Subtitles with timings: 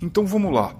[0.00, 0.74] Então vamos lá.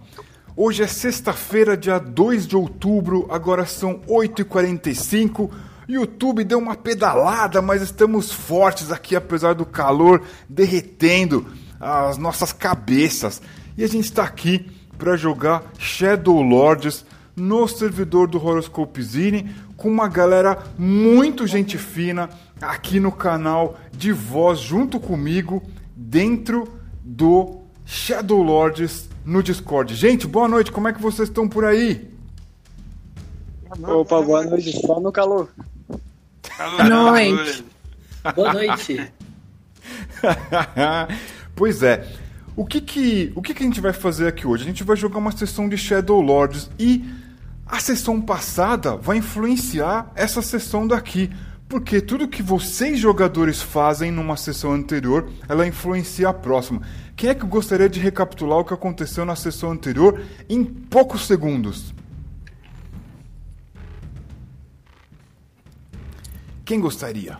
[0.56, 5.50] Hoje é sexta-feira, dia 2 de outubro, agora são 8h45.
[5.88, 11.46] YouTube deu uma pedalada, mas estamos fortes aqui, apesar do calor derretendo
[11.80, 13.40] as nossas cabeças.
[13.76, 17.04] E a gente está aqui para jogar Shadow Lords
[17.36, 22.28] no servidor do Horoscope Zine com uma galera muito gente fina
[22.60, 25.62] aqui no canal de voz junto comigo
[25.94, 26.66] dentro
[27.00, 27.57] do
[27.88, 29.94] Shadow Lords no Discord.
[29.94, 32.06] Gente, boa noite, como é que vocês estão por aí?
[33.82, 35.48] Opa, boa noite, só no calor.
[36.58, 37.64] Boa noite.
[38.36, 39.10] Boa noite.
[41.56, 42.06] pois é.
[42.54, 44.64] O que que, o que que a gente vai fazer aqui hoje?
[44.64, 47.02] A gente vai jogar uma sessão de Shadow Lords e
[47.64, 51.30] a sessão passada vai influenciar essa sessão daqui.
[51.68, 56.80] Porque tudo que vocês jogadores fazem numa sessão anterior, ela influencia a próxima.
[57.18, 61.92] Quem é que gostaria de recapitular o que aconteceu na sessão anterior em poucos segundos?
[66.64, 67.36] Quem gostaria?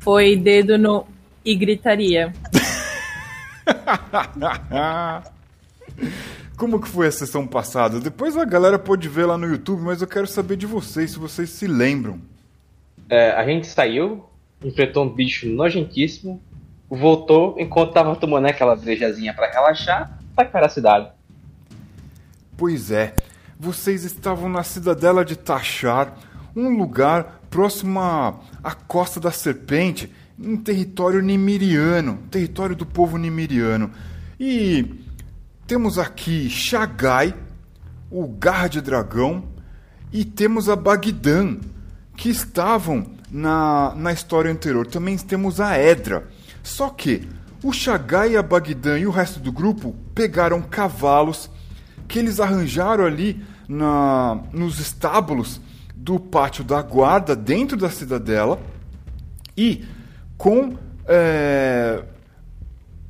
[0.00, 1.06] Foi dedo no
[1.42, 2.30] e gritaria.
[6.58, 7.98] Como que foi a sessão passada?
[7.98, 11.18] Depois a galera pode ver lá no YouTube, mas eu quero saber de vocês, se
[11.18, 12.20] vocês se lembram.
[13.08, 14.26] É, a gente saiu,
[14.62, 16.42] enfrentou um bicho nojentíssimo,
[16.90, 21.08] voltou enquanto tava tomando aquela brejazinha para relaxar, para a cidade.
[22.56, 23.14] Pois é,
[23.58, 26.14] vocês estavam na cidadela de Tachar,
[26.54, 33.90] um lugar próximo à costa da serpente, em território nimiriano, território do povo nimiriano.
[34.38, 35.04] E
[35.66, 37.34] temos aqui Shagai,
[38.10, 39.44] o Garra de Dragão,
[40.12, 41.58] e temos a Bagdan,
[42.16, 44.86] que estavam na, na história anterior.
[44.86, 46.26] Também temos a Edra.
[46.68, 47.26] Só que
[47.64, 51.50] o Shagai, a Bagdan e o resto do grupo pegaram cavalos
[52.06, 55.62] que eles arranjaram ali na, nos estábulos
[55.96, 58.60] do pátio da guarda dentro da cidadela
[59.56, 59.84] e
[60.36, 60.76] com
[61.06, 62.04] é...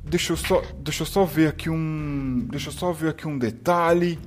[0.05, 3.37] deixa eu só deixa eu só ver aqui um deixa eu só ver aqui um
[3.37, 4.17] detalhe.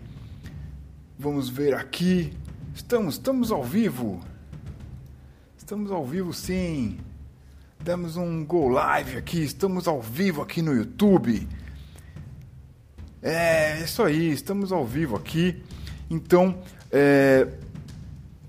[1.19, 2.35] Vamos ver aqui.
[2.75, 4.21] Estamos estamos ao vivo.
[5.56, 6.99] Estamos ao vivo sim
[7.82, 11.48] demos um go live aqui estamos ao vivo aqui no YouTube
[13.20, 15.60] é isso aí estamos ao vivo aqui
[16.09, 16.62] então
[16.93, 17.48] é,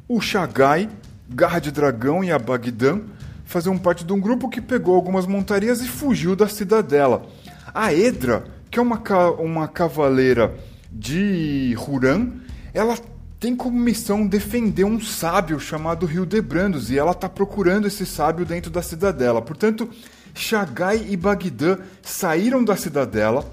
[0.08, 0.88] o Shagai,
[1.28, 3.02] Garra de Dragão e a Bagdan
[3.44, 7.26] faziam parte de um grupo que pegou algumas montarias e fugiu da cidadela.
[7.74, 9.02] A Edra, que é uma,
[9.40, 10.54] uma cavaleira
[10.92, 12.34] de Huran,
[12.74, 12.96] ela
[13.44, 18.72] tem como missão defender um sábio chamado Hildebrandos e ela está procurando esse sábio dentro
[18.72, 19.42] da cidadela.
[19.42, 19.90] Portanto,
[20.34, 23.46] Shagai e Bagdan saíram da cidadela,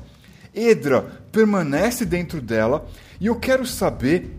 [0.55, 1.03] Edra
[1.33, 2.89] permanece dentro dela
[3.21, 4.39] e eu quero saber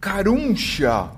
[0.00, 1.10] Caruncha,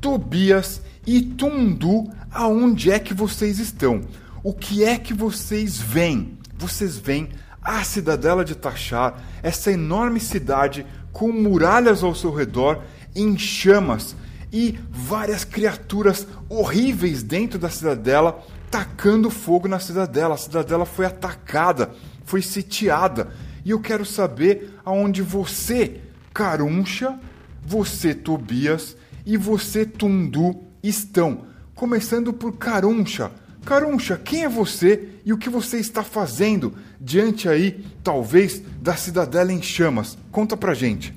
[0.00, 4.00] Tobias e Tundu, aonde é que vocês estão?
[4.42, 6.38] O que é que vocês veem?
[6.56, 7.28] Vocês veem
[7.60, 12.82] a cidadela de Tachar, essa enorme cidade com muralhas ao seu redor,
[13.14, 14.14] em chamas
[14.52, 20.34] e várias criaturas horríveis dentro da cidadela, tacando fogo na cidadela.
[20.34, 21.90] A cidadela foi atacada,
[22.24, 23.32] foi sitiada.
[23.64, 26.00] E eu quero saber aonde você,
[26.32, 27.18] Caruncha,
[27.64, 28.96] você, Tobias,
[29.26, 31.46] e você, Tundu, estão.
[31.74, 33.30] Começando por Caruncha.
[33.64, 39.52] Caruncha, quem é você e o que você está fazendo diante aí, talvez, da cidadela
[39.52, 40.16] em chamas?
[40.30, 41.14] Conta pra gente.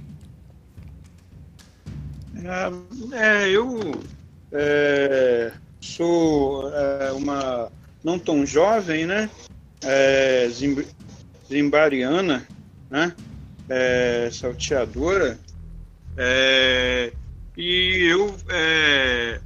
[3.13, 3.93] É, é eu
[4.51, 7.71] é, sou é, uma
[8.03, 9.29] não tão jovem, né?
[9.83, 10.47] É,
[11.49, 12.47] zimbariana,
[12.89, 13.13] né?
[13.69, 15.39] É, salteadora
[16.17, 17.13] é,
[17.57, 19.39] e eu, é,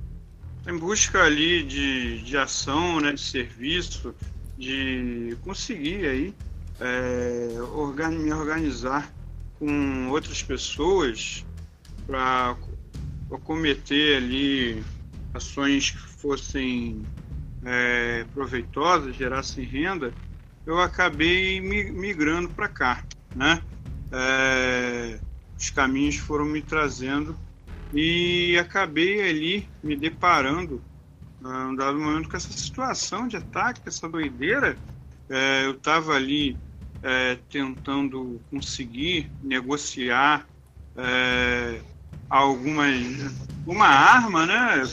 [0.67, 4.15] em busca ali de, de ação, né, de serviço,
[4.57, 6.33] de conseguir aí
[6.79, 9.11] é, me organizar
[9.59, 11.45] com outras pessoas
[12.05, 12.55] para
[13.43, 14.83] cometer ali
[15.33, 17.03] ações que fossem
[17.63, 20.13] é, proveitosas, gerassem renda,
[20.65, 23.03] eu acabei migrando para cá,
[23.35, 23.61] né?
[24.11, 25.19] É,
[25.57, 27.37] os caminhos foram me trazendo
[27.93, 30.81] e acabei ali me deparando
[31.45, 34.77] um dado momento com essa situação de ataque, essa doideira.
[35.29, 36.57] É, eu estava ali
[37.03, 40.47] é, tentando conseguir negociar
[40.97, 41.79] é,
[42.29, 42.85] alguma
[43.65, 44.83] uma arma, né,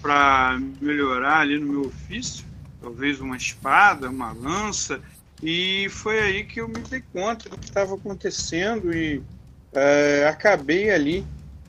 [0.00, 2.44] para melhorar ali no meu ofício,
[2.80, 5.00] talvez uma espada, uma lança,
[5.42, 9.22] E foi aí que eu me dei conta do que estava acontecendo e
[9.72, 11.24] é, acabei ali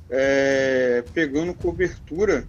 [0.10, 2.48] é, pegando cobertura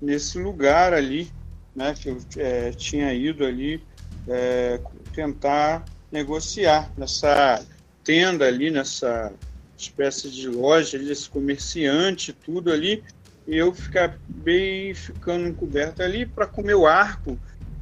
[0.00, 1.30] nesse lugar ali,
[1.74, 3.82] né, que eu é, tinha ido ali
[4.28, 4.80] é,
[5.14, 7.64] tentar negociar nessa
[8.02, 9.32] tenda ali, nessa
[9.76, 13.02] espécie de loja desse comerciante, tudo ali,
[13.46, 17.38] e eu acabei ficando encoberto ali para com meu arco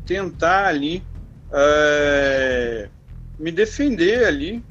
[0.06, 1.02] tentar ali
[1.52, 2.88] é,
[3.38, 4.64] me defender ali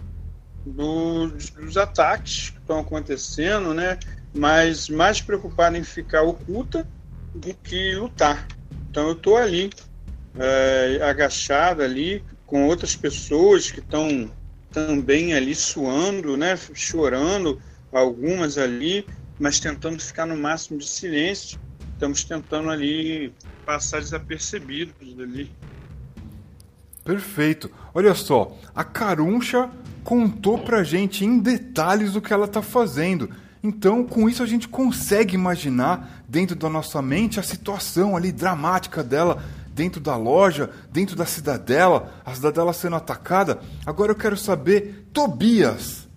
[0.65, 3.97] dos, dos ataques que estão acontecendo, né?
[4.33, 6.85] Mas mais preocupado em ficar oculta
[7.37, 8.47] do que lutar.
[8.89, 9.69] Então eu estou ali
[10.37, 14.31] é, agachado ali com outras pessoas que estão
[14.71, 16.57] também ali suando, né?
[16.73, 17.61] Chorando,
[17.91, 19.05] algumas ali
[19.39, 21.59] mas tentando ficar no máximo de silêncio.
[21.93, 23.33] Estamos tentando ali
[23.65, 25.51] passar desapercebidos ali.
[27.03, 27.71] Perfeito.
[27.93, 29.69] Olha só, a Caruncha
[30.03, 33.29] contou pra gente em detalhes o que ela tá fazendo.
[33.67, 39.03] Então, com isso a gente consegue imaginar dentro da nossa mente a situação ali dramática
[39.03, 39.43] dela
[39.73, 43.59] dentro da loja, dentro da cidadela, a cidadela sendo atacada.
[43.85, 46.07] Agora eu quero saber, Tobias,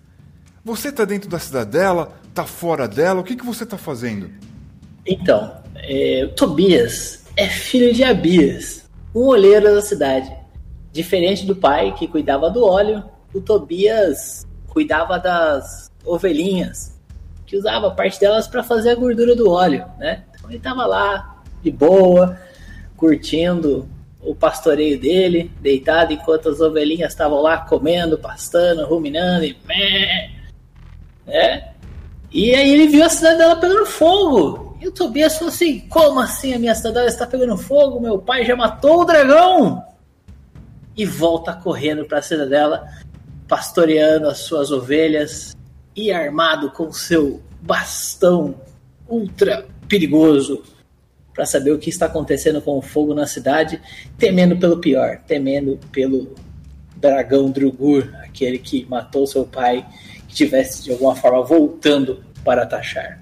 [0.65, 2.19] você tá dentro da cidadela?
[2.33, 3.21] tá fora dela?
[3.21, 4.29] O que, que você tá fazendo?
[5.05, 10.31] Então, é, Tobias é filho de Abias, um olheiro da cidade.
[10.91, 13.03] Diferente do pai que cuidava do óleo,
[13.33, 16.99] o Tobias cuidava das ovelhinhas,
[17.51, 20.23] que usava parte delas para fazer a gordura do óleo, né?
[20.33, 22.39] Então ele tava lá de boa,
[22.95, 23.89] curtindo
[24.21, 29.57] o pastoreio dele, deitado enquanto as ovelhinhas estavam lá comendo, pastando, ruminando e
[31.27, 31.73] né?
[32.31, 34.77] E aí ele viu a cidadela pegando fogo.
[34.79, 37.99] E o Tobias falou assim: Como assim a minha cidadela está pegando fogo?
[37.99, 39.83] Meu pai já matou o dragão!
[40.95, 42.87] E volta correndo para a cidadela,
[43.45, 45.53] pastoreando as suas ovelhas
[45.95, 48.55] e armado com seu bastão
[49.07, 50.63] ultra perigoso
[51.33, 53.81] para saber o que está acontecendo com o fogo na cidade,
[54.17, 56.35] temendo pelo pior, temendo pelo
[56.95, 59.85] dragão Drugur, aquele que matou seu pai
[60.27, 63.19] que estivesse de alguma forma voltando para taxar.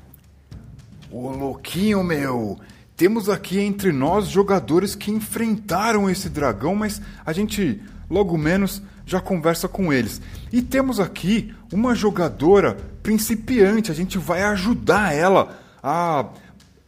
[1.12, 2.60] Ô louquinho meu!
[2.96, 9.22] Temos aqui entre nós jogadores que enfrentaram esse dragão, mas a gente logo menos já
[9.22, 10.22] conversa com eles.
[10.52, 16.26] E temos aqui uma jogadora principiante, a gente vai ajudar ela a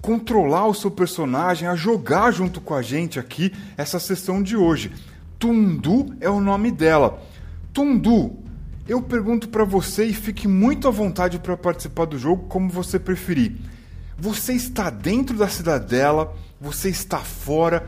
[0.01, 4.91] controlar o seu personagem, a jogar junto com a gente aqui essa sessão de hoje.
[5.37, 7.21] Tundu é o nome dela.
[7.71, 8.37] Tundu,
[8.87, 12.99] eu pergunto para você e fique muito à vontade para participar do jogo como você
[12.99, 13.55] preferir.
[14.17, 17.87] Você está dentro da cidadela, você está fora.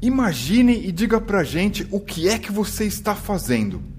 [0.00, 3.91] Imagine e diga pra gente o que é que você está fazendo.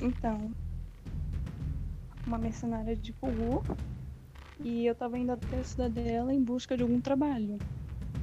[0.00, 0.50] Então,
[2.26, 3.62] uma mercenária de Pugu
[4.60, 7.58] e eu estava indo até a cidadela em busca de algum trabalho.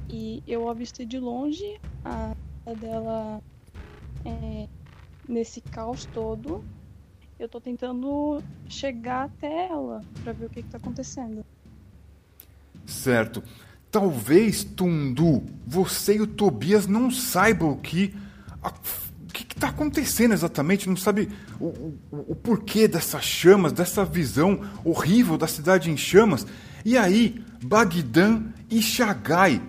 [0.08, 3.42] E eu avistei de longe a cidadela
[4.24, 4.68] é,
[5.28, 6.64] nesse caos todo,
[7.38, 11.44] eu tô tentando chegar até ela para ver o que, que tá acontecendo.
[12.86, 13.42] Certo.
[13.90, 18.14] Talvez, Tundu, você e o Tobias não saibam que.
[18.62, 18.72] A,
[19.34, 20.88] que está acontecendo exatamente?
[20.88, 21.98] Não sabe o, o,
[22.28, 26.46] o porquê dessas chamas, dessa visão horrível da cidade em chamas.
[26.84, 29.60] E aí, Bagdã e Shagai,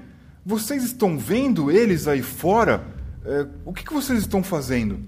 [0.45, 2.85] vocês estão vendo eles aí fora?
[3.25, 4.99] É, o que, que vocês estão fazendo?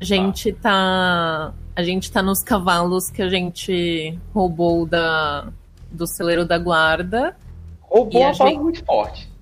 [0.00, 1.52] A gente tá.
[1.76, 5.48] A gente tá nos cavalos que a gente roubou da,
[5.90, 7.36] do celeiro da guarda.
[7.82, 9.33] Roubou a uma palavra muito forte.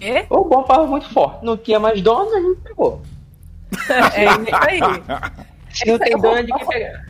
[0.00, 0.22] É?
[0.22, 1.44] Roubou uma palavra muito forte.
[1.44, 3.02] Não tinha mais dono, a gente pegou.
[3.90, 4.80] É isso aí.
[5.70, 7.06] Se não tem dono, de quem pegar.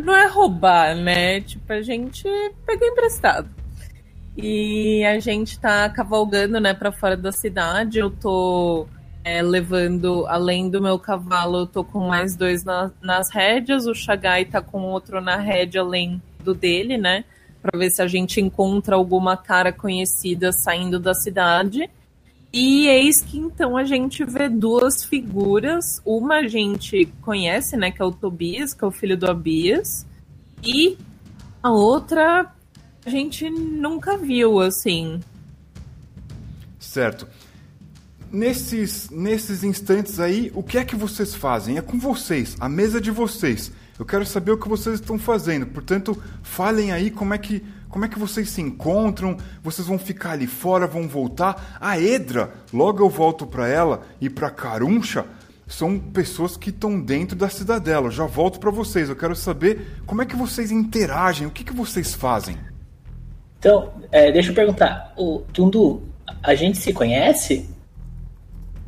[0.00, 1.40] Não é roubar, né?
[1.40, 2.24] Tipo, a gente
[2.64, 3.48] pegou emprestado.
[4.36, 7.98] E a gente tá cavalgando, né, pra fora da cidade.
[7.98, 8.86] Eu tô
[9.24, 13.94] é, levando, além do meu cavalo, eu tô com mais dois na, nas rédeas, o
[13.94, 17.24] Chagai tá com outro na rédea além do dele, né?
[17.60, 21.88] Pra ver se a gente encontra alguma cara conhecida saindo da cidade.
[22.52, 26.00] E eis que então a gente vê duas figuras.
[26.04, 27.90] Uma a gente conhece, né?
[27.90, 30.06] Que é o Tobias, que é o filho do Abias.
[30.62, 30.96] E
[31.62, 32.52] a outra
[33.04, 35.20] a gente nunca viu, assim.
[36.78, 37.26] Certo
[38.32, 41.78] nesses, nesses instantes aí, o que é que vocês fazem?
[41.78, 43.72] É com vocês, a mesa de vocês.
[43.98, 45.66] Eu quero saber o que vocês estão fazendo.
[45.66, 49.36] Portanto, falem aí como é que, como é que vocês se encontram?
[49.62, 51.78] Vocês vão ficar ali fora, vão voltar?
[51.80, 55.26] A Edra, logo eu volto para ela e para Caruncha,
[55.66, 58.06] são pessoas que estão dentro da cidadela.
[58.06, 59.08] Eu já volto para vocês.
[59.08, 62.56] Eu quero saber como é que vocês interagem, o que, que vocês fazem.
[63.58, 65.12] Então, é, deixa eu perguntar.
[65.16, 66.02] O Tundu,
[66.42, 67.68] a gente se conhece?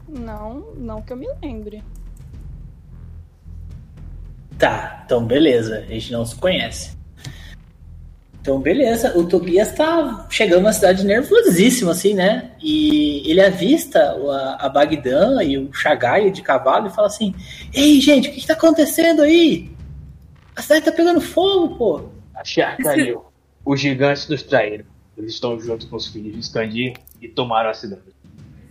[0.08, 1.82] Não, não que eu me lembre.
[4.60, 5.78] Tá, então beleza.
[5.88, 7.00] A gente não se conhece.
[8.40, 9.16] Então, beleza.
[9.18, 12.52] O Tobias tá chegando na cidade nervosíssimo, assim, né?
[12.62, 17.34] E ele avista a, a Bagdã e o Chagai de cavalo e fala assim:
[17.72, 19.70] Ei, gente, o que, que tá acontecendo aí?
[20.56, 22.08] A cidade tá pegando fogo, pô.
[22.34, 23.24] A Shark caiu.
[23.64, 24.86] Os gigantes nos traíram.
[25.16, 28.02] Eles estão junto com os filhos de Skandir e tomaram a cidade.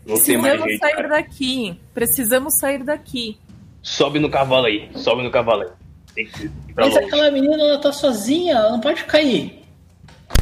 [0.06, 1.08] Não tem mais Precisamos jeito, sair cara.
[1.10, 1.80] daqui.
[1.94, 3.38] Precisamos sair daqui.
[3.82, 4.90] Sobe no cavalo aí.
[4.96, 5.70] Sobe no cavalo aí.
[6.16, 7.08] Tem que ir pra Mas longe.
[7.08, 9.64] aquela menina, ela tá sozinha, ela não pode ficar aí.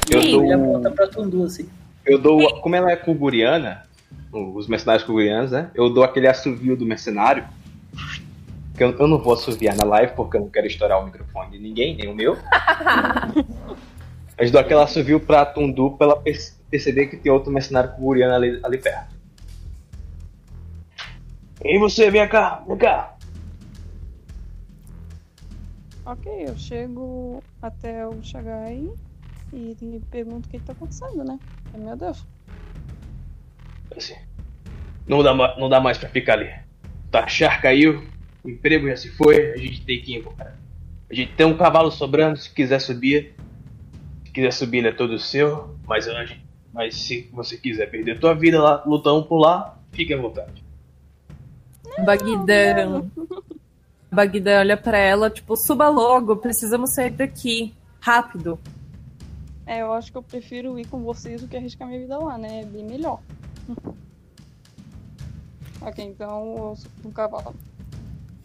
[0.10, 1.70] Eu E dou, ele aponta pra Tundu, assim.
[2.06, 2.60] eu dou.
[2.62, 3.84] Como ela é cuguriana,
[4.32, 5.70] os mercenários cugurianos, né?
[5.75, 7.46] Eu dou aquele assovio do mercenário.
[8.75, 11.51] Que eu, eu não vou assoviar na live porque eu não quero estourar o microfone
[11.51, 12.38] de ninguém, nem o meu.
[14.38, 16.38] Mas dou aquele assovio pra Tundu pra ela per-
[16.70, 19.15] perceber que tem outro mercenário cuguriano ali, ali perto.
[21.65, 23.15] E você, vem cá, vem cá.
[26.08, 28.88] Ok, eu chego até o Chagai
[29.52, 31.38] e lhe pergunto o que, que tá acontecendo, né?
[31.74, 32.26] Ai, Meu Deus.
[33.94, 34.16] Assim,
[35.06, 36.50] não, dá, não dá mais pra ficar ali.
[37.12, 38.02] Tachar caiu,
[38.42, 40.56] o emprego já se foi, a gente tem que ir embora.
[41.10, 43.34] A gente tem um cavalo sobrando, se quiser subir.
[44.26, 45.76] Se quiser subir, ele é todo seu.
[45.86, 50.18] Mas, gente- mas se você quiser perder tua vida lá, lutando por lá, fique à
[50.18, 50.64] vontade.
[52.06, 53.04] Bagdã.
[54.12, 57.74] Bagdã olha pra ela, tipo, suba logo, precisamos sair daqui.
[58.00, 58.58] Rápido.
[59.66, 62.38] É, eu acho que eu prefiro ir com vocês do que arriscar minha vida lá,
[62.38, 62.62] né?
[62.62, 63.20] É bem melhor.
[65.82, 67.54] ok, então eu subo no cavalo.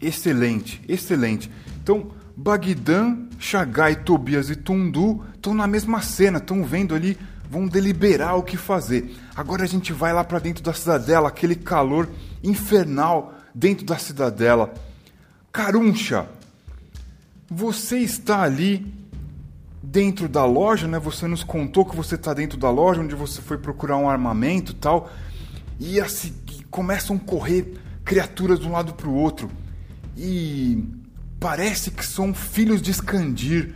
[0.01, 1.49] Excelente, excelente.
[1.81, 7.17] Então, Bagdã, Chagai, Tobias e Tundu estão na mesma cena, estão vendo ali,
[7.49, 9.15] vão deliberar o que fazer.
[9.35, 12.09] Agora a gente vai lá para dentro da cidadela, aquele calor
[12.43, 14.73] infernal dentro da cidadela.
[15.53, 16.27] Caruncha,
[17.47, 18.91] você está ali
[19.83, 20.97] dentro da loja, né?
[20.97, 24.73] Você nos contou que você está dentro da loja, onde você foi procurar um armamento
[24.73, 25.11] tal.
[25.79, 26.33] E assim,
[26.71, 27.71] começam a correr
[28.03, 29.47] criaturas de um lado para o outro.
[30.17, 30.83] E
[31.39, 33.75] parece que são filhos de Skandir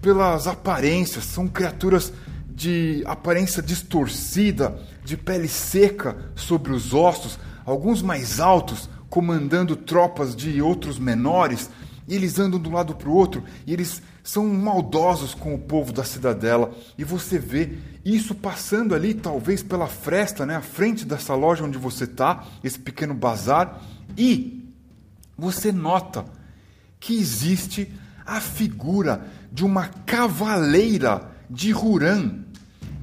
[0.00, 2.12] pelas aparências, são criaturas
[2.48, 10.62] de aparência distorcida, de pele seca sobre os ossos, alguns mais altos, comandando tropas de
[10.62, 11.68] outros menores,
[12.08, 15.58] e eles andam de um lado para o outro, e eles são maldosos com o
[15.58, 21.04] povo da cidadela, e você vê isso passando ali, talvez pela fresta, né, à frente
[21.04, 23.82] dessa loja onde você está, esse pequeno bazar,
[24.16, 24.66] e
[25.36, 26.24] você nota
[26.98, 27.92] que existe
[28.24, 32.44] a figura de uma cavaleira de Huran.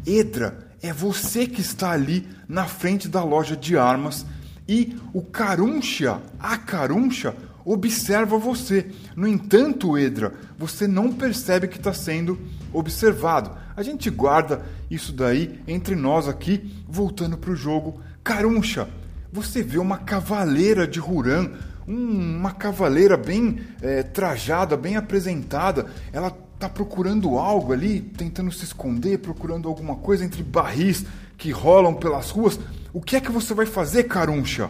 [0.07, 4.25] Edra, é você que está ali na frente da loja de armas
[4.69, 7.35] e o Caruncha, a Caruncha,
[7.65, 8.85] observa você.
[9.15, 12.38] No entanto, Edra, você não percebe que está sendo
[12.71, 13.51] observado.
[13.75, 17.99] A gente guarda isso daí entre nós aqui, voltando para o jogo.
[18.23, 18.88] Caruncha,
[19.33, 21.49] você vê uma cavaleira de Huran,
[21.88, 25.88] um- uma cavaleira bem eh, trajada, bem apresentada.
[26.13, 31.05] Ela tá procurando algo ali, tentando se esconder, procurando alguma coisa entre barris
[31.39, 32.60] que rolam pelas ruas.
[32.93, 34.69] O que é que você vai fazer, Caruncha?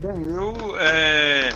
[0.00, 1.50] Bem, eu, é,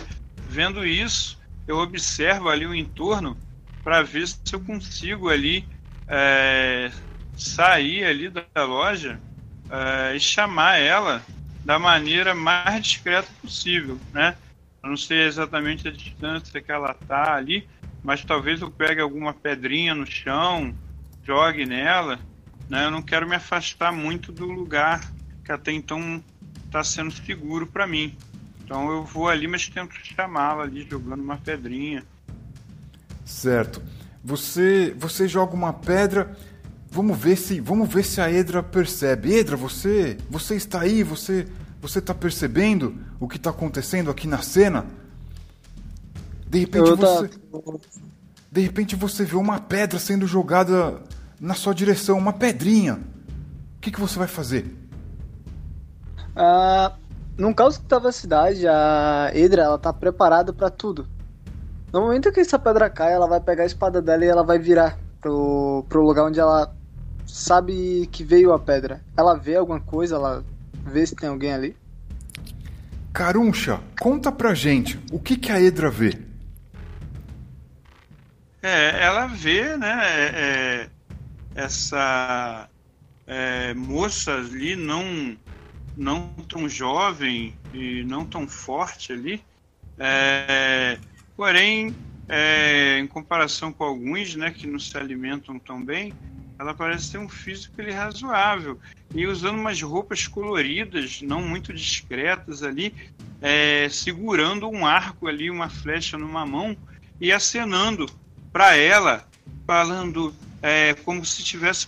[0.47, 3.35] vendo isso, eu observo ali o entorno
[3.83, 5.67] para ver se eu consigo ali
[6.07, 6.91] é,
[7.35, 9.19] sair ali da loja
[9.69, 11.21] é, e chamar ela
[11.63, 14.35] da maneira mais discreta possível, né?
[14.83, 17.67] Eu não sei exatamente a distância que ela tá ali,
[18.03, 20.75] mas talvez eu pegue alguma pedrinha no chão,
[21.23, 22.19] jogue nela,
[22.69, 22.85] né?
[22.85, 25.01] Eu não quero me afastar muito do lugar
[25.43, 26.23] que até então
[26.65, 28.15] está sendo seguro para mim.
[28.63, 32.03] Então eu vou ali, mas tento chamá-la ali, jogando uma pedrinha.
[33.23, 33.81] Certo.
[34.23, 36.35] Você você joga uma pedra.
[36.89, 39.35] Vamos ver se vamos ver se a Edra percebe.
[39.35, 41.03] Edra, você você está aí?
[41.03, 41.47] Você
[41.79, 44.85] você está percebendo o que está acontecendo aqui na cena?
[46.47, 47.29] De repente Eu você
[48.51, 51.03] de repente você vê uma pedra sendo jogada
[51.39, 52.95] na sua direção, uma pedrinha.
[53.77, 54.75] O que, que você vai fazer?
[56.35, 56.93] Ah,
[57.37, 61.07] num caos que tava a cidade, a Edra, ela tá preparada pra tudo.
[61.93, 64.59] No momento que essa pedra cai, ela vai pegar a espada dela e ela vai
[64.59, 66.75] virar pro, pro lugar onde ela
[67.25, 69.01] sabe que veio a pedra.
[69.15, 70.43] Ela vê alguma coisa, ela
[70.85, 71.77] vê se tem alguém ali.
[73.13, 76.19] Caruncha, conta pra gente, o que, que a Edra vê?
[78.61, 79.95] É, ela vê, né,
[80.33, 80.89] é,
[81.55, 82.69] essa
[83.25, 85.37] é, moça ali não
[85.97, 89.41] não tão jovem e não tão forte ali,
[89.97, 90.99] é,
[91.37, 91.95] porém,
[92.27, 96.13] é, em comparação com alguns, né, que não se alimentam tão bem,
[96.59, 98.79] ela parece ter um físico ele razoável.
[99.13, 102.93] E usando umas roupas coloridas, não muito discretas ali,
[103.41, 106.75] é, segurando um arco ali, uma flecha numa mão
[107.19, 108.05] e acenando
[108.51, 109.27] para ela,
[109.65, 110.33] falando
[110.65, 111.87] é, como se estivesse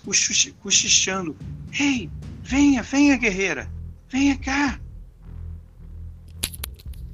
[0.62, 1.36] cochichando:
[1.80, 2.08] Ei,
[2.44, 3.68] venha, venha, guerreira,
[4.08, 4.80] venha cá.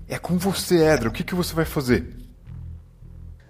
[0.10, 1.08] É com você, Edra.
[1.08, 2.18] O que, que você vai fazer?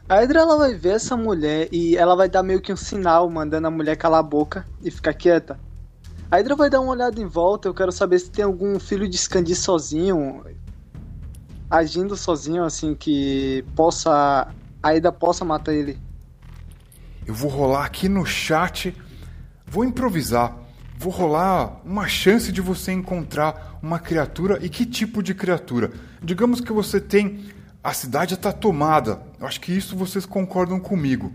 [0.08, 3.28] A Hydra ela vai ver essa mulher e ela vai dar meio que um sinal,
[3.32, 5.60] mandando a mulher calar a boca e ficar quieta.
[6.30, 9.10] A Hydra vai dar uma olhada em volta, eu quero saber se tem algum filho
[9.10, 10.46] de Scandi sozinho,
[11.68, 14.48] agindo sozinho, assim, que possa.
[14.84, 15.98] A Hydra possa matar ele.
[17.26, 18.96] Eu vou rolar aqui no chat,
[19.66, 20.58] vou improvisar.
[20.98, 25.92] Vou rolar uma chance de você encontrar uma criatura e que tipo de criatura.
[26.22, 27.40] Digamos que você tem
[27.84, 29.22] a cidade está tomada.
[29.38, 31.34] Eu acho que isso vocês concordam comigo.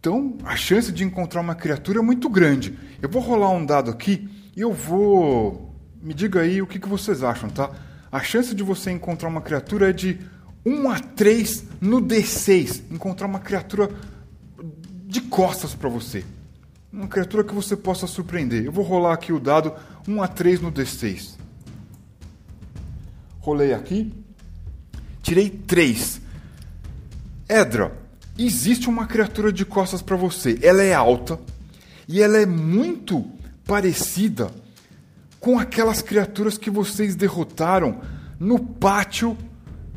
[0.00, 2.76] Então, a chance de encontrar uma criatura é muito grande.
[3.00, 5.72] Eu vou rolar um dado aqui e eu vou.
[6.02, 7.70] Me diga aí o que, que vocês acham, tá?
[8.10, 10.18] A chance de você encontrar uma criatura é de
[10.64, 12.82] 1 a 3 no D6.
[12.90, 13.88] Encontrar uma criatura
[15.06, 16.24] de costas para você.
[16.92, 18.64] Uma criatura que você possa surpreender.
[18.64, 19.72] Eu vou rolar aqui o dado
[20.06, 21.36] 1 a 3 no D6.
[23.38, 24.12] Rolei aqui.
[25.22, 26.20] Tirei três.
[27.48, 27.96] Edra,
[28.36, 30.58] existe uma criatura de costas para você.
[30.62, 31.38] Ela é alta
[32.08, 33.24] e ela é muito
[33.64, 34.50] parecida
[35.38, 38.00] com aquelas criaturas que vocês derrotaram
[38.38, 39.36] no pátio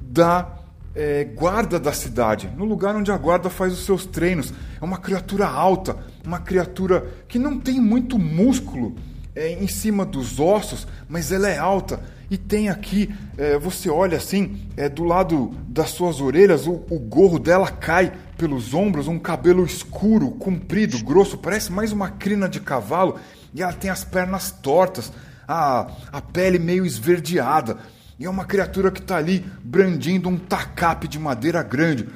[0.02, 0.59] da
[0.96, 4.54] é, guarda da cidade, no lugar onde a guarda faz os seus treinos.
[4.82, 8.96] É uma criatura alta, uma criatura que não tem muito músculo
[9.36, 12.00] é, em cima dos ossos, mas ela é alta
[12.30, 17.00] e tem aqui, é, você olha assim, é, do lado das suas orelhas, o, o
[17.00, 22.60] gorro dela cai pelos ombros, um cabelo escuro, comprido, grosso, parece mais uma crina de
[22.60, 23.20] cavalo,
[23.54, 25.12] e ela tem as pernas tortas,
[25.48, 27.78] a, a pele meio esverdeada.
[28.20, 32.10] E é uma criatura que está ali brandindo um tacape de madeira grande.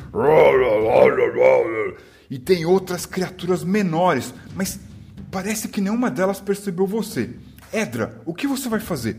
[2.30, 4.78] E tem outras criaturas menores, mas
[5.32, 7.30] parece que nenhuma delas percebeu você.
[7.72, 9.18] Edra, o que você vai fazer?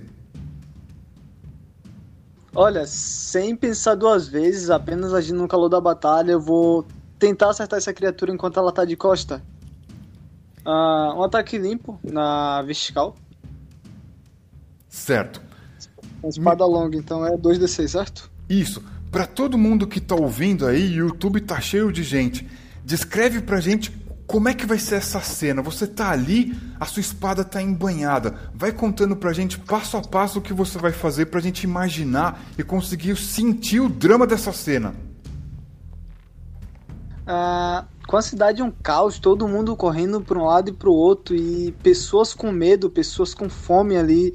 [2.55, 6.87] Olha, sem pensar duas vezes, apenas agindo no calor da batalha, eu vou
[7.19, 9.43] tentar acertar essa criatura enquanto ela tá de costa.
[10.65, 13.17] Uh, um ataque limpo na vertical.
[14.89, 15.44] Certo.
[16.29, 18.31] Espada longa, então é 2d6, certo?
[18.49, 18.83] Isso.
[19.11, 22.49] Para todo mundo que tá ouvindo aí, o YouTube tá cheio de gente.
[22.85, 23.93] Descreve pra gente
[24.27, 25.63] como é que vai ser essa cena?
[25.63, 28.35] Você tá ali, a sua espada tá embanhada.
[28.55, 32.43] Vai contando pra gente passo a passo o que você vai fazer pra gente imaginar
[32.59, 34.95] e conseguir sentir o drama dessa cena.
[37.27, 40.95] Ah, com a cidade um caos, todo mundo correndo para um lado e para o
[40.95, 44.35] outro e pessoas com medo, pessoas com fome ali,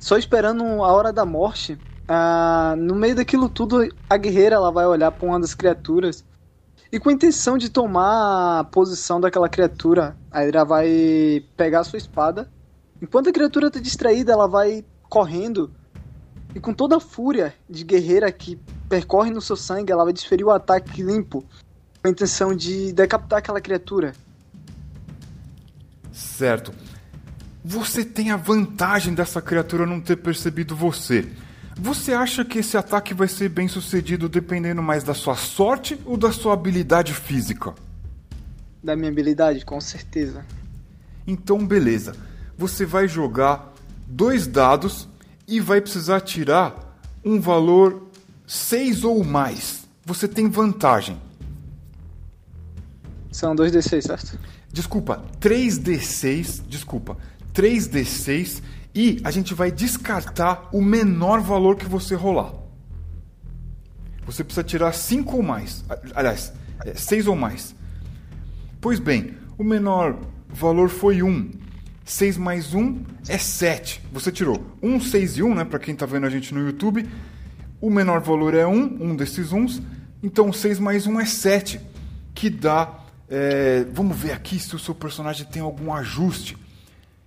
[0.00, 1.78] só esperando a hora da morte.
[2.08, 6.24] Ah, no meio daquilo tudo, a guerreira ela vai olhar para uma das criaturas
[6.92, 11.84] e com a intenção de tomar a posição daquela criatura, a Hydra vai pegar a
[11.84, 12.50] sua espada.
[13.00, 15.70] Enquanto a criatura está distraída, ela vai correndo.
[16.52, 18.58] E com toda a fúria de guerreira que
[18.88, 21.44] percorre no seu sangue, ela vai desferir o ataque limpo.
[22.02, 24.12] Com a intenção de decapitar aquela criatura.
[26.10, 26.72] Certo.
[27.64, 31.28] Você tem a vantagem dessa criatura não ter percebido você.
[31.76, 36.16] Você acha que esse ataque vai ser bem sucedido dependendo mais da sua sorte ou
[36.16, 37.74] da sua habilidade física?
[38.82, 40.44] Da minha habilidade, com certeza.
[41.26, 42.16] Então, beleza.
[42.56, 43.72] Você vai jogar
[44.06, 45.08] dois dados
[45.46, 48.08] e vai precisar tirar um valor
[48.46, 49.86] 6 ou mais.
[50.04, 51.20] Você tem vantagem.
[53.30, 54.38] São 2d6, certo?
[54.72, 56.62] Desculpa, 3d6.
[56.68, 57.16] Desculpa,
[57.60, 58.62] 3d6
[58.94, 62.54] e a gente vai descartar o menor valor que você rolar.
[64.24, 65.84] Você precisa tirar 5 ou mais.
[66.14, 66.52] Aliás,
[66.94, 67.74] 6 é, ou mais.
[68.80, 70.18] Pois bem, o menor
[70.48, 71.28] valor foi 1.
[71.28, 71.50] Um.
[72.02, 74.02] 6 mais 1 é 7.
[74.10, 75.64] Você tirou 1, 6 e 1, né?
[75.64, 77.06] Para quem está vendo a gente no YouTube.
[77.80, 79.66] O menor valor é 1, um desses 1.
[80.22, 81.80] Então 6 mais 1 é 7,
[82.34, 82.96] que dá
[83.32, 86.56] É, vamos ver aqui se o seu personagem tem algum ajuste.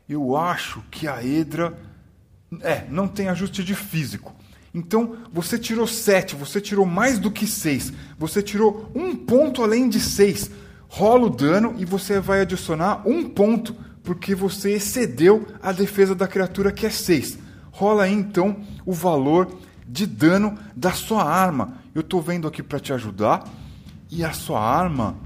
[0.07, 1.77] Eu acho que a Edra.
[2.61, 4.33] É, não tem ajuste de físico.
[4.73, 7.93] Então, você tirou 7, você tirou mais do que 6.
[8.17, 10.49] Você tirou um ponto além de 6.
[10.87, 16.27] Rola o dano e você vai adicionar um ponto, porque você excedeu a defesa da
[16.27, 17.39] criatura que é 6.
[17.71, 19.47] Rola aí então o valor
[19.87, 21.77] de dano da sua arma.
[21.93, 23.47] Eu estou vendo aqui para te ajudar.
[24.09, 25.17] E a sua arma,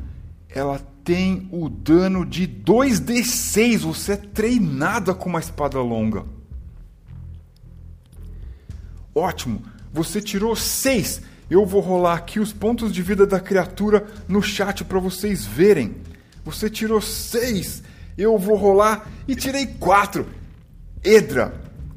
[0.50, 3.78] ela tem o dano de 2d6.
[3.78, 6.26] Você é treinada com uma espada longa.
[9.16, 9.62] Ótimo,
[9.94, 11.22] você tirou 6.
[11.50, 15.96] Eu vou rolar aqui os pontos de vida da criatura no chat para vocês verem.
[16.44, 17.84] Você tirou 6.
[18.18, 20.28] Eu vou rolar e tirei 4.
[21.02, 21.54] Edra,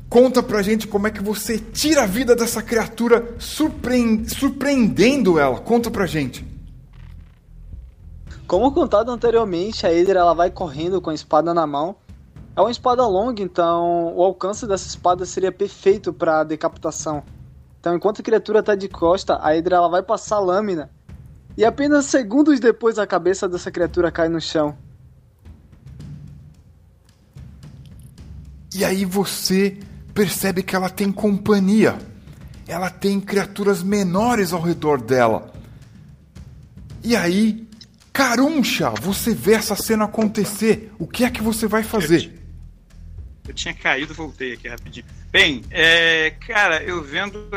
[0.09, 5.59] conta pra gente como é que você tira a vida dessa criatura surpreendendo ela.
[5.59, 6.49] Conta pra gente.
[8.51, 11.95] Como contado anteriormente, a Edra ela vai correndo com a espada na mão
[12.57, 17.23] é uma espada longa, então o alcance dessa espada seria perfeito para decapitação.
[17.79, 20.91] Então, enquanto a criatura está de costa, a Hydra ela vai passar a lâmina
[21.57, 24.77] e apenas segundos depois a cabeça dessa criatura cai no chão.
[28.75, 29.79] E aí você
[30.13, 31.97] percebe que ela tem companhia.
[32.67, 35.53] Ela tem criaturas menores ao redor dela.
[37.05, 37.70] E aí,
[38.21, 40.93] Caruncha, você vê essa cena acontecer.
[40.99, 42.31] O que é que você vai fazer?
[43.49, 45.07] Eu tinha caído, voltei aqui rapidinho.
[45.33, 47.49] Bem, é, cara, eu vendo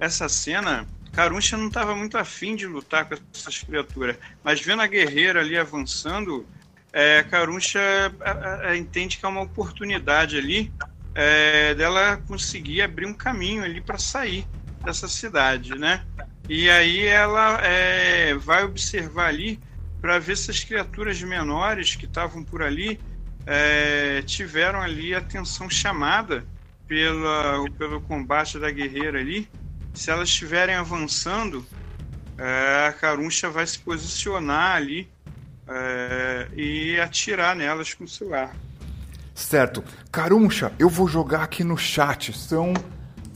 [0.00, 4.86] essa cena, Caruncha não estava muito afim de lutar com essas criaturas, mas vendo a
[4.86, 6.46] guerreira ali avançando,
[6.90, 7.78] é, Caruncha
[8.74, 10.72] entende que é uma oportunidade ali
[11.14, 14.46] é, dela conseguir abrir um caminho ali para sair
[14.82, 16.02] dessa cidade, né?
[16.48, 19.60] E aí ela é, vai observar ali
[20.02, 22.98] para ver se as criaturas menores que estavam por ali
[23.46, 26.44] é, tiveram ali atenção chamada
[26.88, 29.48] pela, pelo combate da guerreira ali.
[29.94, 31.64] Se elas estiverem avançando,
[32.36, 35.08] é, a Caruncha vai se posicionar ali
[35.68, 38.56] é, e atirar nelas com seu arco.
[39.32, 39.84] Certo.
[40.10, 42.36] Caruncha, eu vou jogar aqui no chat.
[42.36, 42.74] São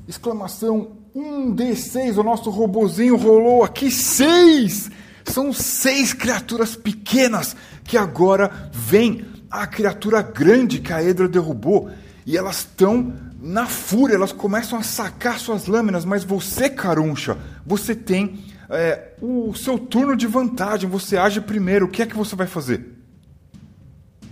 [0.08, 2.18] exclamação 1D6.
[2.18, 4.90] O nosso robozinho rolou aqui 6.
[5.26, 9.24] São seis criaturas pequenas que agora vêm.
[9.50, 11.90] A criatura grande que a Edra derrubou
[12.24, 17.94] e elas estão na fúria, elas começam a sacar suas lâminas, mas você, Caruncha, você
[17.94, 22.34] tem é, o seu turno de vantagem, você age primeiro, o que é que você
[22.34, 22.84] vai fazer?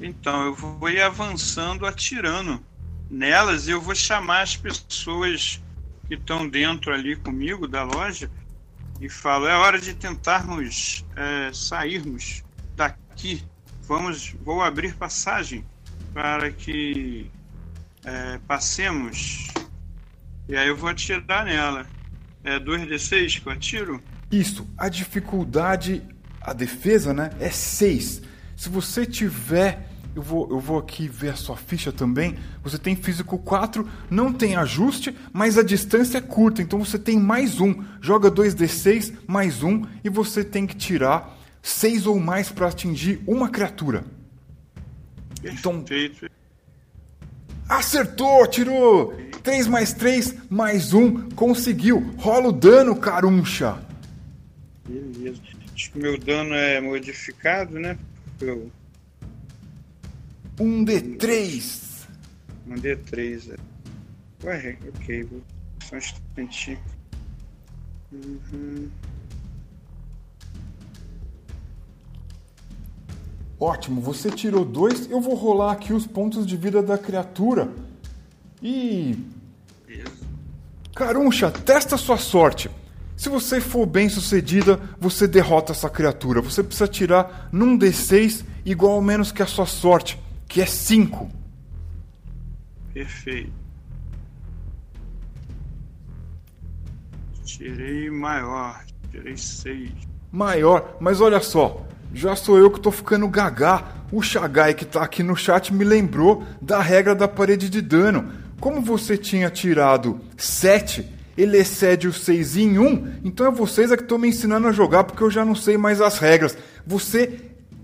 [0.00, 2.60] Então, eu vou ir avançando, atirando
[3.08, 5.62] nelas e eu vou chamar as pessoas
[6.08, 8.28] que estão dentro ali comigo da loja
[9.00, 12.42] e falo: é hora de tentarmos é, sairmos
[12.76, 13.44] daqui
[13.86, 15.64] vamos, vou abrir passagem
[16.12, 17.30] para que
[18.04, 19.48] é, passemos.
[20.48, 21.86] E aí eu vou atirar nela.
[22.42, 24.02] É 2d6 que eu atiro?
[24.30, 24.68] Isso.
[24.76, 26.02] A dificuldade,
[26.40, 27.30] a defesa, né?
[27.40, 28.22] É 6.
[28.56, 29.90] Se você tiver.
[30.14, 32.36] Eu vou, eu vou aqui ver a sua ficha também.
[32.62, 37.18] Você tem físico 4, não tem ajuste, mas a distância é curta, então você tem
[37.18, 37.82] mais um.
[38.00, 43.48] Joga 2d6, mais um, e você tem que tirar seis ou mais para atingir uma
[43.48, 44.04] criatura.
[45.42, 45.84] Então.
[47.68, 48.46] Acertou!
[48.46, 51.30] Tirou 3 mais 3 mais 1.
[51.30, 52.14] Conseguiu!
[52.18, 53.78] Rola o dano, Caruncha!
[54.86, 55.40] Beleza.
[55.74, 57.98] Acho que meu dano é modificado, né?
[58.40, 58.70] Eu...
[60.60, 62.06] Um D3.
[62.66, 64.46] Um D3, é.
[64.46, 65.28] Ué, ok.
[65.82, 66.78] Só um instantinho.
[68.12, 68.88] Uhum.
[73.58, 75.10] Ótimo, você tirou dois.
[75.10, 77.68] Eu vou rolar aqui os pontos de vida da criatura.
[78.62, 79.16] E.
[80.94, 82.70] Caruncha, testa sua sorte.
[83.16, 86.40] Se você for bem sucedida, você derrota essa criatura.
[86.40, 90.18] Você precisa tirar num D6 igual ou menos que a sua sorte,
[90.54, 91.28] que é 5.
[92.92, 93.52] Perfeito.
[97.44, 99.90] Tirei maior, tirei 6.
[100.30, 103.94] Maior, mas olha só, já sou eu que tô ficando gagá.
[104.12, 108.30] O Shagai que tá aqui no chat me lembrou da regra da parede de dano.
[108.60, 111.04] Como você tinha tirado 7,
[111.36, 114.72] ele excede o 6 em 1, então é vocês é que estão me ensinando a
[114.72, 116.56] jogar porque eu já não sei mais as regras.
[116.86, 117.40] Você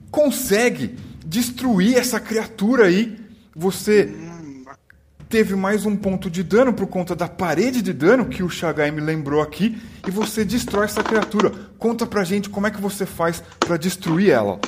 [0.09, 3.17] consegue destruir essa criatura aí.
[3.55, 4.13] Você
[5.29, 8.91] teve mais um ponto de dano por conta da parede de dano que o Shagai
[8.91, 11.51] me lembrou aqui e você destrói essa criatura.
[11.79, 14.59] Conta pra gente como é que você faz para destruir ela.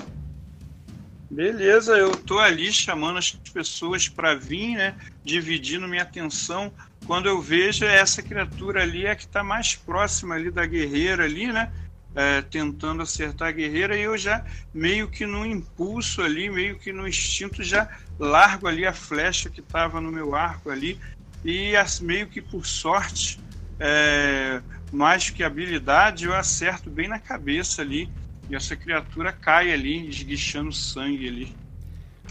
[1.29, 4.95] Beleza, eu tô ali chamando as pessoas para vir, né?
[5.25, 6.73] Dividindo minha atenção.
[7.07, 11.53] Quando eu vejo essa criatura ali é que está mais próxima ali da guerreira ali,
[11.53, 11.73] né?
[12.15, 14.45] É, tentando acertar a guerreira e eu já
[14.75, 19.61] meio que no impulso ali, meio que no instinto já largo ali a flecha que
[19.61, 20.99] estava no meu arco ali
[21.43, 23.41] e as, meio que por sorte,
[23.81, 24.61] é,
[24.93, 28.11] mais que habilidade, eu acerto bem na cabeça ali
[28.49, 31.57] e essa criatura cai ali, esguichando sangue ali.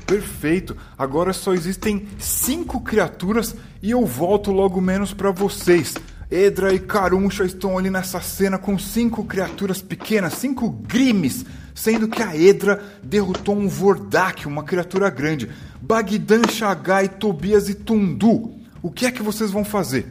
[0.06, 0.78] Perfeito.
[0.98, 5.96] Agora só existem cinco criaturas e eu volto logo menos para vocês.
[6.32, 12.24] Edra e Karuncha estão ali nessa cena com cinco criaturas pequenas, cinco grimes, sendo que
[12.24, 15.52] a Edra derrotou um Vordak, uma criatura grande.
[15.82, 18.54] Bagdan, Shagai, Tobias e Tundu.
[18.82, 20.08] O que é que vocês vão fazer?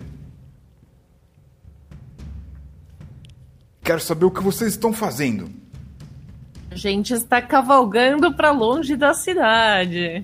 [3.82, 5.48] Quero saber o que vocês estão fazendo.
[6.70, 10.22] A gente está cavalgando para longe da cidade.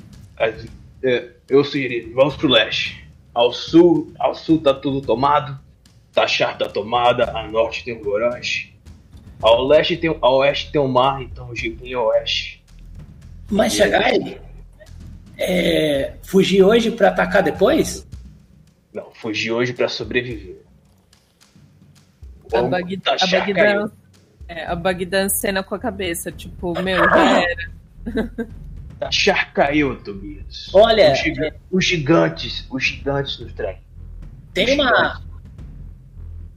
[1.03, 3.09] É, eu sugeri, vamos pro leste.
[3.33, 5.66] Ao sul, ao sul tá tudo tomado.
[6.17, 8.75] Tachar tá tomada, a norte tem o Gorange.
[9.43, 12.65] Ao leste tem, ao oeste tem o mar, então o ao oeste.
[13.51, 14.41] Mas Shagai,
[15.37, 18.09] é, fugir hoje para atacar depois?
[18.95, 20.63] Não, fugir hoje para sobreviver.
[22.51, 28.49] A, Bagd a Bagdad, é, a cena com a cabeça, tipo, meu, já era.
[28.99, 30.71] Tachar caiu, Tobias.
[30.73, 31.55] Olha, os, giga é...
[31.71, 33.85] os, gigantes, os gigantes nos traem.
[34.55, 35.26] Tem uma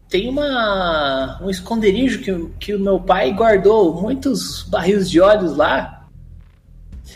[0.10, 6.08] tem uma um esconderijo que, que o meu pai guardou muitos barris de óleos lá.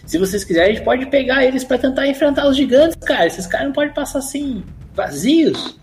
[0.06, 3.26] Se vocês quiserem, a gente pode pegar eles para tentar enfrentar os gigantes, cara.
[3.26, 5.80] Esses caras não podem passar assim vazios.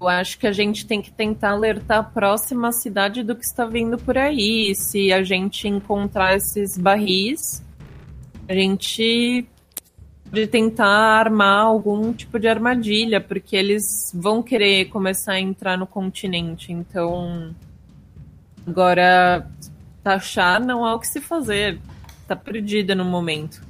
[0.00, 3.64] Eu acho que a gente tem que tentar alertar a próxima cidade do que está
[3.64, 4.74] vindo por aí.
[4.74, 7.62] Se a gente encontrar esses barris,
[8.48, 9.46] a gente
[10.32, 15.86] de tentar armar algum tipo de armadilha, porque eles vão querer começar a entrar no
[15.86, 16.72] continente.
[16.72, 17.54] Então,
[18.66, 19.46] agora
[20.02, 21.78] taxar não há o que se fazer.
[22.26, 23.62] Tá perdida no momento.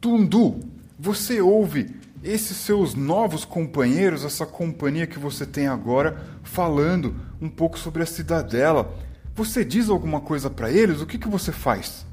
[0.00, 0.60] Tundu,
[0.96, 1.90] você ouve
[2.22, 8.06] esses seus novos companheiros, essa companhia que você tem agora, falando um pouco sobre a
[8.06, 8.94] cidadela.
[9.34, 11.00] Você diz alguma coisa para eles?
[11.00, 12.06] O que, que você faz?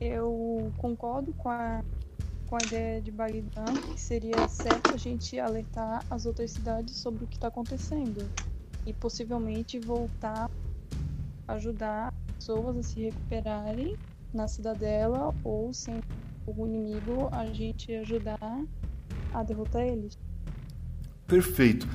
[0.00, 1.82] Eu concordo com a,
[2.46, 7.24] com a ideia de Bagdad, que seria certo a gente alertar as outras cidades sobre
[7.24, 8.28] o que está acontecendo
[8.84, 10.50] e possivelmente voltar
[11.48, 13.96] a ajudar pessoas a se recuperarem
[14.32, 16.00] na cidadela ou sem
[16.46, 18.38] o inimigo, a gente ajudar
[19.32, 20.16] a derrotar eles.
[21.26, 21.88] Perfeito.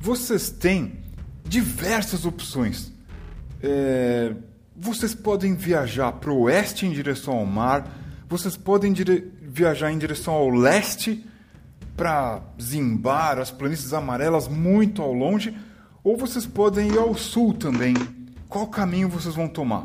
[0.00, 1.02] Vocês têm
[1.44, 2.92] diversas opções.
[3.62, 4.34] É...
[4.82, 7.86] Vocês podem viajar para o oeste em direção ao mar,
[8.26, 9.30] vocês podem dire...
[9.42, 11.22] viajar em direção ao leste
[11.94, 15.54] para Zimbar, as planícies amarelas muito ao longe,
[16.02, 17.92] ou vocês podem ir ao sul também.
[18.48, 19.84] Qual caminho vocês vão tomar?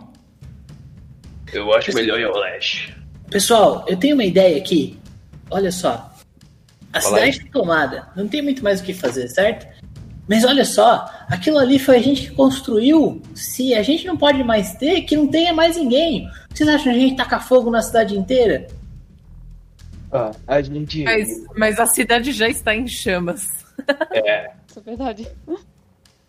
[1.52, 2.96] Eu acho melhor ir ao leste.
[3.30, 4.98] Pessoal, eu tenho uma ideia aqui.
[5.52, 6.10] Olha só.
[6.94, 8.08] A Fala cidade está tomada.
[8.16, 9.68] Não tem muito mais o que fazer, certo?
[10.28, 13.22] Mas olha só, aquilo ali foi a gente que construiu.
[13.36, 16.28] Se a gente não pode mais ter, que não tenha mais ninguém.
[16.50, 18.68] Vocês acham que a gente taca fogo na cidade inteira?
[20.12, 21.04] Ah, a gente.
[21.04, 23.66] Mas, mas a cidade já está em chamas.
[24.12, 24.52] É.
[24.68, 25.28] Isso é verdade.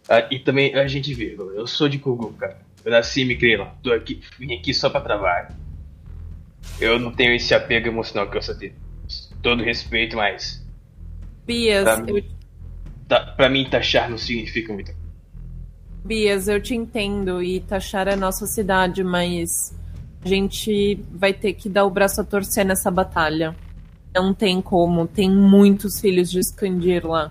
[0.09, 2.59] Ah, e também a gente vê, eu sou de Kugu, cara.
[2.85, 3.75] Eu nasci e me criei lá.
[3.83, 5.49] Tô aqui, vim aqui só pra trabalho.
[6.81, 8.75] Eu não tenho esse apego emocional que eu só tenho.
[9.43, 10.65] Todo respeito, mas.
[11.47, 12.36] Bias, eu...
[13.09, 14.93] tá, pra mim, taxar não significa muito.
[16.05, 19.75] Bias, eu te entendo e taxar é nossa cidade, mas
[20.25, 23.57] a gente vai ter que dar o braço a torcer nessa batalha.
[24.15, 27.31] Não tem como, tem muitos filhos de Skandir lá.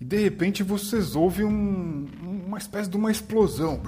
[0.00, 2.06] E de repente vocês ouvem um,
[2.46, 3.80] uma espécie de uma explosão.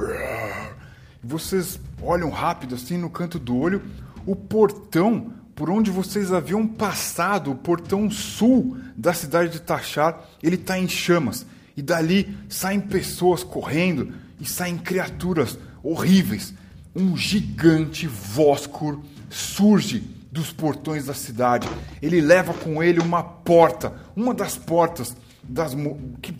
[1.23, 3.83] Vocês olham rápido assim no canto do olho,
[4.27, 10.55] o portão por onde vocês haviam passado, o portão sul da cidade de Tachar, ele
[10.55, 11.45] está em chamas.
[11.77, 16.55] E dali saem pessoas correndo e saem criaturas horríveis.
[16.97, 21.69] Um gigante Voskur surge dos portões da cidade.
[22.01, 25.77] Ele leva com ele uma porta, uma das portas das
[26.23, 26.35] que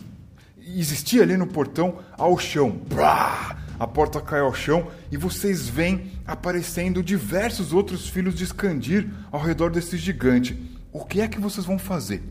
[0.65, 2.71] existia ali no portão ao chão.
[3.81, 9.41] A porta cai ao chão e vocês veem aparecendo diversos outros filhos de Skandir ao
[9.41, 10.55] redor desse gigante.
[10.93, 12.21] O que é que vocês vão fazer?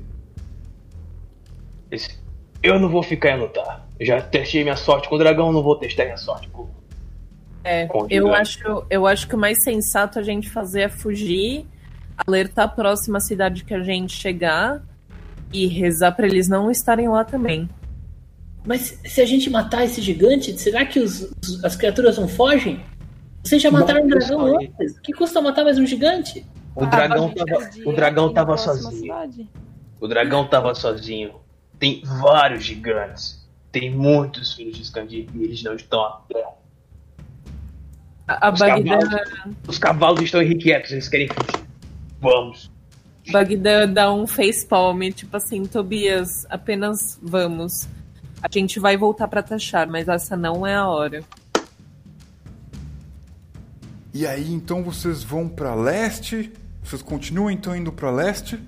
[1.90, 2.16] Esse,
[2.62, 3.84] Eu não vou ficar em lutar.
[3.98, 6.68] Eu já testei minha sorte com o dragão, não vou testar minha sorte com.
[7.64, 10.88] É, Com o eu acho, eu acho que o mais sensato a gente fazer é
[10.88, 11.66] fugir,
[12.16, 14.80] alertar a próxima cidade que a gente chegar
[15.52, 17.68] e rezar pra eles não estarem lá também.
[18.64, 22.84] Mas se a gente matar esse gigante, será que os- os- as criaturas não fogem?
[23.42, 24.72] Vocês já mataram um Não, dragão isso aí.
[24.80, 24.98] antes?
[25.00, 26.44] Que custa matar mais um gigante?
[26.76, 28.92] O dragão A gente tava, o dragão tava sozinho.
[29.02, 29.48] cidade.
[30.00, 31.34] O dragão tava sozinho.
[31.78, 33.48] Tem vários gigantes.
[33.72, 36.44] Tem muitos filhos de Scandir e eles não estão a pé.
[38.28, 41.66] A, a Os Bagdã, cavalos, os cavalos estão irrequietos, eles querem fugir.
[42.20, 42.70] Vamos.
[43.30, 47.88] Bagdã dá um facepalm, tipo assim, Tobias, apenas vamos.
[48.42, 51.22] A gente vai voltar pra taxar, mas essa não é a hora.
[54.12, 56.52] E aí então vocês vão pra leste?
[56.82, 58.58] Vocês continuam então indo pra leste?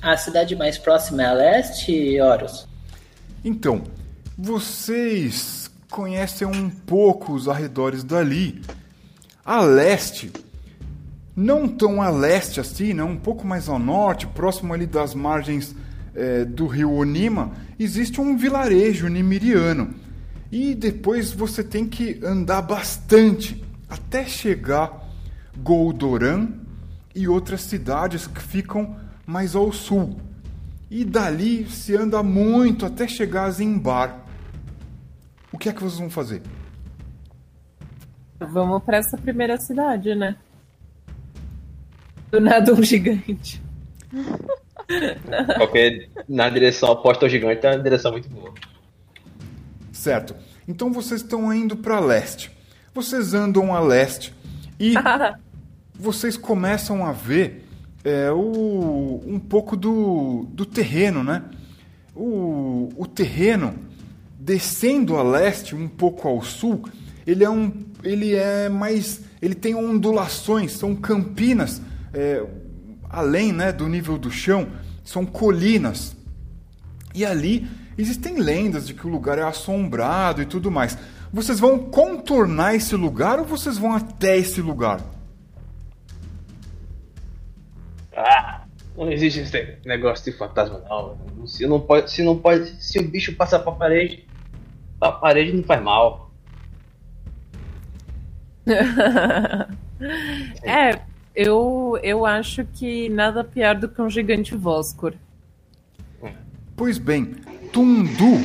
[0.00, 2.66] A cidade mais próxima é a leste, Horus?
[3.44, 3.82] Então,
[4.38, 8.62] vocês conhecem um pouco os arredores dali.
[9.44, 10.32] A leste,
[11.36, 13.02] não tão a leste assim, né?
[13.02, 15.74] um pouco mais ao norte, próximo ali das margens
[16.14, 19.94] eh, do rio Onima, existe um vilarejo nimiriano.
[20.50, 25.08] E depois você tem que andar bastante até chegar
[25.56, 26.48] Goldoran
[27.14, 30.18] e outras cidades que ficam mais ao sul.
[30.90, 34.26] E dali se anda muito até chegar a Zimbar.
[35.50, 36.42] O que é que vocês vão fazer?
[38.38, 40.36] Vamos pra essa primeira cidade, né?
[42.30, 43.62] Do nada um gigante.
[45.56, 48.52] Qualquer na direção oposta ao gigante é uma direção muito boa.
[49.92, 50.34] Certo.
[50.66, 52.50] Então vocês estão indo para leste.
[52.94, 54.34] Vocês andam a leste
[54.78, 54.94] e
[55.94, 57.64] vocês começam a ver
[58.04, 61.44] é, o, um pouco do, do terreno, né?
[62.14, 63.74] O, o terreno
[64.38, 66.84] descendo a leste, um pouco ao sul,
[67.24, 71.80] ele é um, ele é mais, ele tem ondulações, são campinas,
[72.12, 72.44] é,
[73.12, 74.68] além, né, do nível do chão,
[75.04, 76.16] são colinas.
[77.14, 80.96] E ali existem lendas de que o lugar é assombrado e tudo mais.
[81.30, 85.00] Vocês vão contornar esse lugar ou vocês vão até esse lugar?
[88.16, 88.62] Ah,
[88.96, 91.46] não existe esse negócio de fantasma não.
[91.46, 94.26] Se não pode, se não pode, se o bicho passar pra parede,
[94.98, 96.30] pra parede não faz mal.
[100.62, 101.00] é,
[101.34, 105.14] eu, eu acho que nada pior do que um gigante Voscor.
[106.76, 107.36] Pois bem,
[107.72, 108.38] Tundu,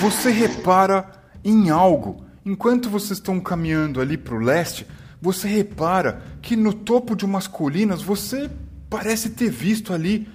[0.00, 1.10] você repara
[1.44, 2.24] em algo.
[2.44, 4.86] Enquanto vocês estão caminhando ali para o leste,
[5.20, 8.50] você repara que no topo de umas colinas você
[8.90, 10.28] parece ter visto ali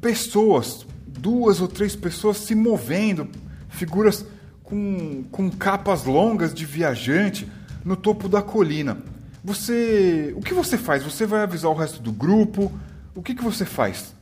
[0.00, 3.28] pessoas, duas ou três pessoas se movendo,
[3.68, 4.24] figuras
[4.62, 7.48] com, com capas longas de viajante
[7.84, 8.98] no topo da colina.
[9.44, 10.32] Você.
[10.34, 11.02] O que você faz?
[11.02, 12.72] Você vai avisar o resto do grupo?
[13.14, 14.14] O que, que você faz?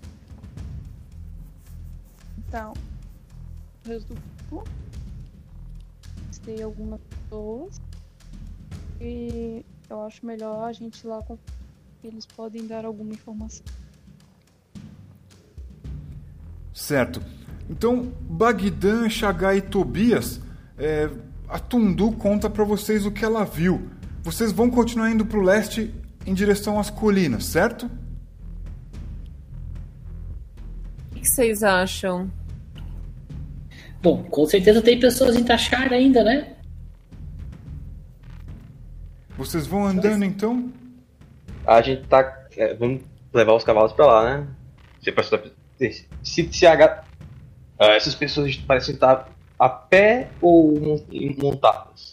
[2.37, 2.73] Então,
[3.85, 4.69] o resto do grupo.
[6.45, 7.81] Tem algumas pessoas.
[9.01, 11.39] E eu acho melhor a gente ir lá com.
[12.03, 13.65] Eles podem dar alguma informação.
[16.75, 17.23] Certo.
[17.71, 20.41] Então, Bagdan, Chagai e Tobias,
[20.77, 21.09] é,
[21.49, 23.89] a Tundu conta para vocês o que ela viu.
[24.23, 25.93] Vocês vão continuar indo para o leste
[26.25, 27.91] em direção às colinas, certo?
[31.11, 32.31] O que vocês acham?
[34.01, 36.57] Bom, com certeza tem pessoas em Tachar ainda, né?
[39.37, 40.73] Vocês vão andando então?
[41.67, 42.47] A gente tá.
[42.57, 44.47] é, vamos levar os cavalos pra lá, né?
[45.01, 45.13] Se,
[45.79, 47.05] se, se, se a,
[47.79, 51.05] ah, essas pessoas parecem estar a pé ou mon-
[51.43, 52.12] montadas.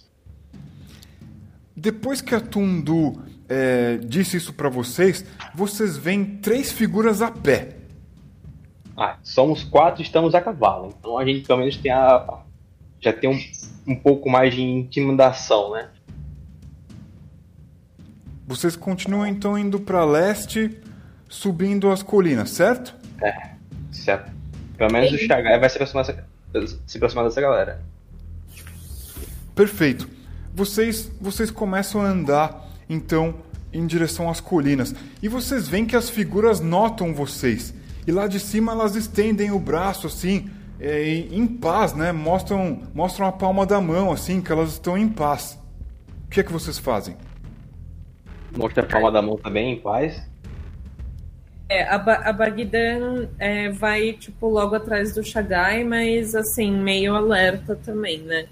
[1.79, 5.23] Depois que a Tundu é, disse isso para vocês,
[5.55, 7.77] vocês veem três figuras a pé.
[8.97, 10.93] Ah, somos quatro e estamos a cavalo.
[10.99, 12.41] Então a gente pelo menos tem a.
[12.99, 15.87] Já tem um, um pouco mais de intimidação, né?
[18.45, 20.77] Vocês continuam então indo para leste,
[21.29, 22.93] subindo as colinas, certo?
[23.23, 23.51] É,
[23.91, 24.29] certo.
[24.77, 26.03] Pelo menos o Chagai vai se aproximar,
[26.51, 27.81] dessa- se aproximar dessa galera.
[29.55, 30.09] Perfeito.
[30.59, 33.35] Vocês, vocês começam a andar, então,
[33.71, 34.93] em direção às colinas.
[35.23, 37.73] E vocês veem que as figuras notam vocês.
[38.05, 42.11] E lá de cima elas estendem o braço, assim, é, em paz, né?
[42.11, 45.57] Mostram, mostram a palma da mão, assim, que elas estão em paz.
[46.25, 47.15] O que é que vocês fazem?
[48.53, 50.21] Mostra a palma da mão também, em paz.
[51.69, 57.15] É, a, ba a Bagdan é, vai, tipo, logo atrás do Shagai, mas, assim, meio
[57.15, 58.47] alerta também, né?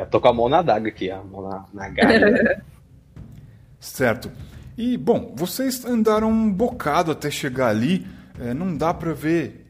[0.00, 2.62] É, tô com a mão na daga aqui, a mão na, na garra.
[3.78, 4.30] Certo.
[4.76, 8.06] E, bom, vocês andaram um bocado até chegar ali.
[8.40, 9.64] É, não dá pra ver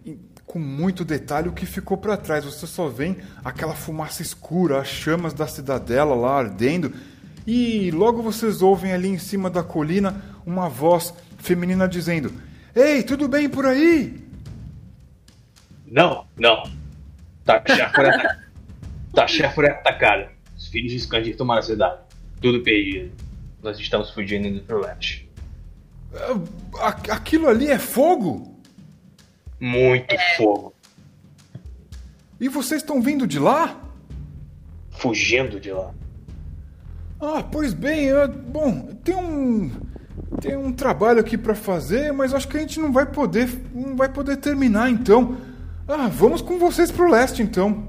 [0.46, 2.44] com muito detalhe o que ficou pra trás.
[2.44, 6.92] Você só vê aquela fumaça escura, as chamas da cidadela lá ardendo.
[7.46, 12.32] E logo vocês ouvem ali em cima da colina uma voz feminina dizendo:
[12.74, 14.24] Ei, tudo bem por aí?
[15.86, 16.62] Não, não.
[17.44, 18.06] Tachá foi
[19.14, 20.30] Tachá foi atacada.
[20.56, 21.98] Os filhos de Skandir tomaram a cidade.
[22.40, 23.12] Tudo perdido.
[23.62, 25.28] Nós estamos fugindo indo pro leste.
[26.14, 28.54] Ah, a- Aquilo ali é fogo?
[29.60, 30.74] Muito fogo.
[32.40, 33.80] E vocês estão vindo de lá?
[34.90, 35.92] Fugindo de lá.
[37.20, 39.70] Ah, pois bem, eu- bom, tem um
[40.40, 43.96] tem um trabalho aqui pra fazer, mas acho que a gente não vai poder não
[43.96, 45.36] vai poder terminar então.
[45.88, 47.88] Ah, vamos com vocês pro leste então.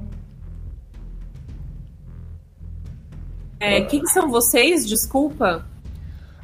[3.66, 4.88] É, quem são vocês?
[4.88, 5.66] Desculpa.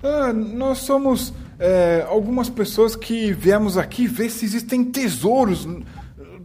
[0.04, 5.68] Ah, nós somos é, algumas pessoas que viemos aqui ver se existem tesouros.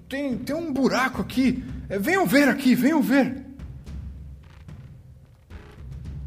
[0.07, 1.65] Tem, tem um buraco aqui.
[1.89, 3.47] É, venham ver aqui, venham ver.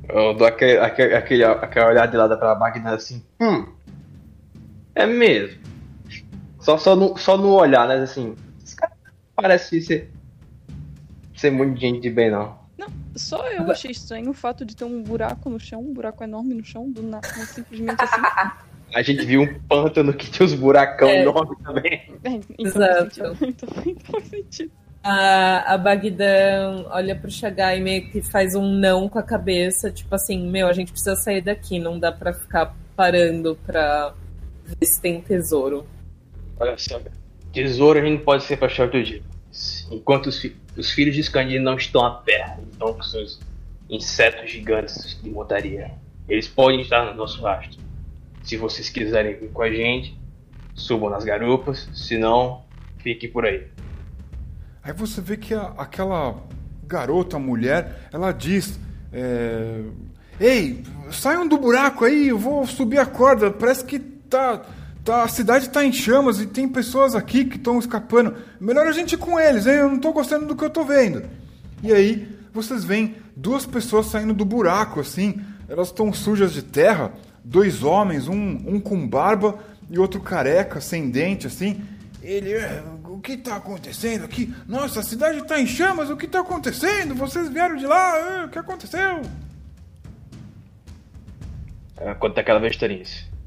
[0.10, 3.24] Eu dou aquele, aquele, aquele, aquela olhada de lado pra Magna assim.
[3.40, 3.68] Hum.
[4.96, 5.62] É mesmo.
[6.60, 7.98] Só, só, no, só no olhar, né?
[7.98, 8.36] Assim.
[8.66, 8.94] Esse cara
[9.36, 10.12] parece ser.
[11.36, 12.59] ser muito gente de bem, não.
[13.16, 16.54] Só eu achei estranho o fato de ter um buraco no chão, um buraco enorme
[16.54, 18.22] no chão, do nada, simplesmente assim.
[18.94, 21.22] A gente viu um pântano que tinha uns buracão É.
[21.22, 21.94] enormes também.
[22.24, 23.36] É, então Exato.
[23.36, 23.48] faz sentido.
[23.50, 24.72] Então, então faz sentido.
[25.04, 29.90] A, a Bagdan olha pro Shagai e meio que faz um não com a cabeça,
[29.92, 34.14] tipo assim, meu, a gente precisa sair daqui, não dá pra ficar parando pra
[34.66, 35.86] ver se tem tesouro.
[36.60, 37.00] Olha só.
[37.54, 39.22] Tesouro a gente pode ser pra outro dia.
[39.92, 43.40] Enquanto os, fi- os filhos de Skandir não estão a pé, então que são os
[43.90, 45.92] insetos gigantes de montaria.
[46.28, 47.80] Eles podem estar no nosso rastro.
[48.44, 50.18] Se vocês quiserem vir com a gente,
[50.76, 52.64] subam nas garupas, se não,
[53.00, 53.68] fique por aí.
[54.84, 56.36] Aí você vê que a- aquela
[56.88, 58.80] garota, mulher, ela diz:
[59.12, 59.82] é,
[60.40, 63.52] Ei, saiam do buraco aí, eu vou subir a corda.
[63.52, 64.64] Parece que tá,
[65.10, 68.36] tá, a cidade tá em chamas e tem pessoas aqui que estão escapando.
[68.60, 69.74] Melhor a gente ir com eles, hein?
[69.74, 71.28] Eu não tô gostando do que eu tô vendo.
[71.82, 75.42] E aí vocês veem duas pessoas saindo do buraco, assim.
[75.68, 77.12] Elas estão sujas de terra.
[77.44, 78.36] Dois homens, um,
[78.68, 79.58] um com barba
[79.90, 81.82] e outro careca, sem dente, assim.
[82.22, 84.54] Ele, "É, o que está acontecendo aqui?
[84.68, 87.16] Nossa, a cidade está em chamas, o que está acontecendo?
[87.16, 89.22] Vocês vieram de lá, "É, o que aconteceu?
[91.98, 93.39] Ah, Quanto àquela bestarice.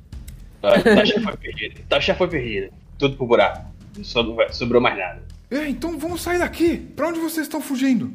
[0.63, 1.81] Ah, Tasha foi perdida.
[1.89, 2.71] Tasha foi perdida.
[2.99, 3.67] Tudo pro buraco.
[3.97, 5.23] Não sobrou, sobrou mais nada.
[5.51, 6.79] É, então vamos sair daqui.
[6.79, 8.11] Para onde vocês estão fugindo?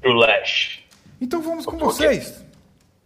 [0.00, 0.86] Pro leste.
[1.20, 2.44] Então vamos com vocês.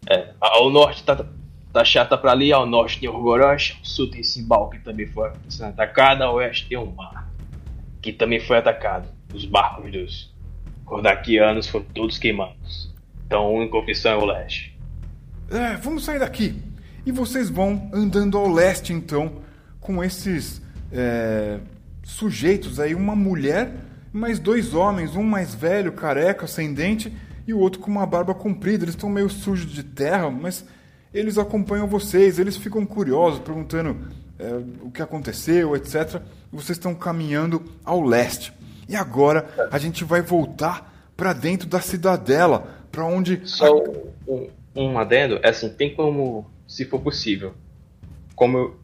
[0.08, 1.24] É, ao norte tá,
[1.72, 5.30] tá chata pra ali, ao norte tem Orgorosh, ao sul tem Simbal, que também foi
[5.48, 7.30] sendo atacada, ao oeste tem o mar,
[8.00, 9.08] que também foi atacado.
[9.32, 10.34] Os barcos dos
[10.84, 12.92] Kordakianos foram todos queimados.
[13.26, 14.76] Então a única opção é o leste.
[15.50, 16.54] É, vamos sair daqui.
[17.04, 19.32] E vocês vão andando ao leste, então,
[19.80, 21.58] com esses é,
[22.02, 23.72] sujeitos aí, uma mulher,
[24.12, 27.12] mais dois homens, um mais velho, careca, sem dente,
[27.46, 28.84] e o outro com uma barba comprida.
[28.84, 30.64] Eles estão meio sujos de terra, mas
[31.12, 33.96] eles acompanham vocês, eles ficam curiosos, perguntando
[34.38, 36.20] é, o que aconteceu, etc.
[36.52, 38.52] Vocês estão caminhando ao leste.
[38.88, 43.72] E agora a gente vai voltar para dentro da cidadela, para onde Só
[44.26, 47.52] um, um adendo, é assim, tem como, se for possível,
[48.34, 48.76] como eu,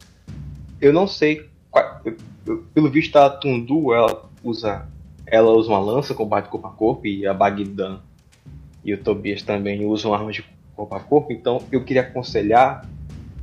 [0.79, 2.17] eu não sei, qual- eu-
[2.47, 4.87] eu- pelo visto a Tundu, ela usa,
[5.25, 8.01] ela usa uma lança, combate corpo a corpo, e a Bagdan
[8.85, 10.45] e o Tobias também usam armas de
[10.77, 12.87] corpo a corpo, então eu queria aconselhar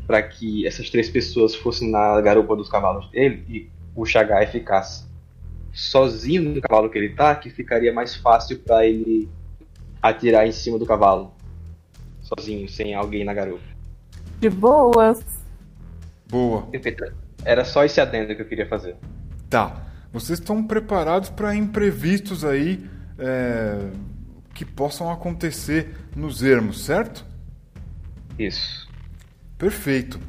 [0.06, 5.06] para que essas três pessoas fossem na garupa dos cavalos dele e o Shagai ficasse
[5.74, 9.28] sozinho no cavalo que ele tá, que ficaria mais fácil para ele
[10.00, 11.34] atirar em cima do cavalo.
[12.22, 13.75] Sozinho, sem alguém na garupa.
[14.46, 15.26] De boas.
[16.30, 16.68] Boa.
[16.68, 17.04] Perfeito.
[17.44, 18.96] Era só esse adendo que eu queria fazer.
[19.50, 19.88] Tá.
[20.14, 22.88] Vocês estão preparados para imprevistos aí
[23.18, 23.90] é,
[24.54, 27.26] que possam acontecer nos ermos, certo?
[28.38, 28.88] Isso.
[29.58, 30.20] Perfeito.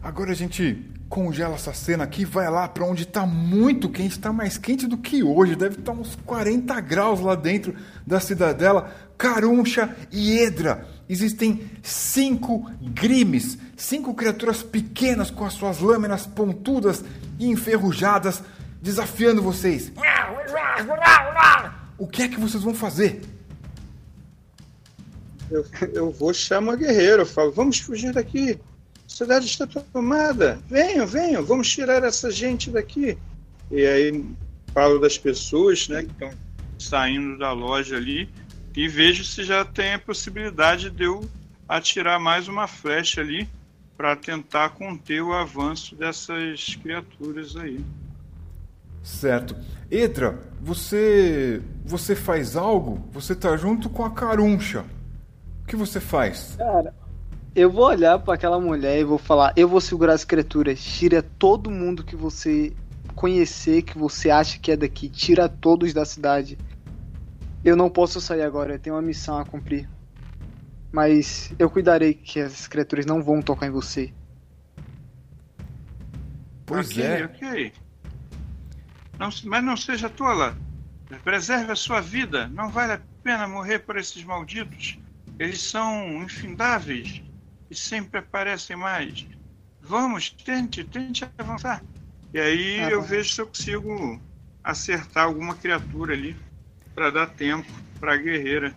[0.00, 4.32] Agora a gente congela essa cena aqui, vai lá para onde está muito quente, está
[4.32, 7.72] mais quente do que hoje, deve estar tá uns 40 graus lá dentro
[8.04, 8.92] da cidadela.
[9.16, 10.88] Caruncha e Edra.
[11.08, 17.04] Existem cinco grimes, cinco criaturas pequenas com as suas lâminas pontudas
[17.38, 18.42] e enferrujadas,
[18.82, 19.92] desafiando vocês.
[21.96, 23.22] O que é que vocês vão fazer?
[25.48, 28.58] Eu, eu vou chamar guerreiro, eu falo, vamos fugir daqui.
[29.06, 30.58] A cidade está tomada.
[30.68, 33.18] Venham, venham, vamos tirar essa gente daqui.
[33.70, 34.24] E aí
[34.72, 36.30] falo das pessoas né, que estão
[36.78, 38.28] saindo da loja ali
[38.76, 41.28] e vejo se já tem a possibilidade de eu
[41.68, 43.48] atirar mais uma flecha ali
[43.96, 47.84] para tentar conter o avanço dessas criaturas aí.
[49.02, 49.56] Certo.
[49.90, 53.06] Edra, você você faz algo?
[53.12, 54.84] Você tá junto com a Caruncha.
[55.62, 56.56] O que você faz?
[56.56, 56.94] Cara,
[57.54, 60.82] eu vou olhar para aquela mulher e vou falar: eu vou segurar as criaturas.
[60.82, 62.72] Tira todo mundo que você
[63.14, 65.08] conhecer, que você acha que é daqui.
[65.08, 66.58] Tira todos da cidade.
[67.64, 69.88] Eu não posso sair agora, eu tenho uma missão a cumprir.
[70.92, 74.12] Mas eu cuidarei que as criaturas não vão tocar em você.
[76.66, 77.24] Pois ok, é.
[77.24, 77.72] ok.
[79.18, 80.56] Não, mas não seja tola.
[81.22, 82.48] Preserve a sua vida.
[82.48, 84.98] Não vale a pena morrer por esses malditos.
[85.38, 87.22] Eles são infindáveis
[87.74, 89.26] e sempre aparecem mais.
[89.82, 91.82] Vamos, tente, tente avançar.
[92.32, 94.20] E aí Tá eu vejo se eu consigo
[94.62, 96.36] acertar alguma criatura ali
[96.94, 98.74] para dar tempo para a guerreira.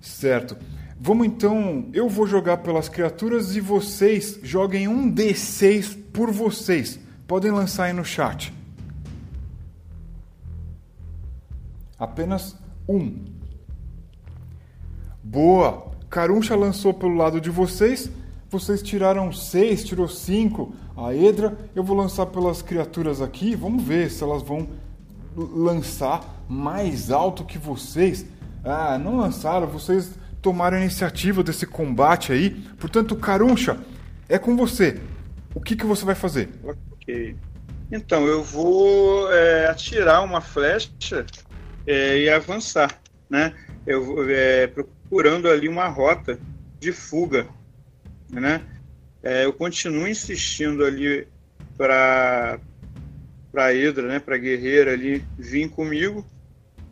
[0.00, 0.56] Certo.
[0.98, 1.88] Vamos então.
[1.94, 7.00] Eu vou jogar pelas criaturas e vocês joguem um D6 por vocês.
[7.26, 8.52] Podem lançar aí no chat.
[11.98, 12.56] Apenas
[12.88, 13.24] um.
[15.22, 15.89] Boa!
[16.10, 18.10] Caruncha lançou pelo lado de vocês.
[18.50, 20.74] Vocês tiraram seis, tirou cinco.
[20.96, 23.54] A Edra, eu vou lançar pelas criaturas aqui.
[23.54, 24.68] Vamos ver se elas vão
[25.36, 28.26] lançar mais alto que vocês.
[28.64, 32.50] Ah, não lançaram, vocês tomaram a iniciativa desse combate aí.
[32.76, 33.78] Portanto, Caruncha,
[34.28, 35.00] é com você.
[35.54, 36.48] O que, que você vai fazer?
[36.64, 37.36] Ok.
[37.92, 41.24] Então, eu vou é, atirar uma flecha
[41.86, 43.54] é, e avançar, né?
[43.86, 44.66] Eu vou, é,
[45.10, 46.38] procurando ali uma rota
[46.78, 47.46] de fuga,
[48.30, 48.62] né?
[49.22, 51.26] É, eu continuo insistindo ali
[51.76, 52.58] para
[53.52, 54.20] para Hidra, né?
[54.20, 56.24] Para guerreira ali vir comigo,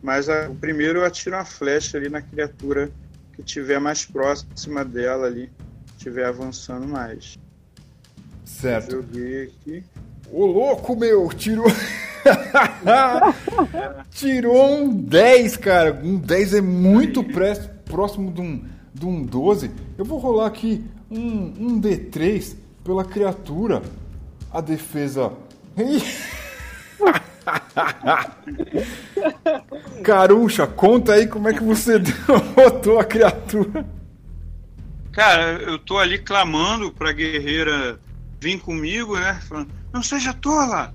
[0.03, 2.91] mas a, primeiro eu atiro uma flecha ali na criatura
[3.33, 5.49] que tiver mais próxima dela ali,
[5.97, 7.39] estiver avançando mais.
[8.43, 8.97] Certo.
[8.97, 9.83] Joguei aqui.
[10.29, 11.29] Ô louco, meu!
[11.29, 11.65] Tirou.
[14.11, 15.93] Tirou um 10, cara.
[16.03, 17.55] Um 10 é muito pré-
[17.89, 18.63] próximo de um,
[18.93, 19.71] de um 12.
[19.97, 23.81] Eu vou rolar aqui um, um D3 pela criatura.
[24.51, 25.33] A defesa.
[30.03, 33.85] Caruncha, conta aí como é que você derrotou a criatura.
[35.11, 37.99] Cara, eu tô ali clamando pra guerreira
[38.39, 39.39] vir comigo, né?
[39.47, 40.93] Falando, não seja tola!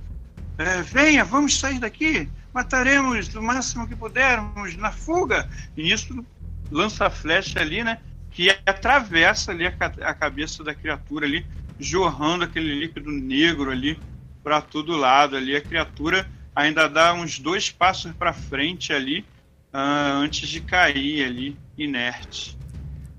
[0.57, 2.28] É, venha, vamos sair daqui!
[2.53, 5.49] Mataremos o máximo que pudermos na fuga!
[5.76, 6.24] E nisso
[6.71, 7.99] lança flecha ali, né?
[8.31, 11.47] Que atravessa ali a, a cabeça da criatura ali,
[11.79, 13.99] jorrando aquele líquido negro ali
[14.43, 15.57] para todo lado ali.
[15.57, 19.25] A criatura ainda dá uns dois passos para frente ali,
[19.73, 22.57] ah, antes de cair ali, inerte.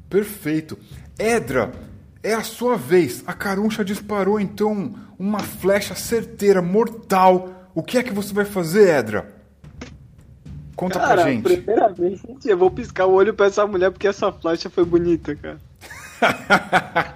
[0.09, 0.77] Perfeito.
[1.17, 1.73] Edra,
[2.23, 3.23] é a sua vez.
[3.27, 7.69] A Caruncha disparou então uma flecha certeira, mortal.
[7.73, 9.34] O que é que você vai fazer, Edra?
[10.75, 11.43] Conta Cara, pra gente.
[11.43, 15.57] primeiramente, eu vou piscar o olho pra essa mulher porque essa flecha foi bonita, cara.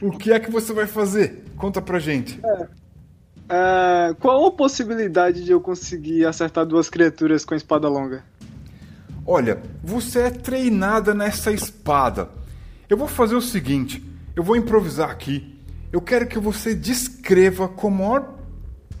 [0.00, 1.44] o que é que você vai fazer?
[1.56, 2.40] Conta pra gente.
[3.48, 8.24] Ah, qual a possibilidade de eu conseguir acertar duas criaturas com a espada longa?
[9.26, 12.28] Olha, você é treinada nessa espada.
[12.88, 14.02] Eu vou fazer o seguinte:
[14.34, 15.60] eu vou improvisar aqui.
[15.92, 18.38] Eu quero que você descreva com o maior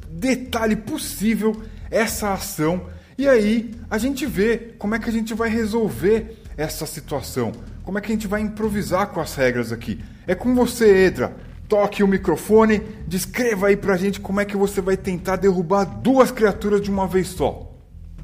[0.08, 2.86] detalhe possível essa ação.
[3.22, 7.52] E aí a gente vê como é que a gente vai resolver essa situação.
[7.84, 10.02] Como é que a gente vai improvisar com as regras aqui.
[10.26, 11.32] É com você, Edra.
[11.68, 16.32] Toque o microfone, descreva aí pra gente como é que você vai tentar derrubar duas
[16.32, 17.70] criaturas de uma vez só.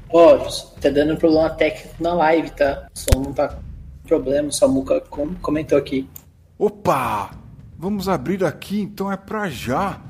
[0.09, 0.37] Ó,
[0.81, 2.85] tá dando problema técnico na live, tá?
[2.93, 3.61] O som não tá com
[4.05, 6.09] problema, o Samuca com- comentou aqui.
[6.57, 7.31] Opa!
[7.77, 10.01] Vamos abrir aqui, então é pra já.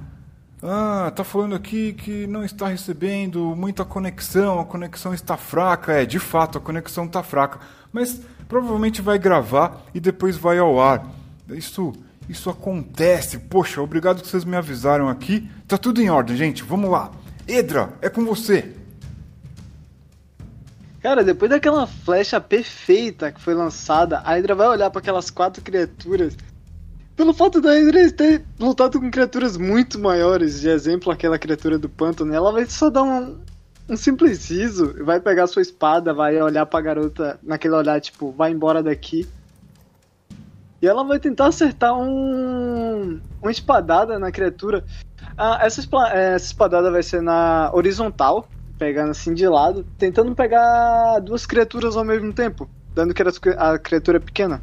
[0.62, 5.94] Ah, tá falando aqui que não está recebendo muita conexão, a conexão está fraca.
[5.94, 7.60] É, de fato, a conexão está fraca.
[7.94, 11.08] Mas provavelmente vai gravar e depois vai ao ar.
[11.50, 11.94] Isso,
[12.28, 13.40] isso acontece.
[13.40, 15.50] Poxa, obrigado que vocês me avisaram aqui.
[15.68, 16.64] Tá tudo em ordem, gente.
[16.64, 17.12] Vamos lá.
[17.48, 18.76] Edra, é com você.
[21.02, 25.64] Cara, depois daquela flecha perfeita que foi lançada, a Hydra vai olhar para aquelas quatro
[25.64, 26.36] criaturas.
[27.20, 31.90] Pelo fato da Hydra ter lutado com criaturas muito maiores, de exemplo aquela criatura do
[31.90, 33.38] pântano, ela vai só dar um,
[33.90, 38.54] um simples riso, vai pegar sua espada, vai olhar pra garota naquele olhar tipo, vai
[38.54, 39.28] embora daqui.
[40.82, 44.86] E ela vai tentar acertar um uma espadada na criatura.
[45.38, 45.82] Ah, essa,
[46.14, 48.48] eh, essa espadada vai ser na horizontal,
[48.78, 53.22] pegando assim de lado, tentando pegar duas criaturas ao mesmo tempo, dando que
[53.58, 54.62] a criatura pequena.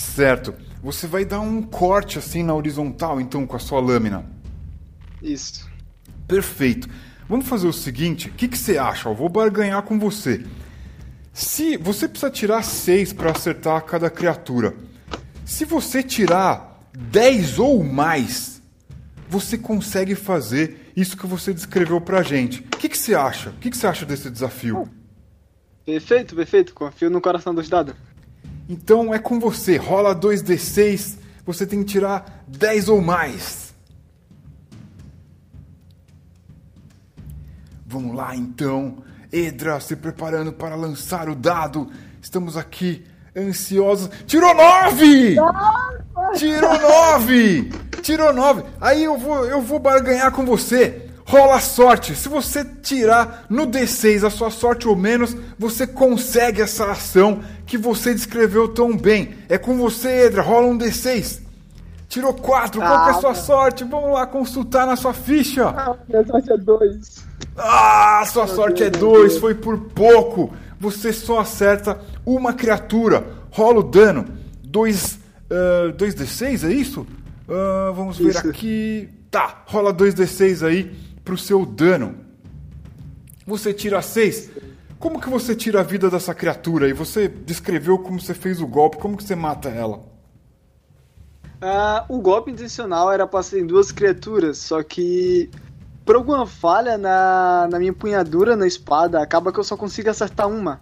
[0.00, 0.54] Certo.
[0.82, 4.24] Você vai dar um corte assim na horizontal, então, com a sua lâmina.
[5.22, 5.68] Isso.
[6.26, 6.88] Perfeito.
[7.28, 9.08] Vamos fazer o seguinte: o que, que você acha?
[9.08, 10.44] Eu vou barganhar com você.
[11.32, 14.74] Se você precisa tirar 6 para acertar cada criatura,
[15.44, 18.62] se você tirar 10 ou mais,
[19.28, 22.60] você consegue fazer isso que você descreveu pra gente.
[22.60, 23.50] O que, que você acha?
[23.50, 24.88] O que, que você acha desse desafio?
[25.84, 26.74] Perfeito, perfeito.
[26.74, 27.94] Confio no coração dos dados.
[28.70, 29.76] Então é com você.
[29.76, 33.74] Rola 2d6, você tem que tirar 10 ou mais.
[37.84, 38.98] Vamos lá então.
[39.32, 41.90] Edra se preparando para lançar o dado.
[42.22, 43.04] Estamos aqui
[43.36, 44.08] ansiosos.
[44.24, 45.34] Tirou 9!
[46.36, 47.70] Tirou 9!
[48.02, 48.62] Tirou 9.
[48.80, 51.09] Aí eu vou, eu vou barganhar com você.
[51.30, 52.16] Rola a sorte.
[52.16, 57.78] Se você tirar no D6 a sua sorte ou menos, você consegue essa ação que
[57.78, 59.36] você descreveu tão bem.
[59.48, 60.42] É com você, Edra.
[60.42, 61.40] Rola um D6.
[62.08, 62.80] Tirou 4.
[62.80, 63.84] Qual que é a sua sorte?
[63.84, 65.68] Vamos lá consultar na sua ficha.
[65.68, 67.24] Ah, minha sorte é dois.
[67.56, 69.38] Ah, sua sorte é 2.
[69.38, 70.52] Foi por pouco.
[70.80, 73.24] Você só acerta uma criatura.
[73.52, 74.26] Rola o dano.
[74.64, 75.20] 2
[75.96, 77.06] 2d6, é isso?
[77.48, 78.48] Ah, vamos ver Isso.
[78.48, 79.08] aqui.
[79.30, 82.16] Tá, rola 2d6 aí pro seu dano.
[83.46, 84.50] Você tira 6.
[84.98, 86.88] Como que você tira a vida dessa criatura?
[86.88, 88.96] E você descreveu como você fez o golpe.
[88.96, 90.02] Como que você mata ela?
[91.62, 95.48] Ah, o golpe intencional era pra ser em duas criaturas, só que
[96.04, 100.48] por alguma falha na, na minha empunhadura na espada, acaba que eu só consigo acertar
[100.48, 100.80] uma.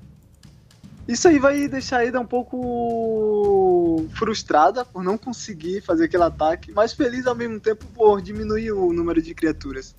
[1.07, 6.73] Isso aí vai deixar a Ida um pouco frustrada por não conseguir fazer aquele ataque,
[6.73, 9.95] mas feliz ao mesmo tempo por diminuir o número de criaturas.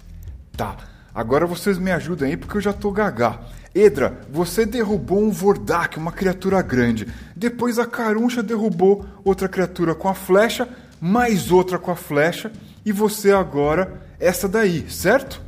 [0.59, 0.75] Tá,
[1.15, 3.39] agora vocês me ajudem aí porque eu já tô gagá.
[3.73, 7.07] Edra, você derrubou um Vordak, uma criatura grande.
[7.33, 10.67] Depois a Caruncha derrubou outra criatura com a flecha,
[10.99, 12.51] mais outra com a flecha.
[12.85, 15.41] E você agora, essa daí, certo?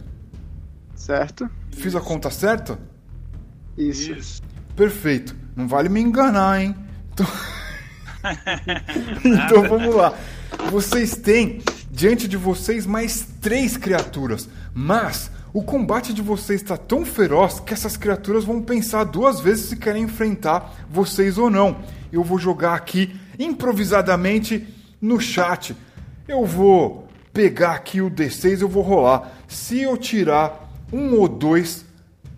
[0.95, 1.49] Certo?
[1.71, 2.79] Fiz a conta certa?
[3.77, 4.13] Isso.
[4.13, 4.41] Isso.
[4.77, 5.35] Perfeito.
[5.57, 6.73] Não vale me enganar, hein?
[7.11, 7.27] Então,
[9.25, 10.13] então vamos lá.
[10.69, 17.05] Vocês têm diante de vocês mais três criaturas, mas o combate de vocês está tão
[17.05, 21.79] feroz que essas criaturas vão pensar duas vezes se querem enfrentar vocês ou não.
[22.11, 24.67] Eu vou jogar aqui improvisadamente
[25.01, 25.75] no chat.
[26.27, 29.31] Eu vou pegar aqui o D6 eu vou rolar.
[29.47, 31.85] Se eu tirar um ou dois,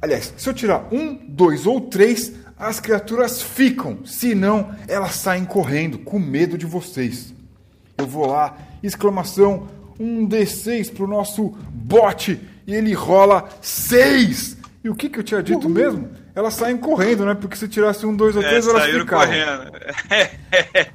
[0.02, 4.06] aliás, se eu tirar um, dois ou três, as criaturas ficam.
[4.06, 7.34] Se não, elas saem correndo com medo de vocês.
[7.98, 9.68] Eu vou lá, exclamação,
[10.04, 14.58] um D6 pro nosso bot e ele rola 6.
[14.84, 16.10] E o que, que eu tinha dito mesmo?
[16.36, 17.36] Elas saem correndo, né?
[17.36, 19.26] Porque se tirasse um, dois ou É, três, elas saíram ficavam.
[19.28, 19.72] correndo.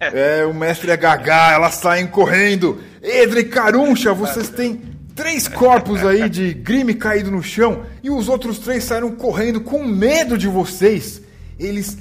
[0.01, 2.79] É, o mestre é gagá, elas saem correndo.
[3.03, 4.83] Edra e Caruncha, vocês têm
[5.15, 9.83] três corpos aí de Grime caído no chão e os outros três saíram correndo com
[9.85, 11.23] medo de vocês.
[11.59, 11.97] Eles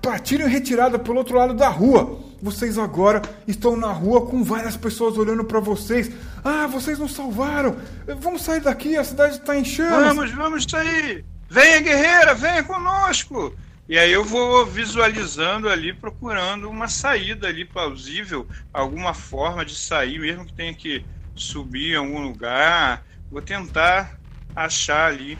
[0.00, 2.18] partiram em retirada pelo outro lado da rua.
[2.42, 6.10] Vocês agora estão na rua com várias pessoas olhando pra vocês.
[6.42, 7.76] Ah, vocês nos salvaram.
[8.18, 10.14] Vamos sair daqui, a cidade está em chamas.
[10.16, 11.24] Vamos, vamos sair!
[11.48, 13.54] Venha, guerreira, venha conosco!
[13.88, 20.18] E aí eu vou visualizando ali, procurando uma saída ali plausível, alguma forma de sair,
[20.20, 23.04] mesmo que tenha que subir em algum lugar.
[23.30, 24.16] Vou tentar
[24.54, 25.36] achar ali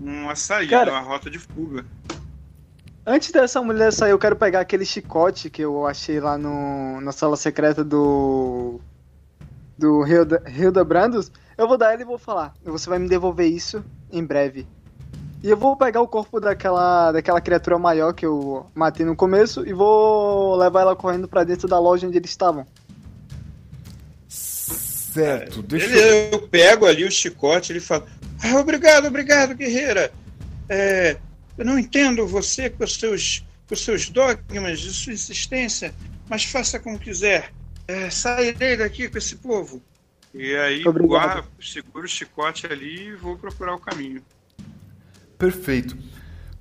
[0.00, 1.84] uma saída, Cara- uma rota de fuga.
[3.10, 7.10] Antes dessa mulher sair, eu quero pegar aquele chicote que eu achei lá no, na
[7.10, 8.78] sala secreta do.
[9.76, 11.32] do Hilda, Brandos.
[11.58, 12.54] Eu vou dar ela e vou falar.
[12.62, 14.64] Você vai me devolver isso em breve.
[15.42, 19.66] E eu vou pegar o corpo daquela, daquela criatura maior que eu matei no começo
[19.66, 22.64] e vou levar ela correndo pra dentro da loja onde eles estavam.
[24.28, 25.98] Certo, deixa eu...
[25.98, 28.06] Ele, eu pego ali o chicote, ele fala:
[28.40, 30.12] ah, Obrigado, obrigado, guerreira.
[30.68, 31.16] É,
[31.60, 35.94] eu não entendo você com os seus, com os seus dogmas de sua insistência
[36.30, 37.52] mas faça como quiser.
[37.88, 39.82] É, sairei daqui com esse povo.
[40.32, 41.08] E aí, Obrigado.
[41.08, 44.22] guarda, seguro o chicote ali e vou procurar o caminho.
[45.36, 45.98] Perfeito.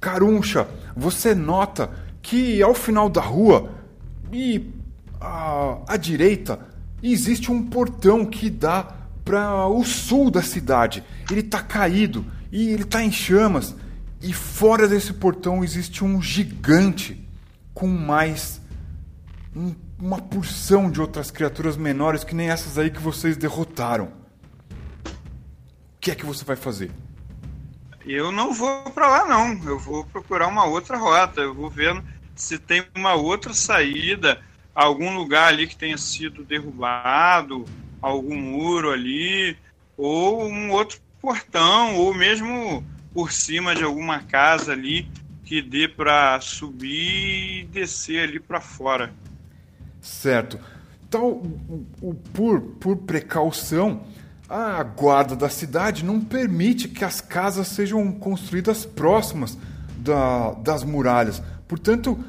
[0.02, 3.72] Caruncha, você nota que ao final da rua
[4.34, 4.72] e
[5.22, 6.68] à, à direita
[7.04, 11.04] existe um portão que dá para o sul da cidade.
[11.30, 13.76] Ele está caído e ele está em chamas.
[14.22, 17.26] E fora desse portão existe um gigante
[17.74, 18.62] com mais
[19.56, 24.06] um- uma porção de outras criaturas menores que nem essas aí que vocês derrotaram.
[24.06, 26.92] O que é que você vai fazer?
[28.06, 29.64] Eu não vou para lá, não.
[29.64, 31.42] Eu vou procurar uma outra rota.
[31.42, 32.04] Eu vou vendo
[32.36, 34.42] se tem uma outra saída,
[34.74, 37.66] algum lugar ali que tenha sido derrubado,
[38.02, 39.58] algum muro ali,
[39.98, 45.10] ou um outro portão, ou mesmo por cima de alguma casa ali
[45.43, 49.12] que dê para subir e descer ali para fora.
[50.01, 50.60] Certo.
[51.07, 51.41] Então,
[52.34, 54.03] por, por precaução,
[54.47, 59.57] a guarda da cidade não permite que as casas sejam construídas próximas
[59.97, 61.41] da- das muralhas.
[61.68, 62.24] Portanto,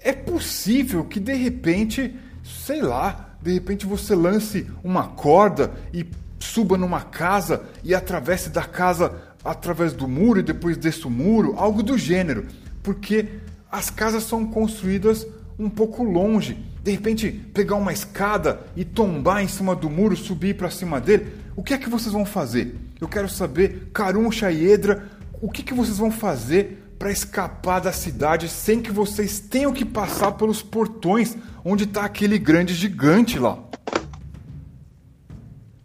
[0.00, 6.06] é possível que de repente, sei lá, de repente você lance uma corda e
[6.38, 9.14] suba numa casa e atravesse da casa
[9.44, 12.46] através do muro e depois desça o muro, algo do gênero.
[12.82, 13.28] Porque
[13.70, 15.26] as casas são construídas
[15.58, 16.58] um pouco longe.
[16.82, 21.32] De repente, pegar uma escada e tombar em cima do muro, subir para cima dele.
[21.54, 22.74] O que é que vocês vão fazer?
[23.00, 25.04] Eu quero saber, Caruncha e Edra,
[25.40, 29.84] o que, que vocês vão fazer para escapar da cidade sem que vocês tenham que
[29.84, 33.58] passar pelos portões onde está aquele grande gigante lá?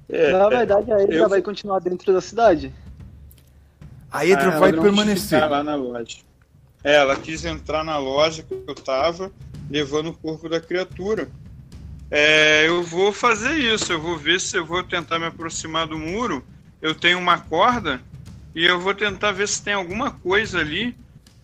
[0.09, 2.71] É, Na verdade, a Edra eu- vai continuar dentro da cidade.
[4.11, 5.49] A Edra Ah, vai permanecer.
[5.49, 6.17] lá na loja.
[6.83, 9.31] É, ela quis entrar na loja que eu tava,
[9.69, 11.29] levando o corpo da criatura.
[12.09, 15.97] É, eu vou fazer isso, eu vou ver se eu vou tentar me aproximar do
[15.97, 16.45] muro.
[16.81, 18.01] Eu tenho uma corda
[18.55, 20.95] e eu vou tentar ver se tem alguma coisa ali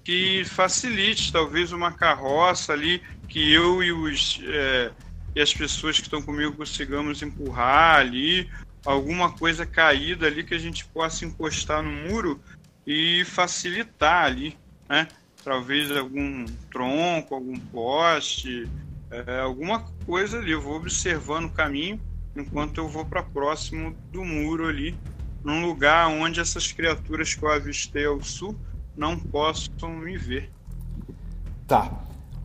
[0.03, 4.91] que facilite, talvez uma carroça ali que eu e os é,
[5.35, 8.49] e as pessoas que estão comigo consigamos empurrar ali,
[8.85, 12.39] alguma coisa caída ali que a gente possa encostar no muro
[12.85, 14.57] e facilitar ali,
[14.89, 15.07] né?
[15.43, 18.69] Talvez algum tronco, algum poste,
[19.11, 20.51] é, alguma coisa ali.
[20.51, 21.99] Eu vou observando o caminho
[22.35, 24.95] enquanto eu vou para próximo do muro ali,
[25.43, 28.55] num lugar onde essas criaturas que eu avistei ao sul
[28.95, 30.49] não possam me ver.
[31.67, 31.91] Tá.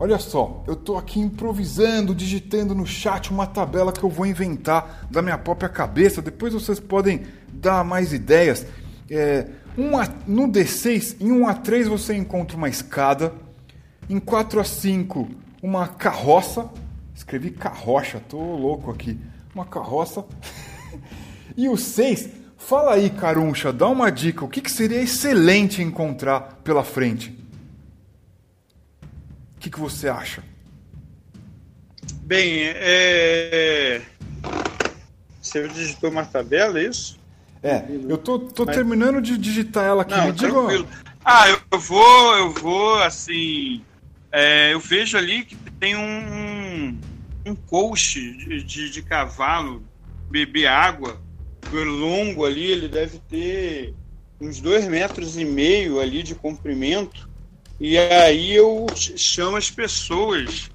[0.01, 5.05] Olha só, eu tô aqui improvisando, digitando no chat uma tabela que eu vou inventar
[5.11, 6.21] da minha própria cabeça.
[6.21, 8.65] Depois vocês podem dar mais ideias.
[9.11, 9.45] É,
[9.77, 13.33] um a- no D6, em 1 a 3 você encontra uma escada.
[14.09, 15.29] Em 4 a 5,
[15.61, 16.69] uma carroça.
[17.15, 19.19] Escrevi carroça, tô louco aqui.
[19.53, 20.25] Uma carroça.
[21.55, 24.45] e o 6, fala aí, Caruncha, dá uma dica.
[24.45, 27.37] O que, que seria excelente encontrar pela frente?
[29.55, 30.41] O que, que você acha?
[32.21, 34.01] Bem, é...
[35.41, 37.18] você digitou uma tabela, é isso?
[37.61, 40.15] É, eu tô, tô Mas- terminando de digitar ela aqui.
[40.15, 40.51] Não, Me diga.
[40.51, 40.87] tranquilo.
[41.25, 43.83] Ah, eu, eu vou, eu vou, assim.
[44.31, 46.97] é, eu vejo ali que tem um,
[47.45, 49.83] um coche de, de, de cavalo
[50.29, 51.19] beber água
[51.71, 53.93] longo ali, ele deve ter
[54.41, 57.29] uns dois metros e meio ali de comprimento.
[57.79, 60.71] E aí eu ch- chamo as pessoas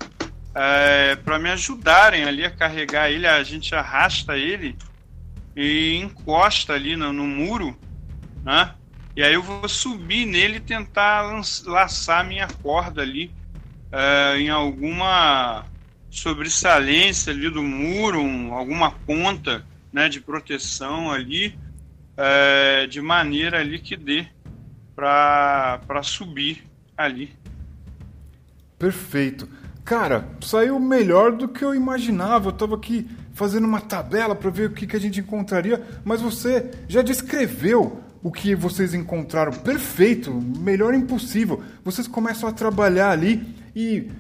[1.25, 4.77] para me ajudarem ali a carregar ele, a gente arrasta ele
[5.57, 7.77] e encosta ali no, no muro,
[8.45, 8.75] né?
[9.17, 11.23] E aí eu vou subir nele e tentar
[11.67, 13.31] laçar minha corda ali
[13.93, 15.65] eh, em alguma
[16.11, 21.57] sobressalência ali do muro, um- alguma ponta né, de proteção ali,
[22.17, 24.27] eh, de maneira ali que dê
[24.97, 26.65] para subir
[26.97, 27.33] ali.
[28.79, 29.49] Perfeito.
[29.85, 32.49] Cara, saiu melhor do que eu imaginava.
[32.49, 36.23] Eu tava aqui fazendo uma tabela para ver o que, que a gente encontraria, mas
[36.23, 39.53] você já descreveu o que vocês encontraram.
[39.53, 41.63] Perfeito, melhor impossível.
[41.85, 44.11] Vocês começam a trabalhar ali e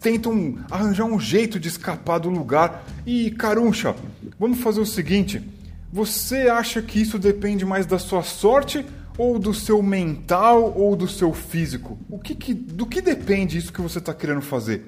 [0.00, 2.84] tentam arranjar um jeito de escapar do lugar.
[3.06, 3.94] E Caruncha,
[4.38, 5.42] vamos fazer o seguinte:
[5.90, 8.84] você acha que isso depende mais da sua sorte
[9.16, 11.98] ou do seu mental ou do seu físico?
[12.10, 14.84] O que, que do que depende isso que você está querendo fazer?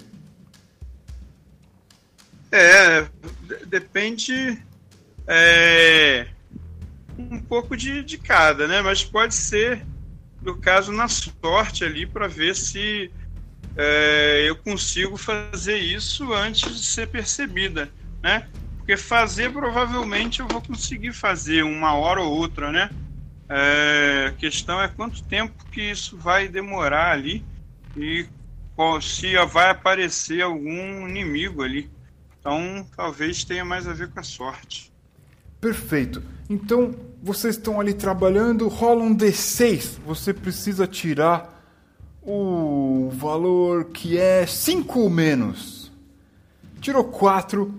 [2.52, 3.02] É,
[3.42, 4.32] de- depende
[5.28, 6.28] é,
[7.18, 8.82] um pouco de, de cada, né?
[8.82, 9.86] Mas pode ser,
[10.42, 13.12] no caso, na sorte ali, para ver se
[13.76, 17.92] é, eu consigo fazer isso antes de ser percebida,
[18.22, 18.48] né?
[18.78, 22.90] Porque fazer provavelmente eu vou conseguir fazer uma hora ou outra, né?
[23.48, 27.44] É, a questão é quanto tempo que isso vai demorar ali
[27.96, 28.28] e
[29.02, 31.90] se vai aparecer algum inimigo ali.
[32.40, 34.90] Então talvez tenha mais a ver com a sorte.
[35.60, 36.22] Perfeito.
[36.48, 39.98] Então vocês estão ali trabalhando, rola um D6.
[40.06, 41.62] Você precisa tirar
[42.22, 45.92] o valor que é 5 ou menos.
[46.80, 47.74] Tirou 4.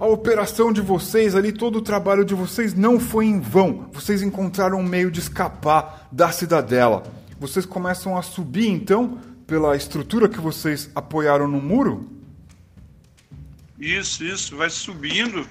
[0.00, 3.90] A operação de vocês ali, todo o trabalho de vocês não foi em vão.
[3.92, 7.02] Vocês encontraram um meio de escapar da cidadela.
[7.38, 12.17] Vocês começam a subir então pela estrutura que vocês apoiaram no muro?
[13.78, 15.48] Isso, isso, vai subindo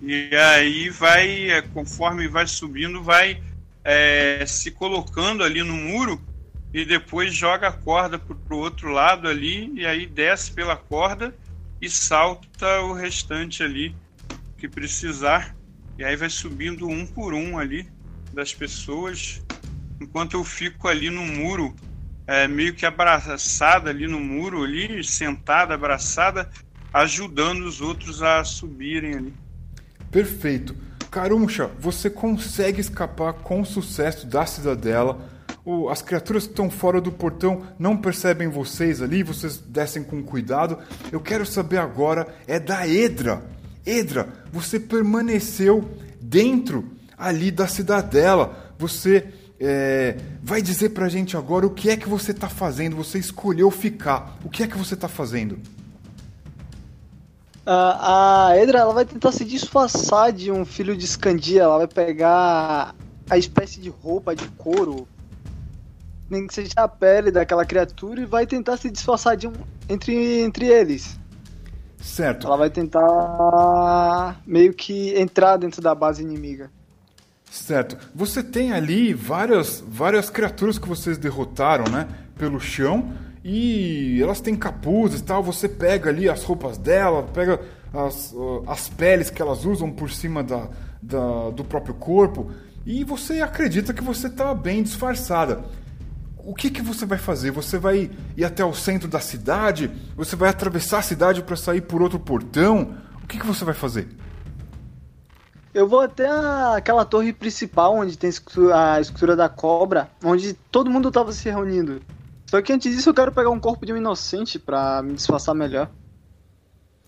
[0.00, 3.42] e aí vai, é, conforme vai subindo, vai
[3.82, 6.20] é, se colocando ali no muro
[6.72, 11.34] e depois joga a corda para o outro lado ali e aí desce pela corda
[11.80, 13.94] e salta o restante ali
[14.58, 15.56] que precisar.
[15.98, 17.88] E aí vai subindo um por um ali
[18.32, 19.42] das pessoas,
[20.00, 21.74] enquanto eu fico ali no muro,
[22.26, 26.50] é, meio que abraçada ali no muro ali, sentada, abraçada,
[26.94, 29.34] ajudando os outros a subirem ali.
[30.10, 30.74] Perfeito.
[31.10, 35.34] Carumcha, você consegue escapar com sucesso da cidadela
[35.90, 40.78] as criaturas que estão fora do portão não percebem vocês ali, vocês descem com cuidado.
[41.10, 43.42] Eu quero saber agora é da Edra.
[43.84, 45.88] Edra, você permaneceu
[46.20, 48.74] dentro ali da cidadela.
[48.78, 49.26] Você
[49.58, 52.96] é, vai dizer pra gente agora o que é que você está fazendo.
[52.96, 54.38] Você escolheu ficar.
[54.44, 55.58] O que é que você está fazendo?
[57.66, 61.62] A Edra ela vai tentar se disfarçar de um filho de Scandia.
[61.62, 62.94] Ela vai pegar
[63.28, 65.08] a espécie de roupa de couro
[66.28, 69.52] nem que seja a pele daquela criatura e vai tentar se disfarçar de um,
[69.88, 71.18] entre, entre eles.
[72.00, 72.46] Certo.
[72.46, 76.70] Ela vai tentar meio que entrar dentro da base inimiga.
[77.50, 77.96] Certo.
[78.14, 82.08] Você tem ali várias, várias criaturas que vocês derrotaram, né?
[82.36, 83.12] Pelo chão.
[83.44, 85.42] E elas têm capuzes e tal.
[85.42, 87.60] Você pega ali as roupas dela, pega
[87.92, 88.34] as,
[88.66, 90.68] as peles que elas usam por cima da,
[91.02, 92.50] da, do próprio corpo.
[92.86, 95.62] E você acredita que você está bem disfarçada
[96.46, 97.50] o que, que você vai fazer?
[97.50, 99.90] Você vai ir até o centro da cidade?
[100.14, 102.94] Você vai atravessar a cidade para sair por outro portão?
[103.22, 104.08] O que, que você vai fazer?
[105.72, 106.28] Eu vou até
[106.76, 108.30] aquela torre principal onde tem
[108.72, 112.00] a escultura da cobra, onde todo mundo estava se reunindo.
[112.54, 115.56] Só que antes disso eu quero pegar um corpo de um inocente para me disfarçar
[115.56, 115.90] melhor.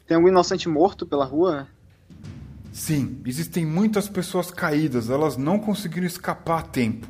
[0.05, 1.69] Tem algum inocente morto pela rua?
[2.73, 7.07] Sim, existem muitas pessoas caídas, elas não conseguiram escapar a tempo.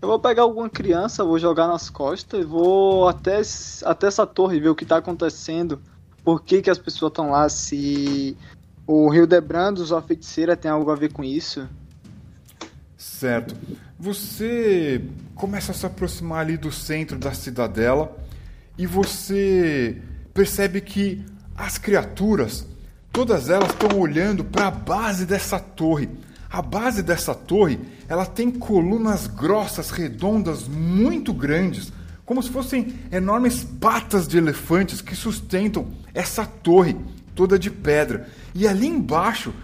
[0.00, 3.42] Eu vou pegar alguma criança, vou jogar nas costas e vou até,
[3.84, 5.78] até essa torre ver o que tá acontecendo.
[6.24, 7.50] Por que, que as pessoas estão lá?
[7.50, 8.34] Se
[8.86, 11.68] o Rio de Brandos ou a feiticeira tem algo a ver com isso?
[13.22, 13.54] Certo.
[14.00, 15.00] Você
[15.36, 18.18] começa a se aproximar ali do centro da cidadela
[18.76, 19.96] e você
[20.34, 21.24] percebe que
[21.56, 22.66] as criaturas,
[23.12, 26.10] todas elas estão olhando para a base dessa torre.
[26.50, 31.92] A base dessa torre, ela tem colunas grossas, redondas, muito grandes,
[32.26, 36.96] como se fossem enormes patas de elefantes que sustentam essa torre
[37.36, 38.26] toda de pedra.
[38.52, 39.54] E ali embaixo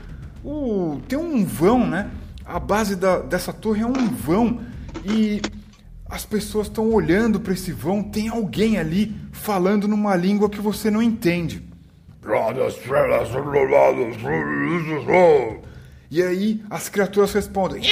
[0.44, 2.08] o, tem um vão, né?
[2.48, 4.62] A base da, dessa torre é um vão
[5.04, 5.42] e
[6.08, 8.02] as pessoas estão olhando para esse vão.
[8.02, 11.62] Tem alguém ali falando numa língua que você não entende.
[16.10, 17.82] E aí as criaturas respondem.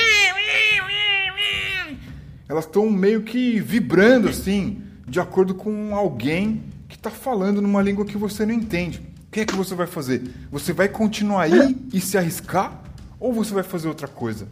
[2.48, 8.06] Elas estão meio que vibrando assim, de acordo com alguém que está falando numa língua
[8.06, 9.06] que você não entende.
[9.28, 10.22] O que é que você vai fazer?
[10.50, 12.85] Você vai continuar aí e se arriscar?
[13.18, 14.46] Ou você vai fazer outra coisa?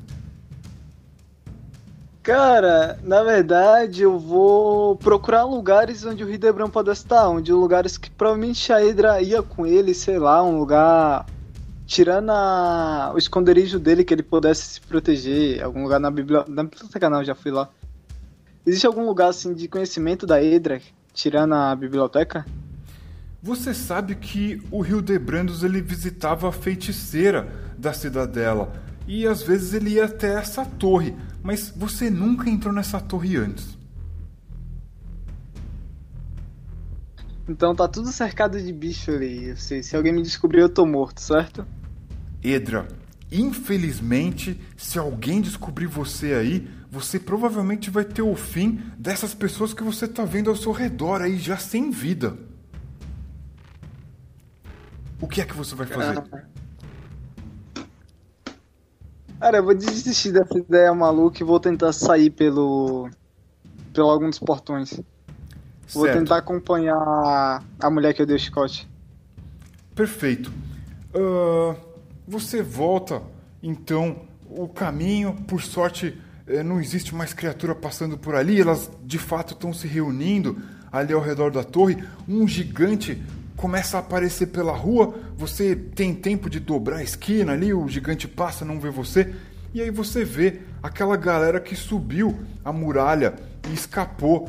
[2.22, 8.10] Cara, na verdade eu vou procurar lugares onde o Hidebran pode estar, onde lugares que
[8.10, 11.26] provavelmente a Hydra ia com ele, sei lá, um lugar
[11.86, 16.64] tirando a, o esconderijo dele que ele pudesse se proteger, algum lugar na biblioteca, na
[16.64, 17.68] biblioteca não, já fui lá.
[18.66, 20.80] Existe algum lugar assim de conhecimento da Edra,
[21.12, 22.46] tirando a biblioteca?
[23.42, 27.46] Você sabe que o Rio de Brandos ele visitava a feiticeira
[27.84, 28.72] da cidadela
[29.06, 33.78] e às vezes ele ia até essa torre, mas você nunca entrou nessa torre antes.
[37.46, 39.54] Então tá tudo cercado de bicho ali.
[39.56, 41.66] Se, se alguém me descobrir, eu tô morto, certo?
[42.42, 42.88] Edra,
[43.30, 49.82] infelizmente, se alguém descobrir você aí, você provavelmente vai ter o fim dessas pessoas que
[49.82, 52.38] você tá vendo ao seu redor aí, já sem vida.
[55.20, 56.22] O que é que você vai fazer?
[59.44, 63.10] Cara, eu vou desistir dessa ideia maluca e vou tentar sair pelo.
[63.92, 64.98] pelo algum dos portões.
[65.92, 66.18] Vou Certo.
[66.18, 68.88] tentar acompanhar a mulher que eu dei o chicote.
[69.94, 70.50] Perfeito.
[71.14, 71.76] Ah,
[72.26, 73.20] você volta,
[73.62, 75.34] então, o caminho.
[75.46, 78.58] Por sorte, eh, não existe mais criatura passando por ali.
[78.58, 80.56] Elas, de fato, estão se reunindo
[80.90, 82.02] ali ao redor da torre.
[82.26, 83.22] Um gigante
[83.56, 85.14] começa a aparecer pela rua.
[85.36, 87.72] Você tem tempo de dobrar a esquina ali.
[87.72, 89.34] O gigante passa, não vê você.
[89.72, 93.34] E aí você vê aquela galera que subiu a muralha
[93.68, 94.48] e escapou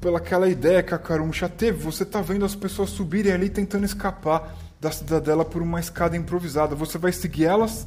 [0.00, 1.82] pelaquela ideia que a Karumcha teve.
[1.82, 6.74] Você tá vendo as pessoas subirem ali tentando escapar da cidadela por uma escada improvisada.
[6.74, 7.86] Você vai seguir elas?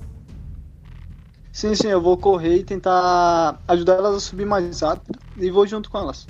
[1.52, 5.66] Sim, sim, eu vou correr e tentar ajudar elas a subir mais rápido e vou
[5.68, 6.28] junto com elas.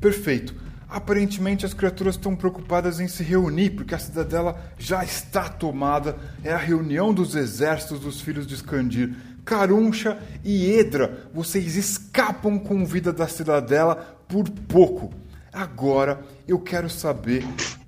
[0.00, 0.63] Perfeito.
[0.94, 6.16] Aparentemente as criaturas estão preocupadas em se reunir, porque a cidadela já está tomada.
[6.44, 9.12] É a reunião dos exércitos dos filhos de Skandir.
[9.44, 13.96] Karuncha e Edra, vocês escapam com vida da cidadela
[14.28, 15.12] por pouco.
[15.52, 17.44] Agora eu quero saber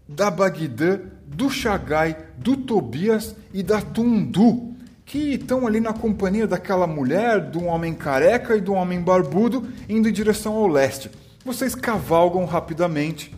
[0.08, 0.98] da Bagdã,
[1.28, 7.56] do Shagai, do Tobias e da Tundu, que estão ali na companhia daquela mulher, de
[7.56, 11.08] um homem careca e de um homem barbudo, indo em direção ao leste.
[11.46, 13.32] Vocês cavalgam rapidamente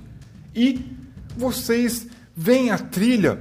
[0.54, 0.82] e
[1.36, 3.40] vocês veem a trilha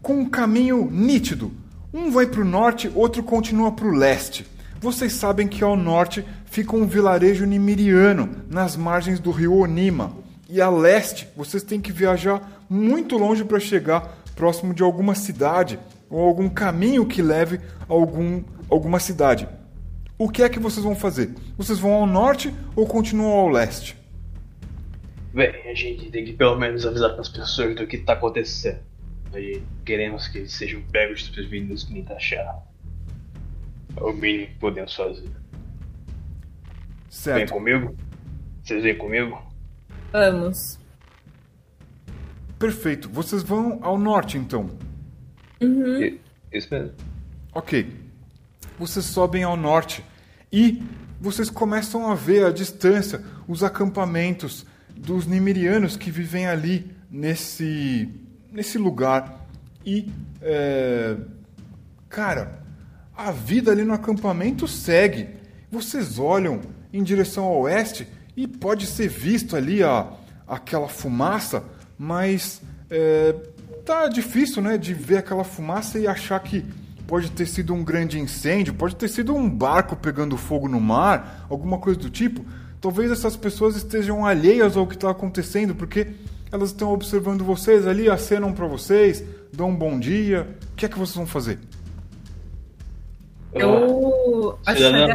[0.00, 1.50] com um caminho nítido.
[1.92, 4.46] Um vai para o norte, outro continua para o leste.
[4.80, 10.12] Vocês sabem que ao norte fica um vilarejo nimiriano, nas margens do rio Onima.
[10.48, 15.80] E a leste, vocês têm que viajar muito longe para chegar próximo de alguma cidade
[16.08, 18.40] ou algum caminho que leve a algum,
[18.70, 19.48] alguma cidade.
[20.18, 21.32] O que é que vocês vão fazer?
[21.56, 23.96] Vocês vão ao norte ou continuam ao leste?
[25.32, 28.80] Bem, a gente tem que pelo menos avisar as pessoas do que tá acontecendo.
[29.32, 32.62] Gente queremos que eles sejam pegos desprevenidos que nem taxar.
[33.96, 35.22] É o mínimo que podemos fazer.
[35.22, 35.32] Vem
[37.10, 37.52] Certo.
[37.52, 37.94] comigo?
[38.64, 39.40] Vocês vêm comigo?
[40.12, 40.78] Vamos.
[42.58, 43.08] Perfeito.
[43.10, 44.68] Vocês vão ao norte então.
[45.60, 46.18] I-
[46.52, 46.92] Isso mesmo.
[47.54, 48.07] Ok.
[48.78, 50.04] Vocês sobem ao norte
[50.52, 50.82] e
[51.20, 54.64] vocês começam a ver à distância os acampamentos
[54.96, 58.08] dos Nimirianos que vivem ali nesse,
[58.52, 59.46] nesse lugar.
[59.84, 61.16] E, é,
[62.08, 62.62] cara,
[63.16, 65.28] a vida ali no acampamento segue.
[65.70, 66.60] Vocês olham
[66.92, 68.06] em direção ao oeste
[68.36, 70.06] e pode ser visto ali a,
[70.46, 71.64] aquela fumaça,
[71.98, 73.34] mas é,
[73.84, 76.64] tá difícil, né, de ver aquela fumaça e achar que
[77.08, 81.46] pode ter sido um grande incêndio, pode ter sido um barco pegando fogo no mar,
[81.48, 82.44] alguma coisa do tipo.
[82.80, 86.08] Talvez essas pessoas estejam alheias ao que está acontecendo, porque
[86.52, 90.46] elas estão observando vocês ali, acenam para vocês, dão um bom dia.
[90.72, 91.58] O que é que vocês vão fazer?
[93.54, 94.58] Eu.
[94.66, 95.14] A Cidadã.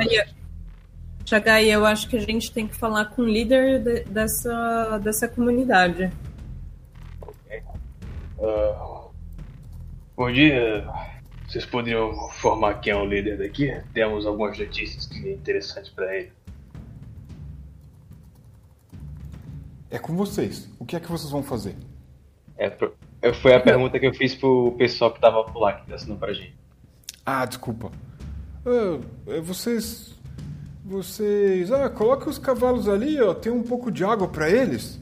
[1.25, 5.27] Shagai, eu acho que a gente tem que falar com o líder de- dessa, dessa
[5.27, 6.11] comunidade.
[8.41, 9.05] Ah,
[10.17, 10.85] bom dia.
[11.53, 13.71] Vocês poderiam informar quem é o líder daqui?
[13.93, 16.31] Temos algumas notícias que é interessantes para ele.
[19.91, 20.67] É com vocês.
[20.79, 21.75] O que é que vocês vão fazer?
[22.57, 22.75] É,
[23.21, 25.93] é, foi a pergunta que eu fiz pro pessoal que tava por lá, que tá
[25.93, 26.57] assinando pra gente.
[27.23, 27.91] Ah, desculpa.
[28.65, 30.15] Ah, é, vocês.
[30.83, 31.71] Vocês.
[31.71, 33.31] Ah, coloque os cavalos ali, ó.
[33.31, 34.99] Tem um pouco de água para eles.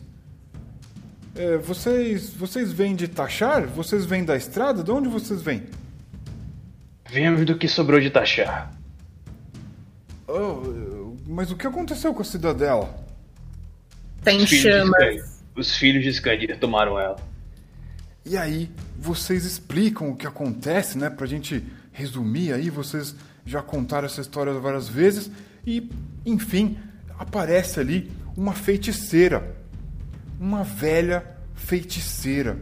[1.34, 2.34] É, vocês.
[2.34, 3.68] Vocês vêm de Tachar?
[3.68, 4.84] Vocês vêm da estrada?
[4.84, 5.64] De onde vocês vêm?
[7.12, 8.72] Vemos do que sobrou de taxar.
[10.26, 13.06] Oh, mas o que aconteceu com a cidadela?
[14.24, 15.44] Tem Os filhos de chamas.
[15.54, 17.18] Os filhos de Scandir tomaram ela.
[18.26, 21.10] E aí, vocês explicam o que acontece, né?
[21.10, 23.14] Pra gente resumir aí, vocês
[23.46, 25.30] já contaram essa história várias vezes.
[25.68, 25.92] E,
[26.26, 26.80] enfim,
[27.20, 29.54] aparece ali uma feiticeira.
[30.40, 32.58] Uma velha feiticeira.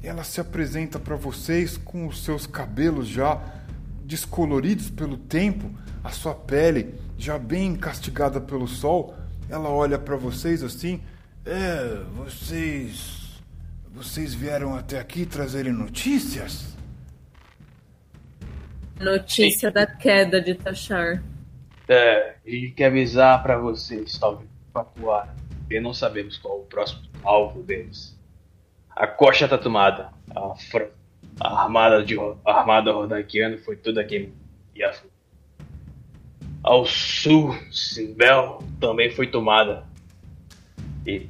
[0.00, 3.57] Ela se apresenta para vocês com os seus cabelos já
[4.08, 5.70] descoloridos pelo tempo,
[6.02, 9.14] a sua pele já bem castigada pelo sol.
[9.50, 11.00] Ela olha para vocês assim:
[11.44, 13.18] É, vocês.
[13.90, 16.76] Vocês vieram até aqui trazerem notícias?
[19.00, 21.22] Notícia da queda de Tachar.
[21.88, 25.34] É, gente quer avisar pra vocês, talvez, Papuara.
[25.70, 28.16] E não sabemos qual o próximo alvo deles.
[28.90, 30.10] A coxa tá tomada.
[30.34, 30.90] A, fro-
[31.40, 34.32] a armada, de, a armada rodaquiana foi toda queimada.
[34.74, 34.92] E a,
[36.62, 39.84] Ao sul, Simbel também foi tomada.
[41.06, 41.20] E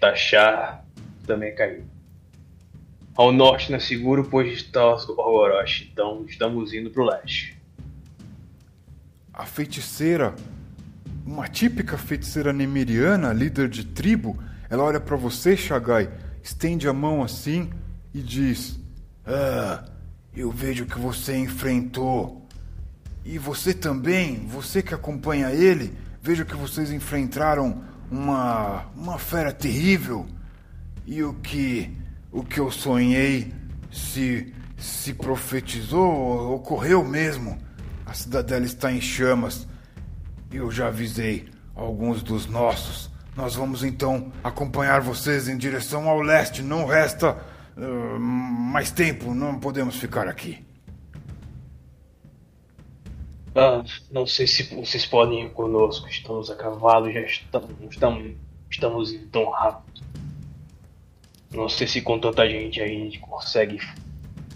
[0.00, 0.84] Tachar
[1.26, 1.84] também caiu.
[3.14, 5.88] Ao norte não é seguro, pois está Orochi.
[5.92, 7.56] Então estamos indo para o leste.
[9.32, 10.34] A feiticeira,
[11.26, 14.38] uma típica feiticeira nemiriana, líder de tribo,
[14.70, 16.10] ela olha para você, Shagai,
[16.42, 17.70] estende a mão assim
[18.14, 18.78] e diz:
[19.26, 19.84] Ah,
[20.34, 22.46] eu vejo que você enfrentou.
[23.24, 30.26] E você também, você que acompanha ele, vejo que vocês enfrentaram uma uma fera terrível.
[31.04, 31.90] E o que
[32.30, 33.52] o que eu sonhei
[33.90, 37.58] se se profetizou, ocorreu mesmo.
[38.04, 39.66] A cidadela está em chamas.
[40.52, 43.10] Eu já avisei alguns dos nossos.
[43.34, 46.62] Nós vamos então acompanhar vocês em direção ao leste.
[46.62, 47.36] Não resta
[47.76, 49.34] uh, mais tempo.
[49.34, 50.64] Não podemos ficar aqui.
[53.54, 56.06] Ah, não sei se vocês podem ir conosco.
[56.08, 58.36] Estamos a cavalo, já estamos, estamos,
[58.70, 60.02] estamos indo tão rápido.
[61.52, 63.78] Não sei se com tanta gente a gente consegue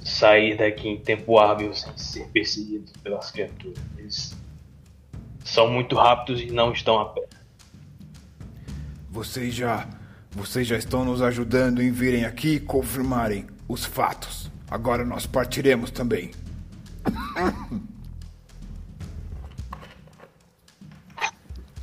[0.05, 3.79] sair daqui em tempo hábil sem ser perseguido pelas criaturas.
[3.97, 4.37] Eles
[5.45, 7.27] são muito rápidos e não estão a pé.
[9.09, 9.89] Vocês já,
[10.33, 14.51] vocês já estão nos ajudando em virem aqui e confirmarem os fatos.
[14.71, 16.31] Agora nós partiremos também.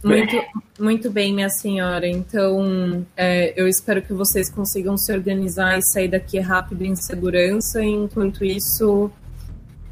[0.04, 0.42] Muito,
[0.80, 2.08] muito bem, minha senhora.
[2.08, 7.84] Então, é, eu espero que vocês consigam se organizar e sair daqui rápido em segurança.
[7.84, 9.12] Enquanto isso,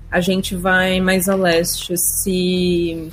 [0.09, 1.97] a gente vai mais a leste.
[1.97, 3.11] Se,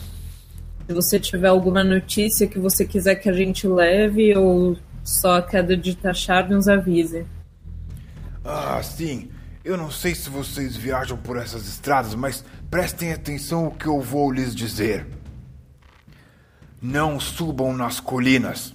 [0.87, 5.43] se você tiver alguma notícia que você quiser que a gente leve ou só a
[5.43, 7.27] queda de taxar, nos avise.
[8.45, 9.31] Ah, sim.
[9.65, 14.01] Eu não sei se vocês viajam por essas estradas, mas prestem atenção ao que eu
[14.01, 15.07] vou lhes dizer.
[16.81, 18.75] Não subam nas colinas.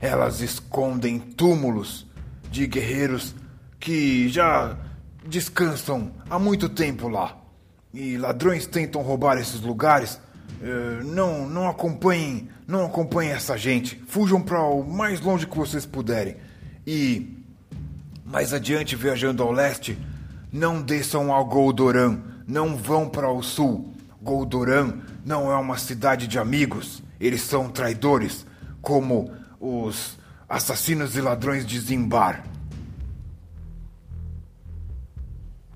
[0.00, 2.06] Elas escondem túmulos
[2.50, 3.34] de guerreiros
[3.78, 4.76] que já
[5.24, 7.36] descansam há muito tempo lá.
[7.94, 10.20] E ladrões tentam roubar esses lugares.
[10.60, 13.96] Uh, não, não acompanhem, não acompanhem essa gente.
[14.06, 16.36] Fujam para o mais longe que vocês puderem.
[16.86, 17.32] E
[18.24, 19.96] mais adiante, viajando ao leste,
[20.52, 22.18] não desçam ao Goldoran.
[22.46, 23.94] Não vão para o sul.
[24.20, 27.02] Goldoran não é uma cidade de amigos.
[27.20, 28.44] Eles são traidores,
[28.82, 32.44] como os assassinos e ladrões de Zimbar.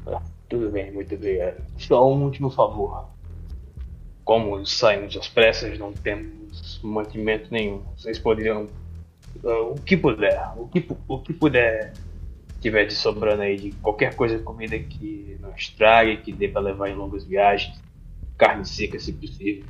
[0.06, 1.62] Ah, tudo bem, muito obrigado.
[1.78, 3.08] Só um último favor.
[4.24, 6.39] Como saímos às pressas, não temos
[6.82, 7.82] mantimento nenhum.
[7.96, 8.66] Vocês poderiam.
[9.42, 10.52] Uh, o que puder.
[10.56, 11.92] O que, o que puder
[12.60, 16.60] tiver de sobrando aí de qualquer coisa de comida que não estrague, que dê para
[16.60, 17.80] levar em longas viagens.
[18.36, 19.64] Carne seca, se possível.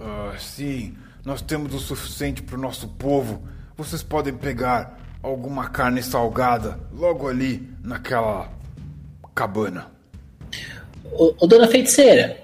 [0.00, 3.42] Ah, sim, nós temos o suficiente para o nosso povo.
[3.76, 8.50] Vocês podem pegar alguma carne salgada logo ali naquela
[9.34, 9.90] cabana.
[11.12, 12.42] Ô, ô dona feiticeira.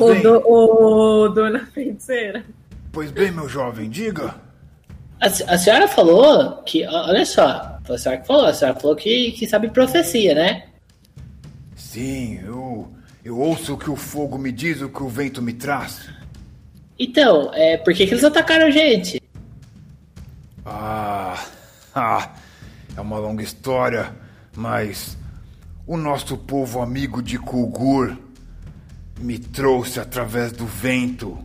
[0.00, 2.44] Ô, do, ô, dona feiticeira.
[2.92, 4.34] Pois bem, meu jovem, diga.
[5.20, 6.86] A, a, senhora falou que.
[6.86, 10.64] Olha só, foi a senhora que falou, a senhora falou que, que sabe profecia, né?
[11.76, 12.88] Sim, eu
[13.28, 16.08] eu ouço o que o fogo me diz, o que o vento me traz.
[16.98, 19.20] Então, é, por que, que eles atacaram a gente?
[20.64, 21.44] Ah,
[21.94, 22.30] ah,
[22.96, 24.16] é uma longa história,
[24.56, 25.18] mas
[25.86, 28.16] o nosso povo amigo de Kulgur
[29.20, 31.38] me trouxe através do vento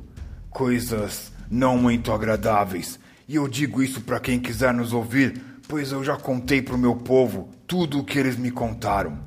[0.49, 2.99] coisas não muito agradáveis.
[3.27, 6.77] E eu digo isso para quem quiser nos ouvir, pois eu já contei para o
[6.77, 9.17] meu povo tudo o que eles me contaram.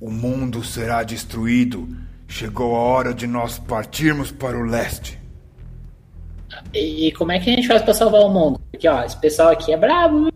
[0.00, 1.88] O mundo será destruído.
[2.26, 5.20] Chegou a hora de nós partirmos para o leste.
[6.72, 8.60] E como é que a gente faz para salvar o mundo?
[8.70, 10.32] Porque, ó, esse pessoal aqui é brabo.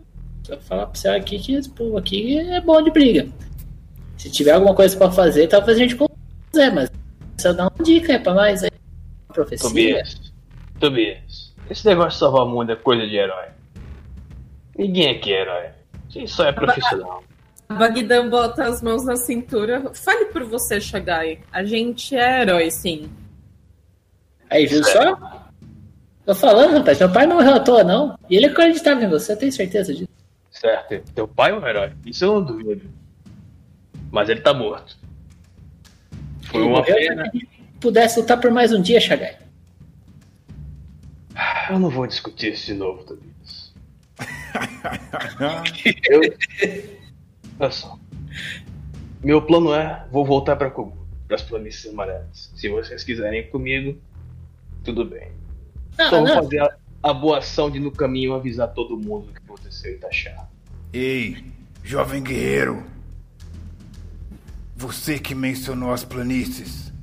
[0.47, 3.27] Vou falar pro você aqui que esse povo aqui é bom de briga.
[4.17, 6.14] Se tiver alguma coisa para fazer, talvez a gente consiga
[6.55, 6.91] fazer, mas
[7.37, 8.71] só dá uma dica aí pra nós aí.
[9.27, 9.69] Profecia.
[9.69, 10.33] Tobias,
[10.79, 13.47] Tobias, esse negócio de salvar o mundo é coisa de herói.
[14.77, 15.69] Ninguém aqui é herói.
[16.27, 17.23] Só é profissional.
[17.67, 19.91] Bagdan bota as mãos na cintura.
[19.93, 21.41] Fale por você, Shagai.
[21.51, 23.09] A gente é herói, sim.
[24.49, 25.17] Aí, viu só?
[26.25, 26.99] Tô falando, rapaz.
[26.99, 28.17] Meu pai não morreu à toa, não.
[28.29, 30.09] E ele acreditava em você, tem certeza disso.
[30.51, 31.11] Certo.
[31.13, 31.91] Teu pai é um herói.
[32.05, 32.89] Isso eu não duvido.
[34.11, 34.97] Mas ele tá morto.
[36.45, 37.31] Foi uma pena.
[37.79, 39.37] Pudesse lutar por mais um dia, Shagai.
[41.69, 43.73] Eu não vou discutir isso de novo, Tobias.
[46.09, 46.21] eu...
[47.59, 47.99] Olha só.
[49.23, 50.95] Meu plano é, vou voltar para Kogu.
[51.27, 52.51] para as planícies amarelas.
[52.55, 53.99] Se vocês quiserem ir comigo,
[54.83, 55.31] tudo bem.
[55.97, 56.35] Não, Só vou não.
[56.35, 59.95] fazer a, a boa ação de no caminho avisar todo mundo o que aconteceu em
[59.95, 60.49] Itachar.
[60.93, 61.43] Ei,
[61.83, 62.94] jovem guerreiro.
[64.75, 66.93] Você que mencionou as planícies.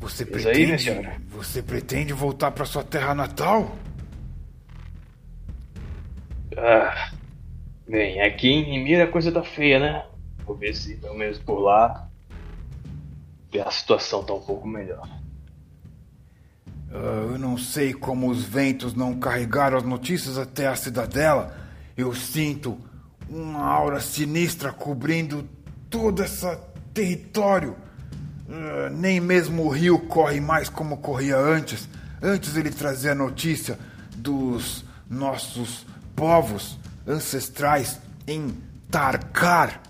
[0.00, 1.16] Você aí, minha pretende, senhora.
[1.28, 3.76] você pretende voltar para sua terra natal?
[6.56, 7.10] Ah,
[7.88, 10.06] bem, aqui em Mira a coisa tá feia, né?
[10.44, 12.08] Vou ver se pelo menos por lá
[13.58, 15.08] a situação tá um pouco melhor.
[16.92, 21.56] Ah, eu não sei como os ventos não carregaram as notícias até a cidadela.
[21.96, 22.78] Eu sinto
[23.28, 25.48] uma aura sinistra cobrindo
[25.90, 26.46] todo esse
[26.92, 27.76] território.
[28.48, 31.88] Ah, nem mesmo o rio corre mais como corria antes.
[32.22, 33.78] Antes ele trazia notícia
[34.16, 38.56] dos nossos povos ancestrais em
[38.90, 39.80] Tarkar,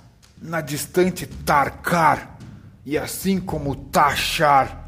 [0.40, 2.36] na distante Tarkar.
[2.84, 4.86] E assim como Tachar,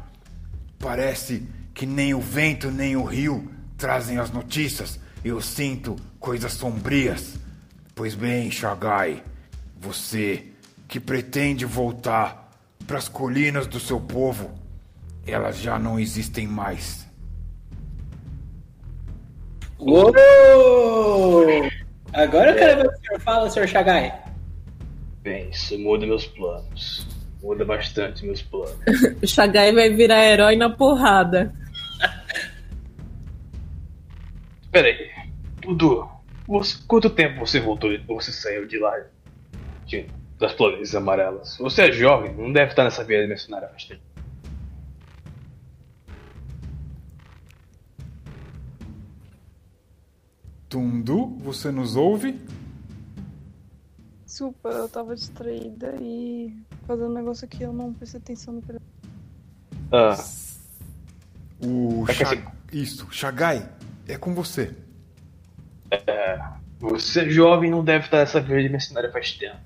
[0.79, 4.97] Parece que nem o vento nem o rio trazem as notícias.
[5.23, 7.35] Eu sinto coisas sombrias.
[7.93, 9.21] Pois bem, Shagai,
[9.77, 10.45] você
[10.89, 12.49] que pretende voltar
[12.87, 14.49] para as colinas do seu povo,
[15.25, 17.07] elas já não existem mais.
[19.77, 21.45] Uou!
[22.11, 24.19] Agora eu quero ver o que o senhor fala, senhor Shagai.
[25.21, 27.07] Bem, isso muda meus planos.
[27.43, 28.75] Muda bastante meus planos.
[29.21, 31.53] O Shagai vai virar herói na porrada.
[34.71, 35.11] Peraí,
[35.61, 36.09] Dudu,
[36.87, 38.93] quanto tempo você voltou, você saiu de lá?
[39.85, 40.07] De,
[40.39, 41.57] das planícies amarelas.
[41.57, 44.01] Você é jovem, não deve estar nessa vida mercenária faz tempo.
[50.67, 52.39] Tundu, você nos ouve?
[54.25, 56.55] Desculpa, eu tava distraída e
[56.85, 58.89] fazendo um negócio aqui, eu não prestei atenção no telefone.
[59.91, 60.15] Ah,
[61.61, 63.67] O É assim- Isso, Shagai,
[64.07, 64.73] é com você.
[66.79, 69.57] você é jovem não deve estar nessa vida mercenária faz tempo.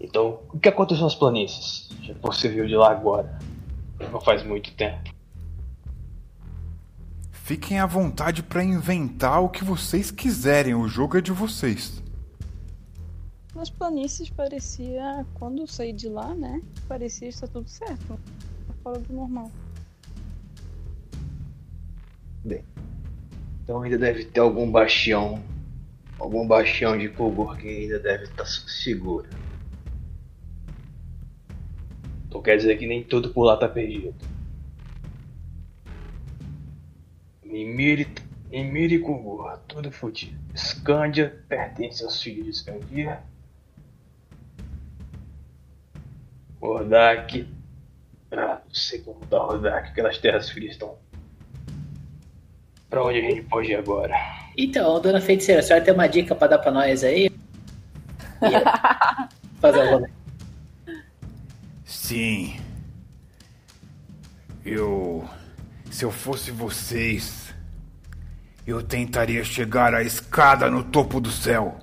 [0.00, 1.88] Então, o que aconteceu nas planícies?
[2.02, 3.38] Já que você veio de lá agora.
[4.12, 5.10] Não faz muito tempo.
[7.32, 12.02] Fiquem à vontade para inventar o que vocês quiserem, o jogo é de vocês.
[13.54, 16.62] Nas planícies parecia, quando eu saí de lá, né?
[16.86, 18.06] Parecia estar tudo certo.
[18.06, 19.50] Tá Fora do normal.
[23.64, 25.42] Então ainda deve ter algum bastião.
[26.18, 29.26] Algum bastião de Kogor que ainda deve estar seguro.
[32.28, 34.14] Então quer dizer que nem tudo por lá tá perdido.
[37.42, 38.06] Mimiri
[38.50, 40.38] e Kogor, tudo fudido.
[40.54, 43.20] Scandia pertence aos filhos de Scandia.
[46.60, 47.48] Hordak.
[48.30, 50.96] Ah, não sei como tá Hordak, aquelas terras frias estão.
[52.90, 54.14] Pra onde a gente pode ir agora?
[54.56, 57.30] Então, dona feiticeira, a senhora tem uma dica pra dar pra nós aí?
[59.60, 60.17] Fazer um rolê.
[62.08, 62.56] Sim.
[64.64, 65.28] Eu.
[65.90, 67.54] Se eu fosse vocês,
[68.66, 71.76] eu tentaria chegar à escada no topo do céu.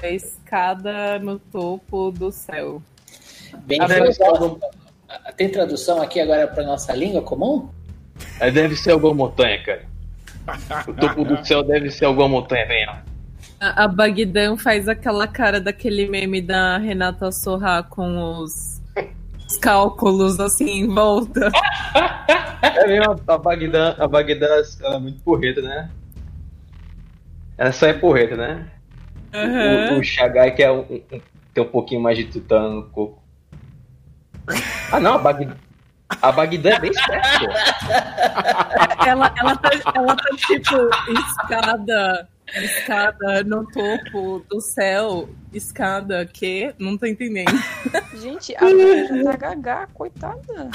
[0.00, 2.80] A escada no topo do céu.
[3.66, 4.60] Bem, deve ser algum-
[5.36, 7.68] Tem tradução aqui agora pra nossa língua comum?
[8.38, 9.84] Deve ser alguma montanha, cara.
[10.86, 13.07] O topo do céu deve ser alguma montanha alta.
[13.60, 18.80] A, a Bagdan faz aquela cara daquele meme da Renata Sorra com os,
[19.48, 21.50] os cálculos assim em volta.
[22.62, 24.46] É mesmo, a Bagdã, a Bagdã
[24.80, 25.90] ela é muito porreta, né?
[27.56, 28.66] Ela só é porreta, né?
[29.34, 29.94] Aham.
[29.94, 31.20] O, o Shagai que é um, um-
[31.52, 33.22] tem um pouquinho mais de tutano no coco.
[34.92, 35.54] Ah não, a Bagdã.
[36.22, 39.04] A é bem esperta, pô.
[39.06, 46.74] Ela, ela, tá, ela tá tipo escada, escada no topo do céu, escada que?
[46.78, 47.52] Não tô entendendo.
[48.20, 50.70] Gente, a já tá gaga, coitada.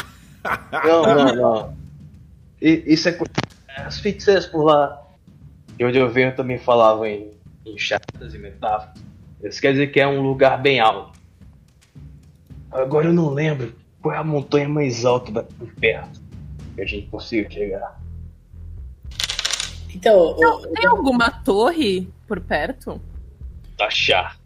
[0.85, 1.77] Não, não, não.
[2.61, 3.17] I- Isso é.
[3.77, 5.01] As feiticeiras por lá,
[5.77, 7.31] de onde eu venho, também falavam em,
[7.65, 9.01] em chatas e metáforas.
[9.43, 11.19] Isso quer dizer que é um lugar bem alto.
[12.71, 16.21] Agora eu não lembro qual é a montanha mais alta daqui perto
[16.75, 17.99] que a gente consiga chegar.
[19.93, 22.99] Então, o- Tem alguma torre por perto?
[23.79, 24.37] Achar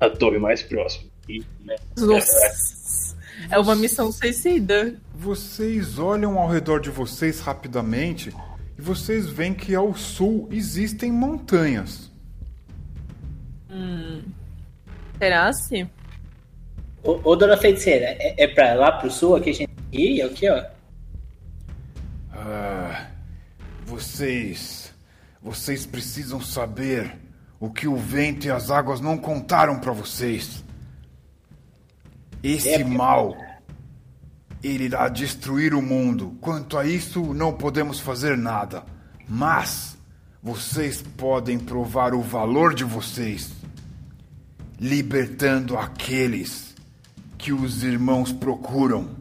[0.00, 1.08] a torre mais próxima.
[1.28, 3.16] E, né, Nossa.
[3.50, 4.94] É uma missão suicida.
[5.14, 8.34] Vocês olham ao redor de vocês rapidamente
[8.78, 12.10] e vocês veem que ao sul existem montanhas.
[13.70, 14.22] Hum.
[15.18, 15.88] Será se?
[17.02, 20.20] Ô, ô dona feiticeira, é, é pra lá pro sul aqui a gente ir?
[20.20, 20.64] É o que, ó?
[22.32, 23.06] Ah,
[23.88, 24.92] vocês.
[25.42, 27.16] Vocês precisam saber
[27.58, 30.62] o que o vento e as águas não contaram pra vocês.
[32.42, 33.36] Esse É, mal.
[34.62, 36.36] Ele irá destruir o mundo.
[36.40, 38.84] Quanto a isso, não podemos fazer nada.
[39.26, 39.96] Mas
[40.42, 43.52] vocês podem provar o valor de vocês,
[44.78, 46.74] libertando aqueles
[47.36, 49.17] que os irmãos procuram.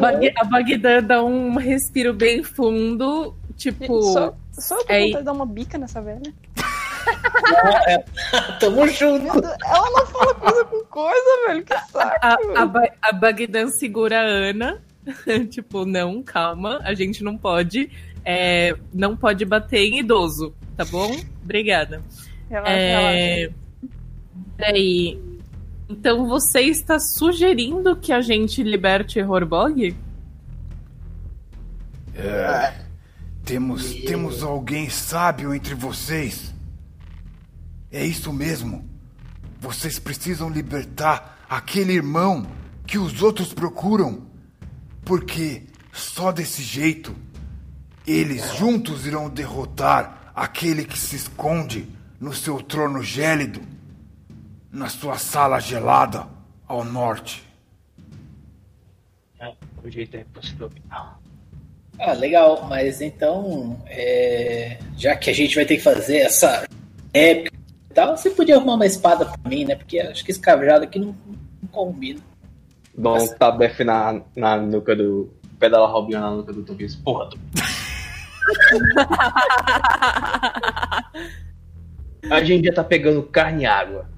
[0.00, 4.02] Bag- A Bagdã dá um respiro bem fundo, tipo.
[4.02, 6.32] Só, só eu tô é- vontade de dar uma bica nessa velha.
[8.60, 9.40] Tamo junto.
[9.40, 11.64] Deus, ela não fala coisa com coisa, velho.
[11.64, 12.18] Que saco.
[12.22, 14.80] A, a, Ba- a Bagdã segura a Ana.
[15.50, 17.90] tipo, não, calma, a gente não pode.
[18.24, 21.10] é, não pode bater em idoso, tá bom?
[21.42, 22.00] Obrigada.
[22.48, 23.36] Relaxa, É...
[23.40, 23.54] relaxa.
[24.56, 25.20] Peraí.
[25.92, 29.94] Então você está sugerindo que a gente liberte Horbog?
[32.14, 32.72] É,
[33.44, 36.54] temos, temos alguém sábio entre vocês.
[37.90, 38.88] É isso mesmo.
[39.60, 42.46] Vocês precisam libertar aquele irmão
[42.86, 44.22] que os outros procuram.
[45.04, 47.14] Porque só desse jeito
[48.06, 51.86] eles juntos irão derrotar aquele que se esconde
[52.18, 53.60] no seu trono gélido,
[54.72, 56.26] na sua sala gelada
[56.66, 57.46] ao norte.
[59.38, 59.52] é,
[59.84, 60.70] o jeito é possível.
[60.88, 61.20] Não.
[62.00, 66.66] Ah, legal, mas então, é, já que a gente vai ter que fazer essa
[67.12, 67.54] épica
[67.90, 69.76] e tal, você podia arrumar uma espada pra mim, né?
[69.76, 72.20] Porque acho que esse cajado aqui não, não combina.
[72.96, 75.30] Dá um tabefe na, na nuca do.
[75.58, 76.96] Pedala Robinho na nuca do Tobias.
[76.96, 77.38] Porra, tu.
[82.30, 84.08] A gente já tá pegando carne e água.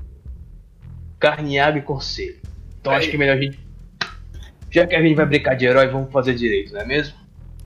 [1.24, 2.36] Carne, água e conselho.
[2.78, 3.58] Então acho que é melhor a gente.
[4.70, 7.14] Já que a gente vai brincar de herói, vamos fazer direito, não é mesmo?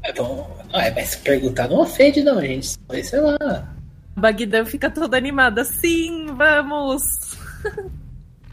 [0.04, 2.76] É, Então, não, é, mas se perguntar não ofende, não, gente.
[3.02, 3.36] Sei lá.
[4.16, 5.64] A Bagdã fica toda animada.
[5.64, 7.02] Sim, vamos!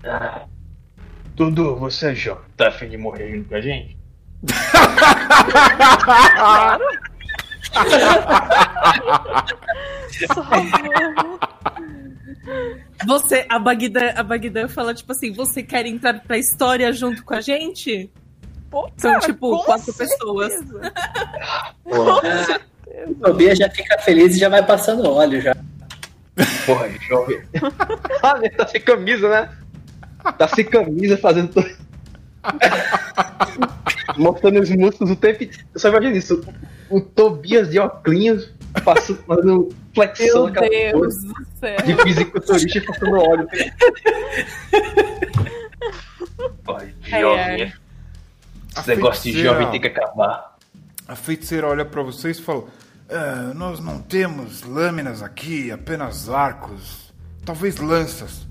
[0.03, 0.47] Ah.
[1.35, 2.45] Dudu, você é jovem.
[2.57, 3.95] Tá afim de morrer junto com a gente?
[10.33, 10.71] Só vamos.
[13.05, 17.33] Você, a Bagdã, a Bagdã fala tipo assim: você quer entrar pra história junto com
[17.33, 18.09] a gente?
[18.69, 20.17] Pô, São tipo com quatro certeza.
[20.17, 20.53] pessoas.
[23.07, 25.55] O Tobias já fica feliz e já vai passando óleo já.
[26.65, 27.41] porra jovem.
[28.23, 29.49] ah, ele tá sem camisa, né?
[30.37, 31.51] Tá sem camisa fazendo.
[34.17, 35.43] Mostrando os músculos o tempo.
[35.43, 36.43] Eu só imagino isso.
[36.89, 38.51] O Tobias de óculos
[38.83, 41.77] passando, fazendo flexão Meu aquela Deus coisa do céu.
[41.85, 43.47] de fisiculturista e passando óleo.
[46.67, 47.73] Ai, Ai, jovem.
[48.77, 50.57] Esse negócio de jovem tem que acabar.
[51.07, 52.65] A feiticeira olha pra vocês e fala:
[53.09, 57.13] "Ah, Nós não temos lâminas aqui, apenas arcos,
[57.45, 58.45] talvez lanças.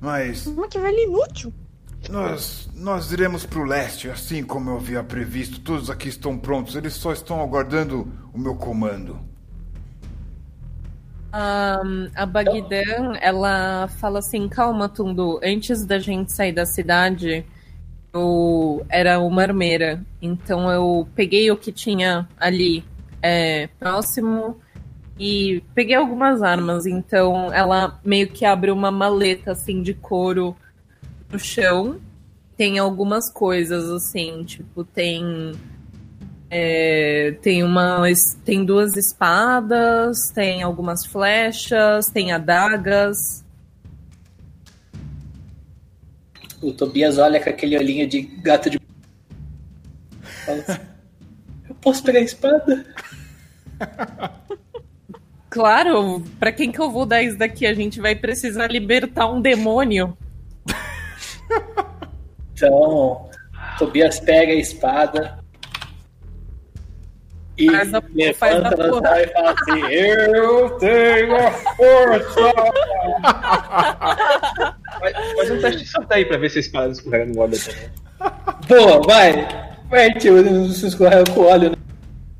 [0.00, 1.52] Mas Mas que velho inútil.
[2.10, 5.60] nós, nós iremos pro leste, assim como eu havia previsto.
[5.60, 9.20] Todos aqui estão prontos, eles só estão aguardando o meu comando.
[11.32, 17.44] A Bagdã, ela fala assim: calma, Tundu, antes da gente sair da cidade,
[18.12, 20.04] eu era uma armeira.
[20.20, 22.84] Então eu peguei o que tinha ali
[23.22, 24.60] é, próximo
[25.18, 26.84] e peguei algumas armas.
[26.84, 30.54] Então ela meio que abre uma maleta assim de couro
[31.30, 31.98] no chão.
[32.56, 35.52] Tem algumas coisas assim, tipo, tem.
[36.54, 38.02] É, tem uma
[38.44, 43.42] tem duas espadas, tem algumas flechas, tem adagas.
[46.60, 48.78] O Tobias olha com aquele olhinho de gato de.
[50.46, 50.78] Assim,
[51.70, 52.86] Eu posso pegar a espada?
[55.48, 57.66] Claro, pra quem que eu vou dar isso daqui?
[57.66, 60.16] A gente vai precisar libertar um demônio.
[62.54, 63.28] Então,
[63.76, 65.41] Tobias pega a espada
[67.58, 68.02] e Faz a-
[68.38, 69.22] faz a levanta porra.
[69.22, 72.52] e fala assim: Eu tenho a força!
[75.00, 77.58] Faz, faz um teste de sorte aí pra ver se a espada escorrega no óleo
[77.58, 77.90] também.
[78.68, 79.48] Pô, vai!
[79.90, 81.70] Vai, tio, não se escorrega com óleo.
[81.70, 81.76] né?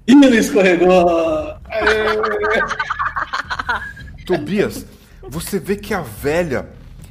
[0.08, 1.06] Ih, não escorregou!
[4.26, 4.86] Tobias,
[5.28, 6.68] você vê que a velha,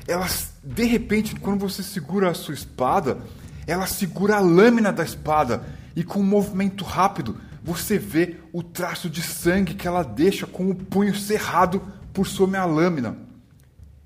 [0.08, 0.28] ela
[0.64, 3.18] de repente, quando você segura a sua espada,
[3.68, 5.62] ela segura a lâmina da espada
[5.96, 10.70] e com um movimento rápido você vê o traço de sangue que ela deixa com
[10.70, 11.82] o punho cerrado
[12.12, 13.18] por sobre a lâmina.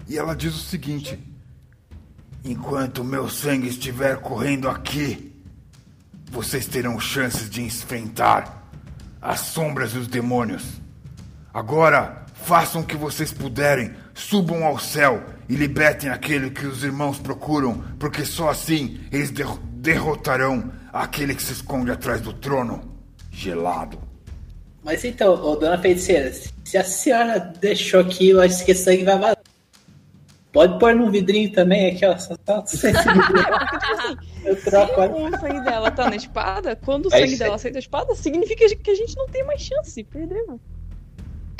[0.08, 1.18] E ela diz o seguinte:
[2.44, 5.34] Enquanto meu sangue estiver correndo aqui,
[6.30, 8.70] vocês terão chances de enfrentar
[9.22, 10.64] as sombras e os demônios.
[11.54, 17.18] Agora, façam o que vocês puderem, subam ao céu e libertem aquele que os irmãos
[17.18, 22.95] procuram, porque só assim eles der- derrotarão aquele que se esconde atrás do trono
[23.36, 24.00] gelado.
[24.84, 26.32] Mas então, ô, dona feiticeira,
[26.64, 29.38] se a senhora deixou aqui, eu acho que esse sangue vai vazar.
[30.54, 32.18] Pode pôr num vidrinho também aqui, ó.
[32.18, 32.64] Só tá
[34.46, 37.72] Eu troco a- O sangue dela tá na espada, quando o É sangue dela sai
[37.72, 40.02] da espada, significa que a gente não tem mais chance.
[40.04, 40.60] Perdeu.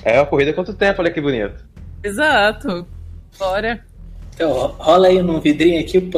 [0.04, 1.66] É uma corrida contra o tempo, olha que bonito.
[2.04, 2.88] Exato.
[3.38, 3.84] Bora.
[4.34, 6.10] Então, ro- rola aí num vidrinho aqui,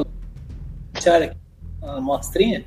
[1.00, 1.36] senhora,
[1.82, 2.64] uma amostrinha.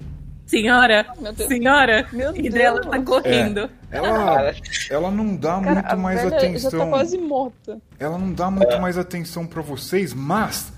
[0.51, 1.49] Senhora, Meu Deus.
[1.49, 2.07] senhora.
[2.13, 3.71] Meu E dela tá correndo.
[3.91, 4.53] Ela,
[4.91, 6.71] ela não dá Cara, muito a mais velha atenção.
[6.73, 7.79] já tá quase morta.
[7.99, 10.73] Ela não dá muito mais atenção pra vocês, mas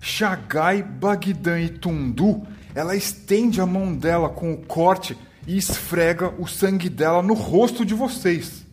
[0.00, 2.42] Shagai, Bagdan e Tundu,
[2.74, 7.84] ela estende a mão dela com o corte e esfrega o sangue dela no rosto
[7.84, 8.66] de vocês.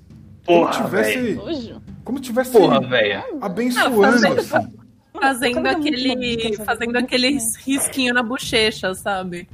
[0.46, 1.82] Como Porra, tivesse, Nojo.
[2.04, 3.26] como tivesse Porra, velha.
[3.42, 4.78] abençoando Ah, fazendo- assim.
[5.20, 9.48] Fazendo é aquele, fazendo aquele risquinho na bochecha, sabe?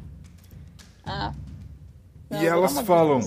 [1.05, 1.31] Ah.
[2.31, 3.21] E elas falam-.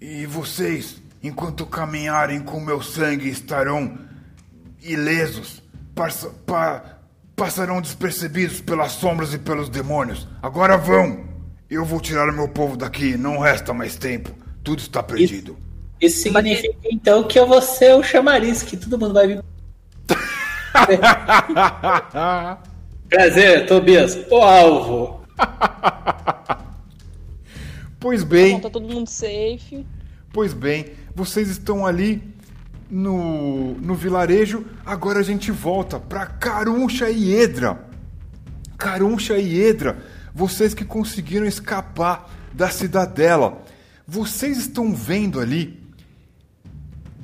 [0.00, 3.98] E vocês, enquanto caminharem com meu sangue, estarão
[4.82, 5.62] ilesos,
[5.94, 6.98] passa- pa-
[7.34, 10.26] passarão despercebidos pelas sombras e pelos demônios.
[10.42, 11.24] Agora vão!
[11.68, 14.30] Eu vou tirar o meu povo daqui, não resta mais tempo.
[14.62, 15.56] Tudo está perdido.
[16.00, 19.42] Isso significa então que eu vou ser o chamariz, que todo mundo vai vir.
[23.08, 25.20] Prazer, Tobias, o alvo.
[27.98, 29.86] pois bem, Bom, tá todo mundo safe.
[30.32, 32.22] Pois bem, vocês estão ali
[32.90, 34.64] no, no vilarejo.
[34.84, 37.86] Agora a gente volta para Caruncha e Edra.
[38.76, 39.98] Caruncha e Edra,
[40.34, 43.62] vocês que conseguiram escapar da cidadela.
[44.06, 45.82] Vocês estão vendo ali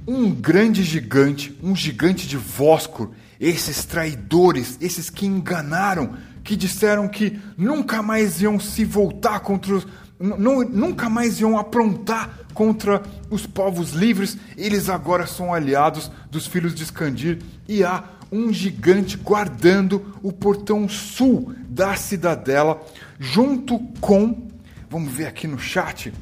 [0.07, 7.39] um grande gigante, um gigante de Voscor, esses traidores, esses que enganaram, que disseram que
[7.57, 9.87] nunca mais iam se voltar contra os.
[10.23, 16.75] Nu- nunca mais iam aprontar contra os povos livres, eles agora são aliados dos filhos
[16.75, 17.39] de Escandir
[17.69, 22.81] e há um gigante guardando o portão sul da cidadela,
[23.19, 24.49] junto com.
[24.89, 26.13] Vamos ver aqui no chat.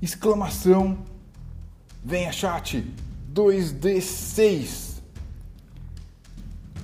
[0.00, 0.98] Exclamação
[2.02, 2.82] Venha, chat.
[3.32, 5.00] 2D6.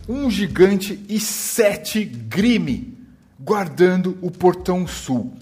[0.08, 2.96] Um gigante e sete grime
[3.40, 5.32] guardando o portão sul.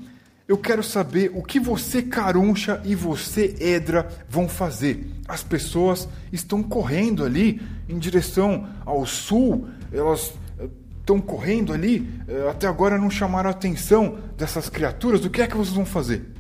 [0.47, 5.11] Eu quero saber o que você, Caruncha, e você, Edra, vão fazer.
[5.27, 9.67] As pessoas estão correndo ali em direção ao sul.
[9.91, 10.69] Elas eh,
[11.01, 12.07] estão correndo ali.
[12.29, 15.25] eh, Até agora não chamaram a atenção dessas criaturas.
[15.25, 16.31] O que é que vocês vão fazer?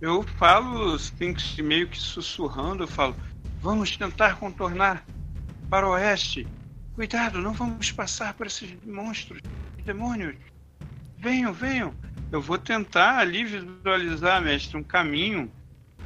[0.00, 0.96] Eu falo,
[1.64, 3.16] meio que sussurrando, eu falo,
[3.60, 5.04] vamos tentar contornar
[5.68, 6.46] para o oeste.
[6.94, 9.40] Cuidado, não vamos passar por esses monstros,
[9.84, 10.36] demônios.
[11.18, 11.94] Venham, venham.
[12.32, 15.52] Eu vou tentar ali visualizar, mestre, um caminho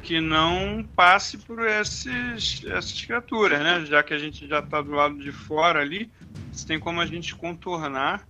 [0.03, 3.85] que não passe por esses, essas criaturas, né?
[3.85, 6.11] Já que a gente já está do lado de fora ali,
[6.51, 8.27] se tem como a gente contornar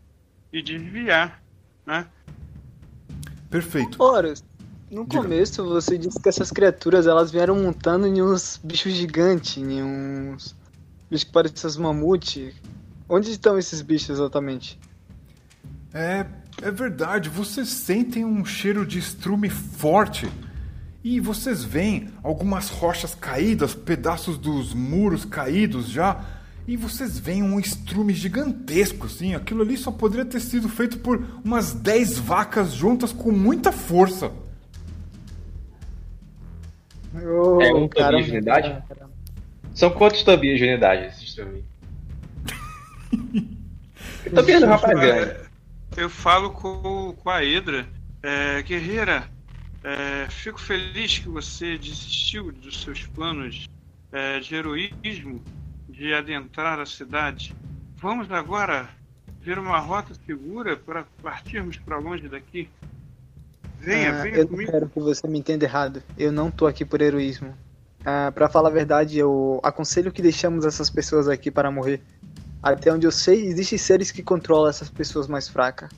[0.54, 1.42] e desviar,
[1.88, 2.08] né?
[3.50, 4.02] Perfeito.
[4.02, 4.44] Horus,
[4.92, 5.24] no Diga.
[5.24, 10.56] começo você disse que essas criaturas elas vieram montando em uns bichos gigantes, em uns
[11.10, 12.54] bichos que parecem mamute.
[13.10, 14.80] Onde estão esses bichos exatamente?
[15.94, 16.26] É,
[16.62, 20.28] é verdade, vocês sentem um cheiro de estrume forte.
[21.04, 26.20] E vocês veem algumas rochas caídas, pedaços dos muros caídos já.
[26.68, 29.34] E vocês veem um estrume gigantesco, assim.
[29.34, 34.32] Aquilo ali só poderia ter sido feito por umas 10 vacas juntas com muita força.
[37.16, 38.84] Oh, É um Tobias de unidade?
[39.74, 41.36] São quantos Tobias de unidade esses?
[44.36, 45.47] Tobias é um rapaz grande.
[45.98, 47.88] Eu falo com, com a Edra,
[48.22, 49.28] é, guerreira,
[49.84, 53.68] é, fico feliz que você desistiu dos seus planos
[54.12, 55.42] é, de heroísmo
[55.90, 57.56] de adentrar a cidade.
[57.96, 58.88] Vamos agora
[59.42, 62.70] ver uma rota segura para partirmos para longe daqui.
[63.80, 64.72] Venha, Ah, venha eu comigo.
[64.72, 66.04] quero que você me entenda errado.
[66.16, 67.56] Eu não tô aqui por heroísmo.
[68.06, 72.02] Ah, para falar a verdade, eu aconselho que deixamos essas pessoas aqui para morrer.
[72.62, 75.90] Até onde eu sei, existem seres que controlam essas pessoas mais fracas.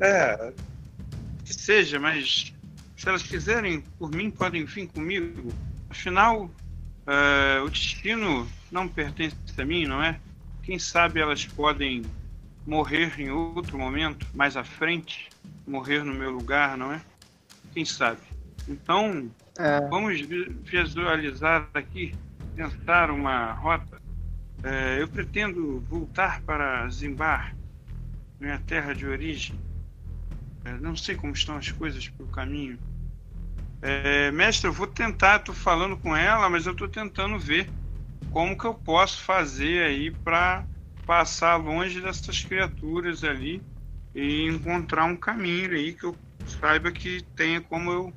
[0.00, 0.52] É,
[1.64, 2.52] seja, mas
[2.96, 5.52] se elas quiserem por mim, podem vir comigo.
[5.88, 10.20] Afinal, uh, o destino não pertence a mim, não é?
[10.62, 12.02] Quem sabe elas podem
[12.66, 15.28] morrer em outro momento, mais à frente,
[15.66, 17.00] morrer no meu lugar, não é?
[17.72, 18.20] Quem sabe?
[18.68, 19.80] Então, é.
[19.88, 22.14] vamos visualizar aqui,
[22.56, 24.00] tentar uma rota.
[24.64, 27.54] É, eu pretendo voltar para Zimbar,
[28.40, 29.54] minha terra de origem.
[30.64, 32.78] É, não sei como estão as coisas pelo caminho.
[33.82, 37.68] É, mestre, eu vou tentar, estou falando com ela, mas eu estou tentando ver
[38.30, 40.64] como que eu posso fazer aí para
[41.04, 43.62] passar longe dessas criaturas ali
[44.14, 46.16] e encontrar um caminho aí que eu
[46.58, 48.12] saiba que tenha como eu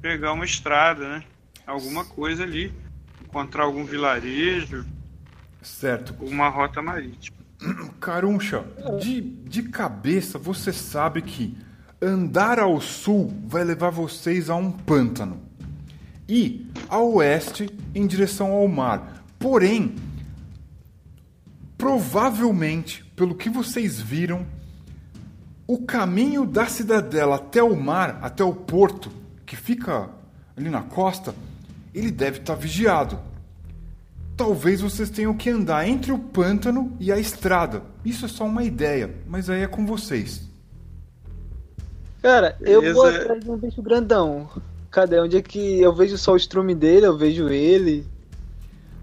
[0.00, 1.24] pegar uma estrada, né?
[1.66, 2.72] Alguma coisa ali,
[3.22, 4.86] encontrar algum vilarejo,
[5.66, 6.14] certo?
[6.20, 7.38] Uma rota marítima.
[8.00, 8.64] Caruncha,
[9.00, 11.56] de, de cabeça você sabe que
[12.00, 15.40] andar ao sul vai levar vocês a um pântano
[16.28, 19.24] e ao oeste em direção ao mar.
[19.38, 19.94] Porém,
[21.78, 24.46] provavelmente, pelo que vocês viram,
[25.66, 29.10] o caminho da cidadela até o mar, até o porto,
[29.46, 30.10] que fica
[30.56, 31.34] ali na costa,
[31.94, 33.18] ele deve estar vigiado.
[34.36, 37.82] Talvez vocês tenham que andar entre o pântano e a estrada.
[38.04, 40.42] Isso é só uma ideia, mas aí é com vocês.
[42.20, 42.94] Cara, eu Beleza.
[42.94, 44.48] vou atrás de um bicho grandão.
[44.90, 45.20] Cadê?
[45.20, 47.06] Onde é que eu vejo só o estrume dele?
[47.06, 48.06] Eu vejo ele.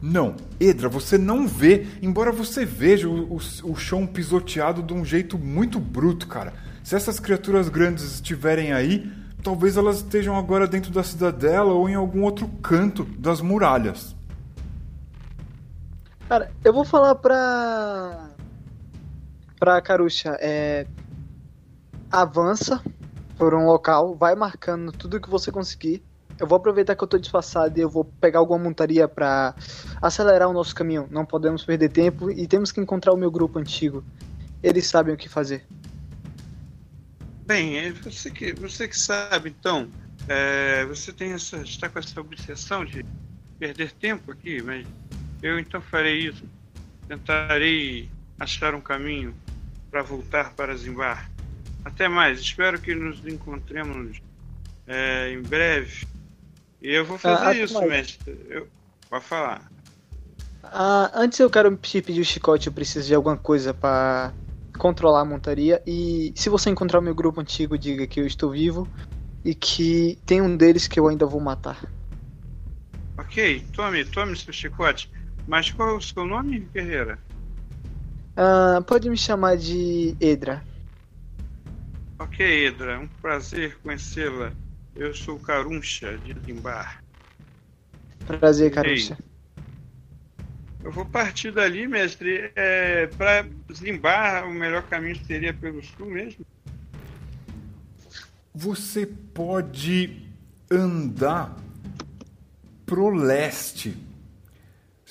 [0.01, 5.05] Não, Edra, você não vê, embora você veja o, o, o, chão pisoteado de um
[5.05, 6.53] jeito muito bruto, cara.
[6.83, 9.07] Se essas criaturas grandes estiverem aí,
[9.43, 14.15] talvez elas estejam agora dentro da cidadela ou em algum outro canto das muralhas.
[16.31, 18.29] Cara, eu vou falar pra.
[19.59, 20.87] pra Carucha, é.
[22.09, 22.81] Avança
[23.37, 26.01] por um local, vai marcando tudo que você conseguir
[26.39, 29.53] eu vou aproveitar que eu tô disfarçado e eu vou pegar alguma montaria para
[30.01, 31.07] acelerar o nosso caminho.
[31.11, 34.03] Não podemos perder tempo e temos que encontrar o meu grupo antigo.
[34.63, 35.63] Eles sabem o que fazer.
[37.45, 39.87] Bem, é você que, você que sabe, então.
[40.27, 43.05] É, você tem essa, está com essa obsessão de
[43.59, 44.87] perder tempo aqui, mas
[45.41, 46.43] eu então farei isso.
[47.07, 48.09] Tentarei
[48.39, 49.35] achar um caminho
[49.89, 51.29] para voltar para Zimbar.
[51.83, 52.39] Até mais.
[52.39, 54.21] Espero que nos encontremos
[54.87, 56.05] é, em breve
[56.81, 58.35] e eu vou fazer ah, isso, mestre.
[58.49, 58.67] Eu...
[59.09, 59.69] Pode falar.
[60.63, 64.33] Ah, antes eu quero te pedir o chicote, eu preciso de alguma coisa para
[64.77, 65.81] controlar a montaria.
[65.85, 68.87] E se você encontrar o meu grupo antigo, diga que eu estou vivo
[69.45, 71.83] e que tem um deles que eu ainda vou matar.
[73.17, 75.11] Ok, tome, tome seu chicote.
[75.47, 77.19] Mas qual é o seu nome, guerreira?
[78.35, 80.63] Ah, pode me chamar de Edra.
[82.19, 84.53] Ok, Edra, um prazer conhecê-la.
[84.95, 87.03] Eu sou Caruncha, de Limbar.
[88.27, 89.17] Prazer, Caruncha.
[90.83, 92.51] Eu vou partir dali, mestre.
[92.55, 93.47] É, Para
[93.81, 96.45] Limbar, o melhor caminho seria pelo sul mesmo?
[98.53, 100.27] Você pode
[100.69, 101.55] andar
[102.85, 103.97] pro leste.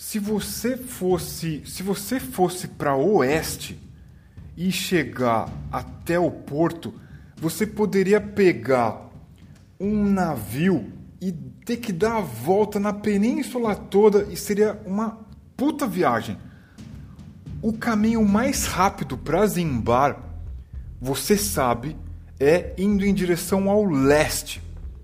[0.01, 3.79] Se você fosse, se você fosse para oeste
[4.57, 6.95] e chegar até o porto,
[7.37, 9.11] você poderia pegar
[9.79, 10.91] um navio
[11.21, 15.19] e ter que dar a volta na península toda e seria uma
[15.55, 16.39] puta viagem.
[17.61, 20.19] O caminho mais rápido para Zimbar,
[20.99, 21.95] você sabe,
[22.41, 24.63] é indo em direção ao leste,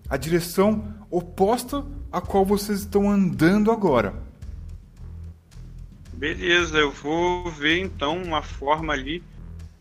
[0.08, 4.25] a direção oposta a qual vocês estão andando agora.
[6.16, 9.22] Beleza, eu vou ver então uma forma ali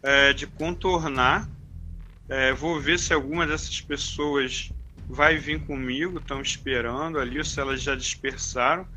[0.04, 1.50] é, de contornar.
[2.30, 4.74] É, vou ver se alguma dessas pessoas
[5.08, 8.88] vai vir comigo, estão esperando ali, se elas já dispersaram.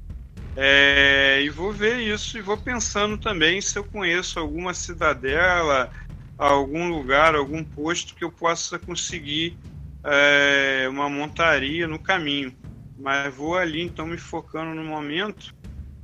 [0.57, 5.93] É, e vou ver isso e vou pensando também se eu conheço alguma cidadela,
[6.37, 9.57] algum lugar, algum posto que eu possa conseguir
[10.05, 12.57] é, uma montaria no caminho.
[12.97, 15.55] Mas vou ali então me focando no momento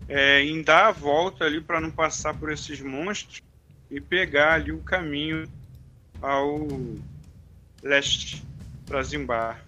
[0.08, 3.42] é, em dar a volta ali para não passar por esses monstros
[3.90, 5.48] e pegar ali o caminho
[6.20, 6.66] ao
[7.82, 8.44] leste
[8.86, 9.64] para Zimbar.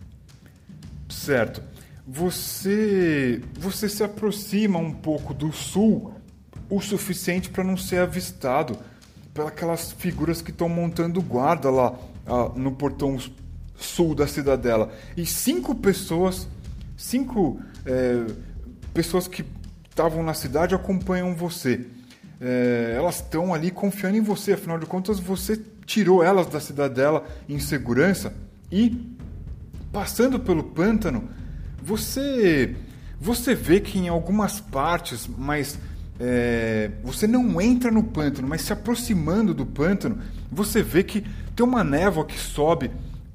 [1.09, 1.63] Certo.
[2.07, 6.15] Você você se aproxima um pouco do sul
[6.69, 8.79] o suficiente para não ser avistado
[9.55, 11.95] pelas figuras que estão montando guarda lá
[12.27, 13.19] ah, no portão
[13.77, 14.93] sul da cidadela.
[15.17, 16.49] E cinco pessoas,
[16.97, 18.27] cinco é,
[18.95, 19.45] pessoas que
[19.97, 21.86] estavam na cidade acompanham você.
[22.39, 27.24] É, elas estão ali confiando em você, afinal de contas você tirou elas da cidadela
[27.48, 28.35] em segurança
[28.70, 29.16] E
[29.90, 31.31] passando pelo pântano,
[31.82, 32.77] você
[33.18, 35.78] você vê que em algumas partes, mas
[36.20, 40.18] é, você não entra no pântano, mas se aproximando do pântano,
[40.52, 41.24] você vê que
[41.55, 42.90] tem uma névoa que sobe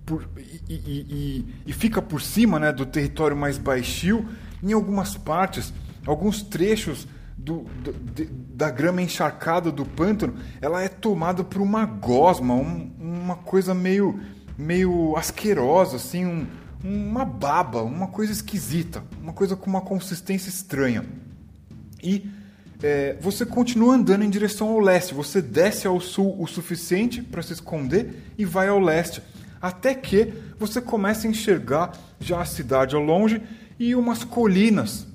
[0.05, 0.29] por,
[0.69, 0.75] e, e,
[1.09, 4.27] e, e, fica por cima né, do território mais baixio.
[4.61, 5.73] Em algumas partes,
[6.05, 7.07] alguns trechos
[7.37, 12.91] do, do, de, da grama encharcada do pântano, ela é tomada por uma gosma, um,
[12.99, 14.19] uma coisa meio,
[14.57, 16.47] meio asquerosa, assim, um,
[16.83, 21.05] uma baba, uma coisa esquisita, uma coisa com uma consistência estranha.
[22.03, 22.29] E
[22.81, 27.41] é, você continua andando em direção ao leste, você desce ao sul o suficiente para
[27.41, 29.21] se esconder e vai ao leste,
[29.61, 33.41] até que você começa a enxergar já a cidade ao longe
[33.79, 35.07] e umas colinas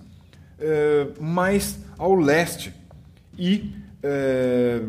[0.58, 2.72] é, mais ao leste.
[3.38, 3.72] E
[4.02, 4.82] é,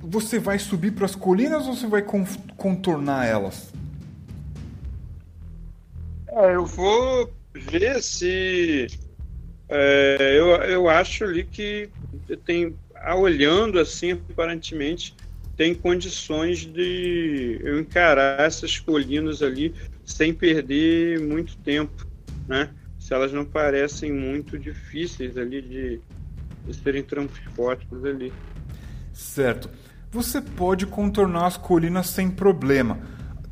[0.00, 2.04] você vai subir para as colinas ou você vai
[2.56, 3.72] contornar elas?
[6.28, 8.88] É, eu vou ver se.
[9.68, 11.88] É, eu, eu acho ali que
[12.44, 12.74] tem.
[13.18, 15.14] Olhando assim, aparentemente,
[15.58, 19.74] tem condições de eu encarar essas colinas ali
[20.06, 22.06] sem perder muito tempo,
[22.48, 22.70] né?
[23.04, 26.00] Se elas não parecem muito difíceis ali de,
[26.66, 28.32] de serem transportadas ali.
[29.12, 29.68] Certo.
[30.10, 32.98] Você pode contornar as colinas sem problema.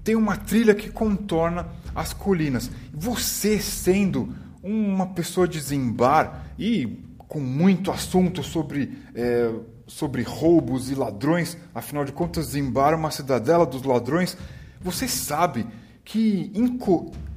[0.03, 2.71] Tem uma trilha que contorna as colinas.
[2.95, 9.53] Você sendo uma pessoa de Zimbar e com muito assunto sobre, é,
[9.87, 14.35] sobre roubos e ladrões, afinal de contas, Zimbar é uma cidadela dos ladrões,
[14.81, 15.67] você sabe
[16.03, 16.51] que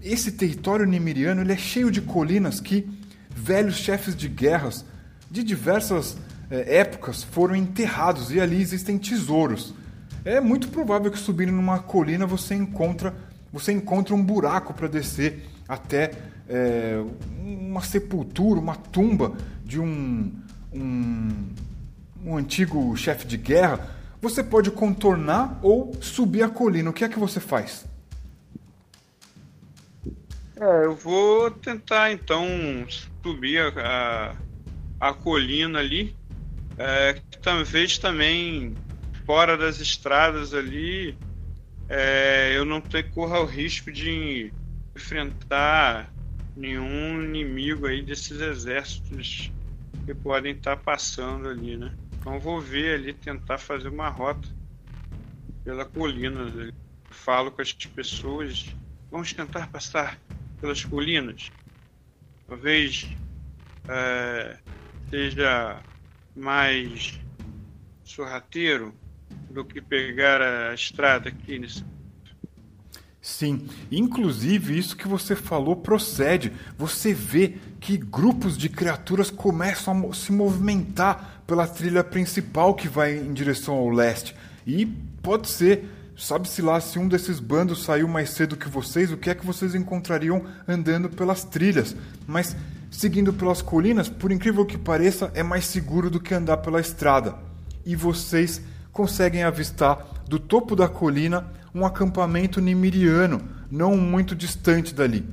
[0.06, 2.88] esse território nimiriano ele é cheio de colinas que
[3.36, 4.86] velhos chefes de guerras
[5.30, 6.16] de diversas
[6.50, 9.74] é, épocas foram enterrados e ali existem tesouros.
[10.24, 13.14] É muito provável que subindo numa colina você encontra
[13.52, 16.12] você encontra um buraco para descer até
[16.48, 17.02] é,
[17.40, 19.34] uma sepultura, uma tumba
[19.64, 20.30] de um,
[20.74, 21.30] um,
[22.26, 23.80] um antigo chefe de guerra.
[24.22, 26.90] Você pode contornar ou subir a colina.
[26.90, 27.86] O que é que você faz?
[30.60, 32.46] É, eu vou tentar então
[33.24, 34.36] subir a,
[35.00, 36.16] a, a colina ali.
[36.78, 38.74] É, talvez também
[39.26, 41.18] fora das estradas ali
[41.88, 44.52] é, eu não tenho, corra o risco de
[44.96, 46.12] enfrentar
[46.56, 49.52] nenhum inimigo aí desses exércitos
[50.06, 51.94] que podem estar passando ali, né?
[52.14, 54.48] Então vou ver ali, tentar fazer uma rota
[55.64, 56.52] pela colina.
[57.12, 58.76] Falo com as pessoas,
[59.12, 60.18] vamos tentar passar
[60.60, 61.52] pelas colinas.
[62.48, 63.08] Talvez
[63.88, 64.58] é,
[65.10, 65.82] seja
[66.36, 67.20] mais
[68.04, 68.94] sorrateiro
[69.50, 71.84] do que pegar a estrada aqui nesse
[73.26, 76.54] Sim, inclusive isso que você falou procede.
[76.78, 83.18] Você vê que grupos de criaturas começam a se movimentar pela trilha principal que vai
[83.18, 84.36] em direção ao leste.
[84.64, 84.86] E
[85.24, 89.30] pode ser, sabe-se lá, se um desses bandos saiu mais cedo que vocês, o que
[89.30, 91.96] é que vocês encontrariam andando pelas trilhas.
[92.28, 92.56] Mas
[92.90, 97.36] seguindo pelas colinas, por incrível que pareça, é mais seguro do que andar pela estrada.
[97.86, 98.62] E vocês
[98.92, 105.28] conseguem avistar do topo da colina um acampamento nimiriano, não muito distante dali.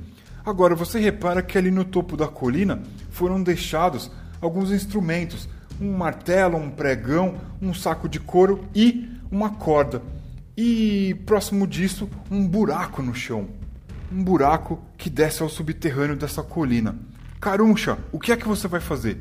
[0.45, 4.11] Agora você repara que ali no topo da colina foram deixados
[4.41, 5.47] alguns instrumentos:
[5.79, 10.01] um martelo, um pregão, um saco de couro e uma corda.
[10.55, 13.49] E próximo disso, um buraco no chão.
[14.11, 16.95] Um buraco que desce ao subterrâneo dessa colina.
[17.41, 19.17] Caruncha, o que é que você vai fazer?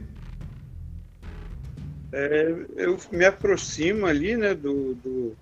[2.12, 5.36] É, eu me aproximo ali, né, do, do,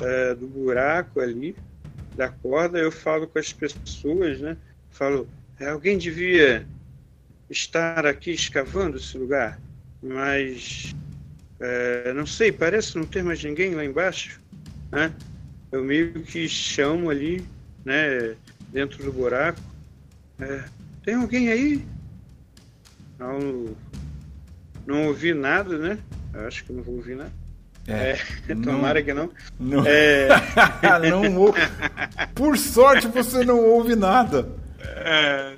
[0.00, 1.54] é, do buraco ali,
[2.16, 4.56] da corda, eu falo com as pessoas, né,
[4.90, 5.28] falo,
[5.60, 6.66] é, alguém devia
[7.50, 9.60] estar aqui escavando esse lugar,
[10.02, 10.94] mas
[11.60, 14.40] é, não sei, parece não ter mais ninguém lá embaixo,
[14.92, 15.12] né?
[15.72, 17.42] Eu meio que chamo ali,
[17.84, 18.36] né,
[18.70, 19.58] dentro do buraco,
[20.38, 20.64] é,
[21.04, 21.84] tem alguém aí?
[23.18, 23.74] Não,
[24.86, 25.98] não ouvi nada, né?
[26.46, 27.32] Acho que não vou ouvir nada.
[27.86, 29.30] É, é tomara não, que não.
[29.58, 29.84] Não.
[29.86, 30.28] É...
[31.10, 31.52] não
[32.34, 34.48] Por sorte você não ouve nada.
[34.80, 35.56] É,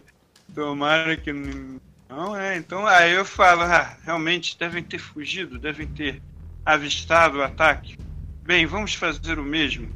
[0.55, 2.37] tomara que não.
[2.37, 6.23] é, então aí eu falo, ah, realmente devem ter fugido, devem ter
[6.65, 7.99] avistado o ataque.
[8.47, 9.89] Bem, vamos fazer o mesmo.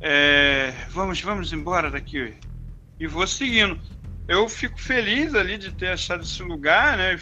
[0.00, 2.34] É, vamos, vamos embora daqui.
[2.98, 3.78] E vou seguindo.
[4.26, 7.20] Eu fico feliz ali de ter achado esse lugar, né?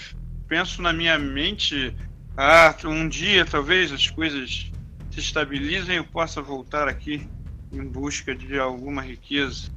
[0.49, 1.95] penso na minha mente,
[2.39, 4.73] ah, um dia talvez as coisas
[5.11, 7.29] se estabilizem e eu possa voltar aqui
[7.71, 9.71] em busca de alguma riqueza.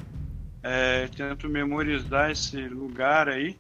[0.64, 3.58] é, tento memorizar esse lugar aí,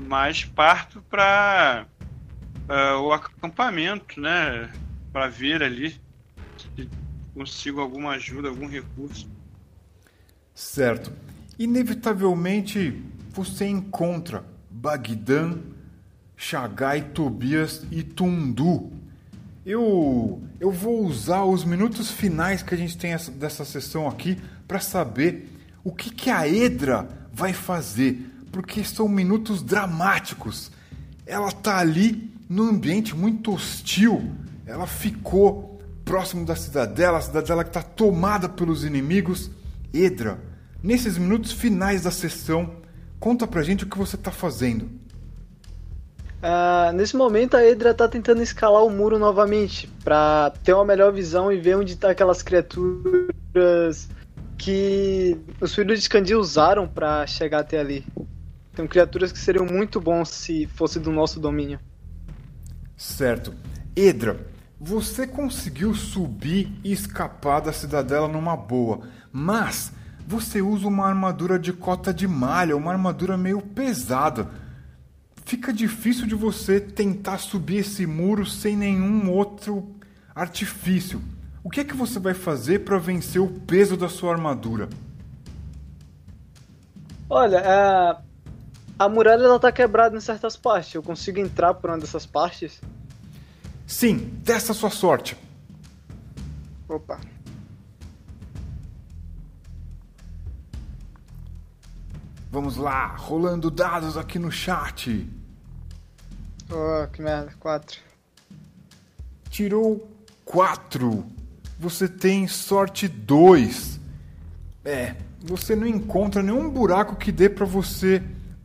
[0.00, 1.86] mas parto para
[3.00, 4.68] o acampamento, né?
[5.12, 6.02] Para ver ali
[7.34, 9.28] consigo alguma ajuda, algum recurso.
[10.54, 11.12] Certo.
[11.58, 15.58] Inevitavelmente você encontra Bagdã,
[16.36, 18.90] Chagai, Tobias e Tundu.
[19.64, 24.36] Eu, eu vou usar os minutos finais que a gente tem essa, dessa sessão aqui
[24.66, 25.48] para saber
[25.84, 30.70] o que, que a Edra vai fazer, porque são minutos dramáticos.
[31.24, 34.32] Ela tá ali num ambiente muito hostil.
[34.66, 35.71] Ela ficou
[36.12, 39.50] próximo da cidadela, a cidadela que está tomada pelos inimigos.
[39.94, 40.38] Edra,
[40.82, 42.76] nesses minutos finais da sessão,
[43.18, 44.90] conta pra gente o que você está fazendo.
[46.42, 51.14] Uh, nesse momento a Edra tá tentando escalar o muro novamente para ter uma melhor
[51.14, 54.06] visão e ver onde tá aquelas criaturas
[54.58, 58.04] que os filhos de Scandi usaram para chegar até ali.
[58.76, 61.80] São criaturas que seriam muito bons se fosse do nosso domínio.
[62.98, 63.54] Certo.
[63.96, 64.51] Edra,
[64.82, 69.02] você conseguiu subir e escapar da cidadela numa boa,
[69.32, 69.92] mas
[70.26, 74.50] você usa uma armadura de cota de malha, uma armadura meio pesada
[75.44, 79.94] fica difícil de você tentar subir esse muro sem nenhum outro
[80.34, 81.20] artifício.
[81.62, 84.88] O que é que você vai fazer para vencer o peso da sua armadura?
[87.28, 88.22] Olha, a,
[88.98, 90.94] a muralha ela tá quebrada em certas partes.
[90.94, 92.80] Eu consigo entrar por uma dessas partes?
[93.86, 95.36] Sim, dessa sua sorte.
[96.88, 97.20] Opa.
[102.50, 105.26] Vamos lá, rolando dados aqui no chat.
[106.70, 107.98] Oh, que merda, 4.
[109.48, 110.06] Tirou
[110.44, 111.24] 4.
[111.78, 113.98] Você tem sorte 2.
[114.84, 118.22] É, você não encontra nenhum buraco que dê para você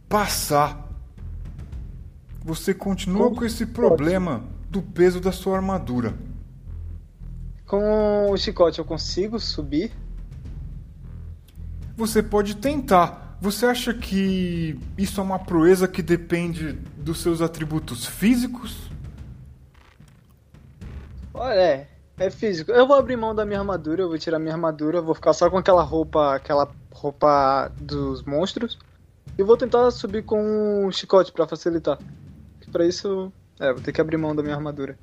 [0.09, 0.85] passar.
[2.43, 6.13] Você continua com esse problema do peso da sua armadura.
[7.65, 9.91] Com o chicote eu consigo subir?
[11.95, 18.03] Você pode tentar você acha que isso é uma proeza que depende dos seus atributos
[18.05, 18.89] físicos?
[21.31, 21.87] Olha, é,
[22.17, 22.71] é físico.
[22.71, 25.51] Eu vou abrir mão da minha armadura, eu vou tirar minha armadura, vou ficar só
[25.51, 28.79] com aquela roupa, aquela roupa dos monstros.
[29.37, 31.99] E vou tentar subir com um chicote para facilitar.
[32.71, 34.97] Para isso, é, vou ter que abrir mão da minha armadura.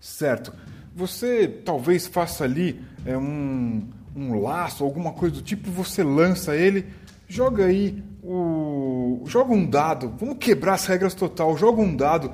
[0.00, 0.52] Certo.
[0.94, 6.86] Você talvez faça ali é, um, um laço, alguma coisa do tipo, você lança ele
[7.28, 9.22] joga aí o.
[9.26, 10.12] Joga um dado.
[10.18, 11.56] Vamos quebrar as regras total.
[11.56, 12.32] Joga um dado.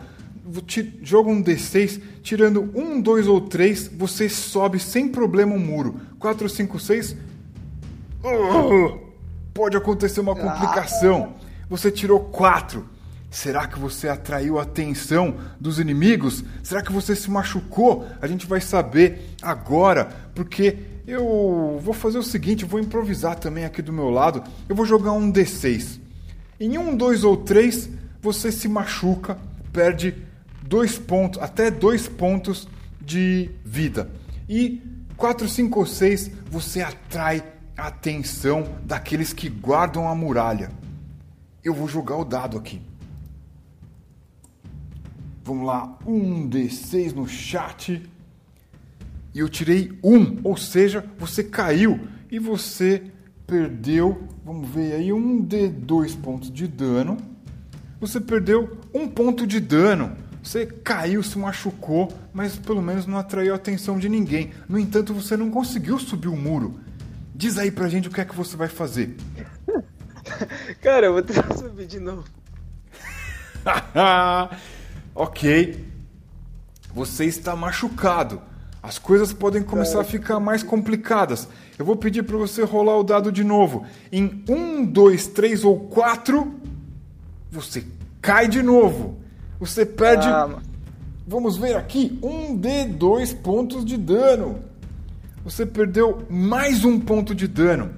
[1.03, 6.01] Joga um D6, tirando um, dois ou três, você sobe sem problema o um muro.
[6.19, 7.17] 4, 5, 6.
[9.55, 11.35] Pode acontecer uma complicação.
[11.69, 12.85] Você tirou 4.
[13.31, 16.43] Será que você atraiu a atenção dos inimigos?
[16.65, 18.05] Será que você se machucou?
[18.20, 23.81] A gente vai saber agora, porque eu vou fazer o seguinte, vou improvisar também aqui
[23.81, 24.43] do meu lado.
[24.69, 26.01] Eu vou jogar um D6.
[26.59, 27.89] Em um, dois ou três,
[28.20, 29.39] você se machuca,
[29.73, 30.15] perde
[30.61, 32.69] dois pontos, até dois pontos
[33.01, 34.11] de vida.
[34.48, 34.82] E
[35.16, 37.44] quatro, cinco ou seis, você atrai
[37.77, 40.73] a atenção daqueles que guardam a muralha.
[41.62, 42.90] Eu vou jogar o dado aqui.
[45.43, 48.03] Vamos lá, um D6 no chat
[49.33, 52.01] e eu tirei um, ou seja, você caiu
[52.31, 53.03] e você
[53.47, 57.17] perdeu, vamos ver aí, um de dois pontos de dano.
[58.01, 60.17] Você perdeu um ponto de dano.
[60.43, 64.53] Você caiu, se machucou, mas pelo menos não atraiu a atenção de ninguém.
[64.69, 66.81] No entanto, você não conseguiu subir o muro.
[67.35, 69.17] Diz aí pra gente o que é que você vai fazer.
[70.81, 72.25] Cara, eu vou tentar subir de novo.
[75.15, 75.85] ok.
[76.95, 78.43] Você está machucado
[78.82, 81.47] as coisas podem começar a ficar mais complicadas.
[81.78, 83.85] Eu vou pedir para você rolar o dado de novo.
[84.11, 86.55] Em um, dois, três ou quatro,
[87.51, 87.85] você
[88.23, 89.19] cai de novo.
[89.59, 90.27] Você perde.
[90.27, 90.59] Ah,
[91.27, 94.61] vamos ver aqui: um de dois pontos de dano.
[95.45, 97.91] Você perdeu mais um ponto de dano.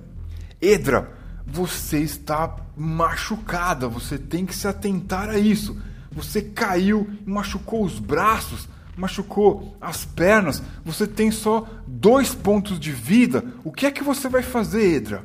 [0.61, 1.13] Edra,
[1.47, 3.87] você está machucada.
[3.87, 5.77] Você tem que se atentar a isso.
[6.13, 12.93] Você caiu e machucou os braços machucou as pernas, você tem só dois pontos de
[12.93, 13.45] vida.
[13.65, 15.25] O que é que você vai fazer, Edra?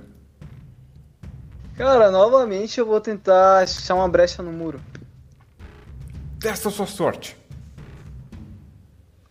[1.75, 4.79] Cara, novamente eu vou tentar achar uma brecha no muro.
[6.39, 7.37] Testa a sua sorte.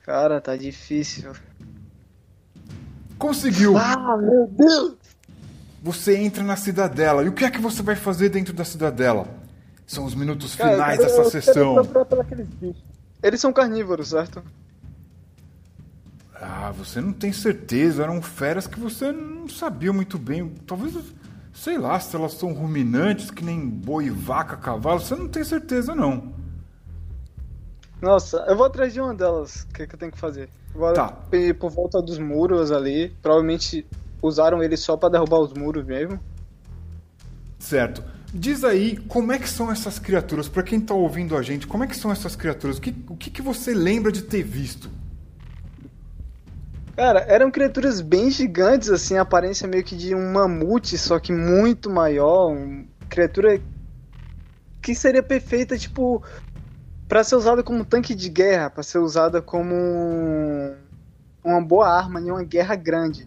[0.03, 1.33] Cara, tá difícil.
[3.19, 3.77] Conseguiu.
[3.77, 4.97] Ah, meu Deus!
[5.87, 7.23] você entra na cidadela.
[7.23, 9.29] E o que é que você vai fazer dentro da cidadela?
[9.87, 11.77] São os minutos finais dessa sessão.
[13.23, 14.43] Eles são carnívoros, certo?
[16.35, 18.03] Ah, você não tem certeza.
[18.03, 20.49] Eram feras que você não sabia muito bem.
[20.67, 20.95] Talvez,
[21.55, 25.01] sei lá, se elas são ruminantes, que nem boi, vaca, cavalo.
[25.01, 26.35] Você não tem certeza, não.
[28.03, 29.63] Nossa, eu vou atrás de uma delas.
[29.63, 30.51] O que, que eu tenho que fazer?
[30.75, 31.17] Vou Tá.
[31.33, 33.09] ir por volta dos muros ali.
[33.23, 33.87] Provavelmente
[34.21, 36.21] usaram eles só pra derrubar os muros mesmo.
[37.59, 38.05] Certo.
[38.39, 40.47] Diz aí como é que são essas criaturas.
[40.47, 42.77] Pra quem tá ouvindo a gente, como é que são essas criaturas?
[42.77, 44.91] O que, o que, que você lembra de ter visto?
[46.95, 51.33] Cara, eram criaturas bem gigantes, assim, a aparência meio que de um mamute, só que
[51.33, 52.53] muito maior.
[52.53, 52.87] Um...
[53.09, 53.61] Criatura
[54.83, 56.23] que seria perfeita, tipo,
[57.09, 60.75] pra ser usada como tanque de guerra, pra ser usada como um-
[61.43, 63.27] uma boa arma em uma guerra grande.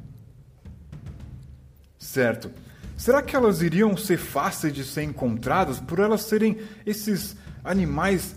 [1.98, 2.52] Certo.
[3.00, 8.36] Será que elas iriam ser fáceis de ser encontradas por elas serem esses animais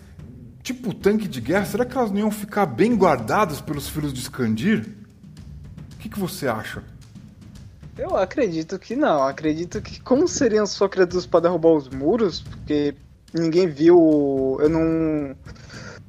[0.62, 1.64] tipo tanque de guerra?
[1.64, 4.86] Será que elas não iam ficar bem guardadas pelos filhos de Skandir?
[5.94, 6.80] O que, que você acha?
[7.98, 9.24] Eu acredito que não.
[9.24, 12.94] Acredito que como seriam só criaturas para derrubar os muros, porque
[13.34, 14.58] ninguém viu.
[14.60, 15.36] Eu não.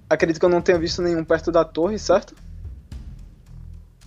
[0.07, 2.35] Acredito que eu não tenha visto nenhum perto da torre, certo?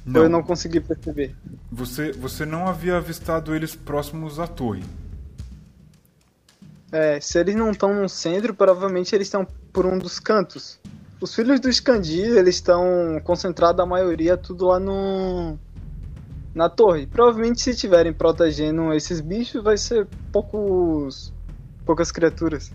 [0.06, 1.34] Ou eu não consegui perceber.
[1.70, 4.84] Você, você não havia avistado eles próximos à torre.
[6.92, 10.78] É, se eles não estão no centro, provavelmente eles estão por um dos cantos.
[11.20, 15.58] Os filhos do Scandir, eles estão concentrados, a maioria, tudo lá no.
[16.54, 17.06] na torre.
[17.06, 21.32] Provavelmente, se estiverem protegendo esses bichos, vai ser poucos.
[21.84, 22.70] poucas criaturas.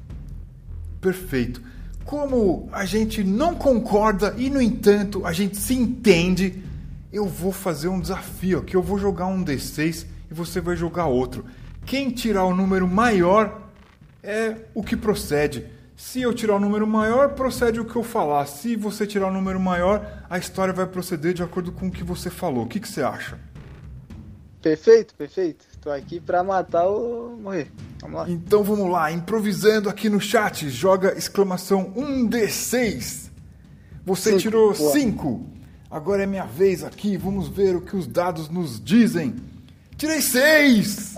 [0.99, 1.61] Perfeito.
[2.03, 6.63] Como a gente não concorda e, no entanto, a gente se entende,
[7.11, 8.75] eu vou fazer um desafio aqui.
[8.75, 11.45] Eu vou jogar um D6 e você vai jogar outro.
[11.85, 13.69] Quem tirar o número maior
[14.23, 15.65] é o que procede.
[15.95, 18.45] Se eu tirar o número maior, procede o que eu falar.
[18.47, 22.03] Se você tirar o número maior, a história vai proceder de acordo com o que
[22.03, 22.63] você falou.
[22.63, 23.37] O que, que você acha?
[24.61, 25.65] Perfeito, perfeito.
[25.81, 27.71] Tô aqui pra matar ou morrer.
[27.99, 28.29] Vamos lá.
[28.29, 33.29] Então vamos lá, improvisando aqui no chat, joga exclamação 1D6.
[34.05, 34.91] Você Cinco, tirou boa.
[34.93, 35.45] 5.
[35.91, 39.35] Agora é minha vez aqui, vamos ver o que os dados nos dizem.
[39.97, 41.15] Tirei 6!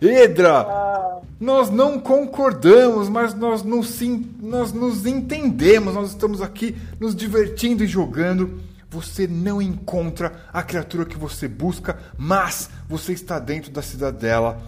[0.00, 0.66] Edra!
[1.38, 5.92] Nós não concordamos, mas nós sim- nós nos entendemos.
[5.92, 8.60] Nós estamos aqui nos divertindo e jogando.
[8.88, 14.60] Você não encontra a criatura que você busca, mas você está dentro da cidadela.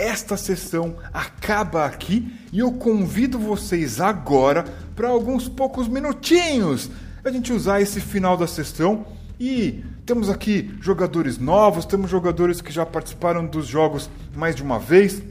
[0.00, 4.64] Esta sessão acaba aqui e eu convido vocês agora
[4.96, 6.90] para alguns poucos minutinhos
[7.22, 9.04] a gente usar esse final da sessão
[9.38, 14.78] e temos aqui jogadores novos, temos jogadores que já participaram dos jogos mais de uma
[14.78, 15.22] vez.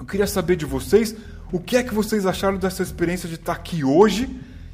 [0.00, 1.14] Eu queria saber de vocês
[1.52, 4.28] o que é que vocês acharam dessa experiência de estar aqui hoje.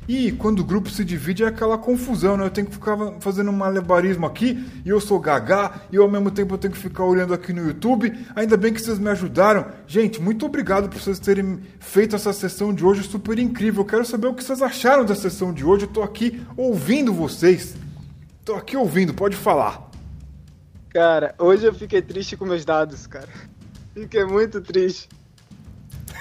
[0.09, 2.47] E quando o grupo se divide é aquela confusão, né?
[2.47, 6.31] Eu tenho que ficar fazendo um malabarismo aqui, e eu sou gagá, e ao mesmo
[6.31, 8.19] tempo eu tenho que ficar olhando aqui no YouTube.
[8.35, 9.67] Ainda bem que vocês me ajudaram.
[9.87, 13.83] Gente, muito obrigado por vocês terem feito essa sessão de hoje super incrível.
[13.83, 15.85] Eu quero saber o que vocês acharam da sessão de hoje.
[15.85, 17.77] Eu tô aqui ouvindo vocês.
[18.47, 19.91] Tô aqui ouvindo, pode falar.
[20.89, 23.29] Cara, hoje eu fiquei triste com meus dados, cara.
[23.93, 25.07] Fiquei muito triste.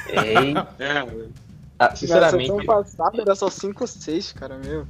[0.10, 1.38] Ei, É,
[1.80, 4.88] ah, Na sinceramente, sessão passada era só 5 ou 6, cara, meu.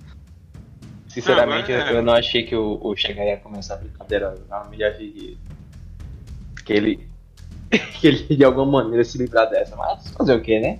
[1.09, 1.99] sinceramente, Ah, mas eu, é.
[1.99, 4.35] eu não achei que o, o Chegar ia começar a brincadeira.
[4.49, 5.37] Eu me achei que,
[6.63, 7.07] que ele.
[7.99, 9.75] que ele de alguma maneira se livrar dessa.
[9.75, 10.79] Mas fazer o que, né?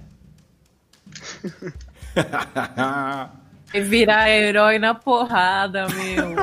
[3.73, 6.35] E virar herói na porrada, meu.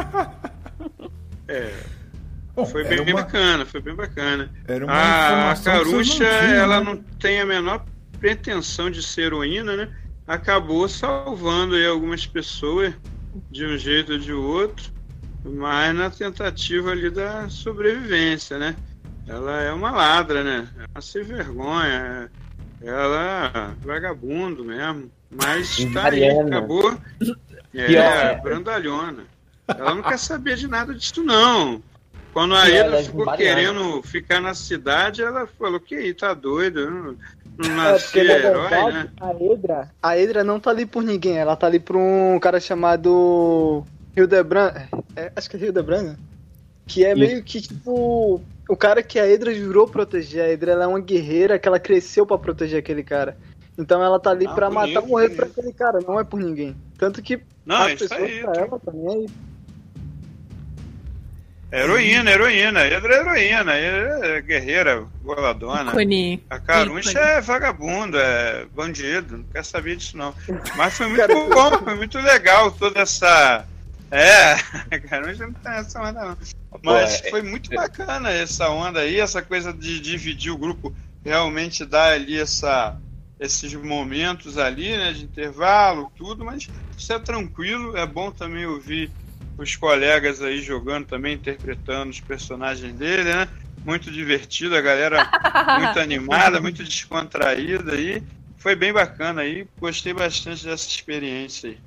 [2.54, 4.50] Bom, foi bem uma- bacana, foi bem bacana.
[4.68, 6.84] Era uma A, Carucha, não ela né?
[6.84, 7.84] não tem a menor
[8.24, 9.88] pretensão de ser heroína, né?
[10.26, 12.94] Acabou salvando aí algumas pessoas
[13.50, 14.90] de um jeito ou de outro,
[15.44, 18.74] mas na tentativa ali da sobrevivência, né?
[19.28, 20.66] Ela é uma ladra, né?
[20.78, 22.30] Ela se vergonha,
[22.80, 26.98] ela é vagabundo mesmo, mas tá aí, acabou.
[27.76, 28.40] É, Pior.
[28.40, 29.24] brandalhona.
[29.66, 31.82] Ela não quer saber de nada disso, não.
[32.32, 36.32] Quando a Eda ela é ficou querendo ficar na cidade, ela falou, que aí, tá
[36.34, 37.18] doido?
[37.58, 39.10] Não É, na herói, verdade, né?
[39.20, 42.58] a Edra, a Edra não tá ali por ninguém, ela tá ali por um cara
[42.60, 43.84] chamado
[44.16, 44.72] Hildebrand,
[45.16, 46.16] é, acho que é Hildebrand, né?
[46.86, 47.18] que é Isso.
[47.18, 50.42] meio que tipo o cara que a Edra jurou proteger.
[50.44, 53.36] A Edra ela é uma guerreira que ela cresceu pra proteger aquele cara.
[53.76, 56.40] Então ela tá ali Ah, pra bonito, matar morrer pra aquele cara, não é por
[56.40, 56.76] ninguém.
[56.98, 58.40] Tanto que Não, as é isso pessoas aí.
[58.42, 59.26] pra ela também
[61.74, 62.86] Heroína, heroína.
[62.86, 63.78] Hidra é heroína.
[63.78, 65.90] Hidra é guerreira, boladona.
[65.90, 66.40] Ícone.
[66.48, 69.38] A Caruncha é vagabundo, é bandido.
[69.38, 70.32] Não quer saber disso, não.
[70.76, 73.66] Mas foi muito bom, foi muito legal toda essa.
[74.08, 74.52] É,
[74.88, 76.38] a Caruncha não tem essa onda, não.
[76.80, 80.94] Mas é- foi muito bacana essa onda aí, essa coisa de dividir o grupo,
[81.24, 82.96] realmente dar ali essa,
[83.40, 89.10] esses momentos ali, né, de intervalo, tudo, mas isso é tranquilo, é bom também ouvir
[89.56, 93.48] os colegas aí jogando também, interpretando os personagens dele, né?
[93.84, 95.28] Muito divertido, a galera
[95.80, 98.22] muito animada, muito descontraída aí.
[98.56, 101.78] Foi bem bacana aí, gostei bastante dessa experiência aí.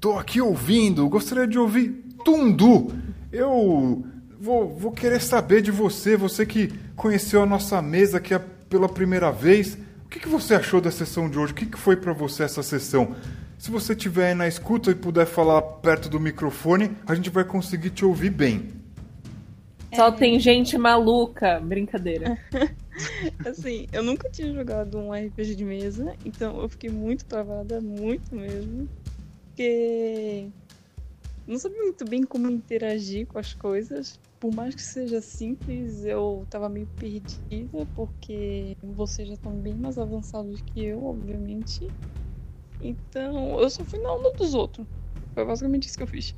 [0.00, 2.92] Tô aqui ouvindo, gostaria de ouvir Tundu.
[3.32, 4.04] Eu
[4.38, 8.38] vou, vou querer saber de você, você que conheceu a nossa mesa aqui
[8.68, 9.78] pela primeira vez.
[10.04, 11.52] O que, que você achou da sessão de hoje?
[11.52, 13.16] O que, que foi pra você essa sessão?
[13.58, 17.44] Se você estiver aí na escuta e puder falar perto do microfone, a gente vai
[17.44, 18.68] conseguir te ouvir bem.
[19.94, 21.58] Só tem gente maluca.
[21.60, 22.38] Brincadeira.
[23.46, 28.34] Assim, eu nunca tinha jogado um RPG de mesa, então eu fiquei muito travada, muito
[28.34, 28.88] mesmo.
[29.46, 30.48] Porque
[31.46, 34.20] não sabia muito bem como interagir com as coisas.
[34.38, 39.98] Por mais que seja simples, eu tava meio perdida, porque vocês já estão bem mais
[39.98, 41.88] avançados que eu, obviamente.
[42.80, 44.86] Então, eu só fui na onda dos outros.
[45.34, 46.34] Foi basicamente isso que eu fiz.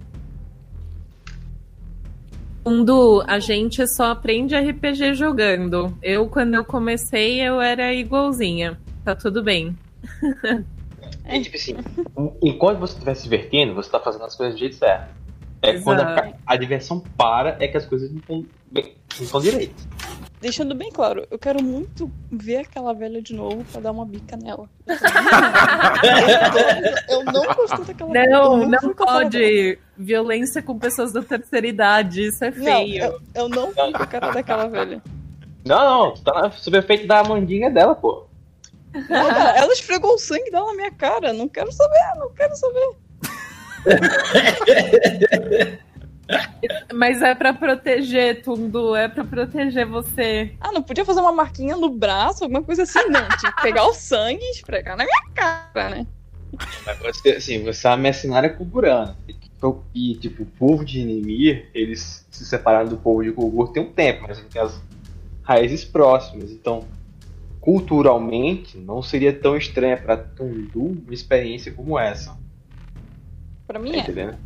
[2.65, 5.97] Mundo, a gente só aprende RPG jogando.
[6.03, 8.79] Eu, quando eu comecei, eu era igualzinha.
[9.05, 9.77] Tá tudo bem.
[11.25, 11.77] É tipo assim,
[12.43, 15.15] enquanto você estiver se divertindo, você tá fazendo as coisas do jeito certo.
[15.61, 16.35] É quando a, Exato.
[16.47, 19.75] a diversão para, é que as coisas não estão bem, não estão direito.
[20.41, 24.37] Deixando bem claro, eu quero muito ver aquela velha de novo pra dar uma bica
[24.37, 24.69] nela.
[27.09, 28.31] Eu não gostei daquela velha.
[28.31, 28.95] Não, não dela.
[28.95, 29.79] pode.
[29.97, 33.03] Violência com pessoas da terceira idade, isso é Não, feio.
[33.05, 35.03] eu, eu não fui com a cara daquela velha.
[35.65, 38.25] Não, não, tá sob efeito da mandinga dela, pô.
[38.95, 41.33] Não, cara, ela esfregou o sangue dela na minha cara.
[41.33, 42.91] Não quero saber, não quero saber.
[46.93, 50.53] Mas é pra proteger, Tundu, é pra proteger você.
[50.61, 53.27] Ah, não podia fazer uma marquinha no braço, alguma coisa assim, não.
[53.39, 56.07] Tinha que pegar o sangue e esfregar na minha cara, né?
[56.85, 59.17] Mas você, assim, você é uma mercenária culturana.
[59.95, 63.93] E, tipo, o povo de Inimir, eles se separaram do povo de Kulgur tem um
[63.93, 64.81] tempo, mas tem as
[65.43, 66.51] raízes próximas.
[66.51, 66.85] Então,
[67.61, 72.37] culturalmente, não seria tão estranha pra Tundu uma experiência como essa.
[73.67, 73.99] Pra Tá mim é.
[73.99, 74.37] entendendo?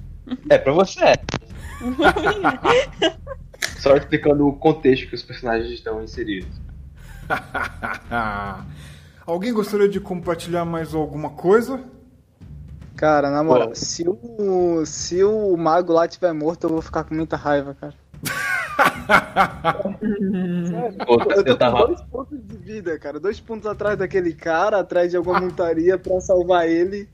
[0.49, 1.15] É, pra você é.
[3.79, 6.51] Só explicando o contexto que os personagens estão inseridos.
[9.27, 11.81] Alguém gostaria de compartilhar mais alguma coisa?
[12.97, 13.75] Cara, na moral, Pô.
[13.75, 17.95] se o, se o mago lá tiver morto, eu vou ficar com muita raiva, cara.
[21.07, 21.79] Pô, Eu tô eu tava.
[21.81, 23.21] com dois pontos de vida, cara.
[23.21, 27.09] Dois pontos atrás daquele cara, atrás de alguma montaria pra salvar ele.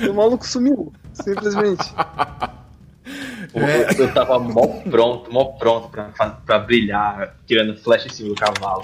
[0.00, 1.84] E o maluco sumiu, simplesmente.
[3.52, 6.04] Pô, Eu, tava mó pronto, mó pronto pra,
[6.46, 8.82] pra brilhar, tirando flecha em cima do cavalo.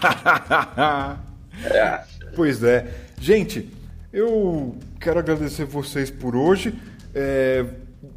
[1.60, 2.04] É,
[2.36, 2.86] Pois é.
[3.20, 3.68] Gente,
[4.12, 6.72] eu quero agradecer vocês por hoje.
[7.12, 7.64] É,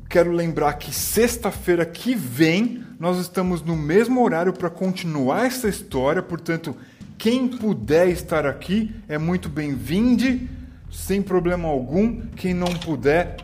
[0.08, 6.22] quero lembrar que sexta-feira que vem nós estamos no mesmo horário para continuar essa história.
[6.22, 6.78] Portanto,
[7.18, 10.48] quem puder estar aqui é muito bem-vindo,
[10.92, 12.22] sem problema algum.
[12.36, 13.38] Quem não puder,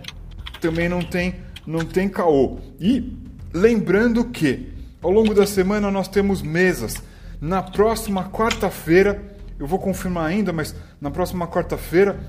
[0.60, 1.36] também não tem,
[1.66, 2.60] não tem caô.
[2.80, 3.14] E
[3.54, 4.72] lembrando que
[5.02, 7.02] ao longo da semana nós temos mesas.
[7.40, 9.22] Na próxima quarta-feira,
[9.60, 12.20] eu vou confirmar ainda, mas na próxima quarta-feira,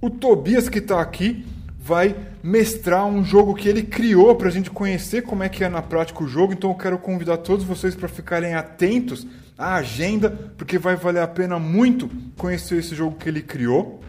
[0.00, 1.44] o Tobias que está aqui
[1.78, 5.68] vai mestrar um jogo que ele criou para a gente conhecer como é que é
[5.68, 6.54] na prática o jogo.
[6.54, 9.26] Então eu quero convidar todos vocês para ficarem atentos
[9.58, 14.00] à agenda, porque vai valer a pena muito conhecer esse jogo que ele criou.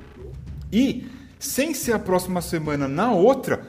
[0.71, 1.05] E,
[1.45, 3.61] sem ser a próxima semana, na outra,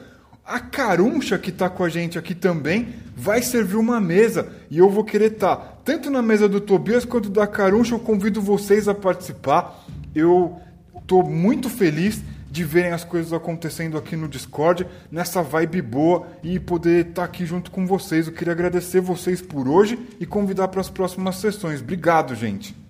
[0.47, 4.47] a Caruncha, que está com a gente aqui também, vai servir uma mesa.
[4.71, 7.95] E eu vou querer estar tanto na mesa do Tobias quanto da Caruncha.
[7.95, 9.85] Eu convido vocês a participar.
[10.15, 10.57] Eu
[10.95, 16.59] estou muito feliz de verem as coisas acontecendo aqui no Discord, nessa vibe boa e
[16.59, 18.27] poder estar aqui junto com vocês.
[18.27, 21.81] Eu queria agradecer vocês por hoje e convidar para as próximas sessões.
[21.81, 22.86] Obrigado, gente.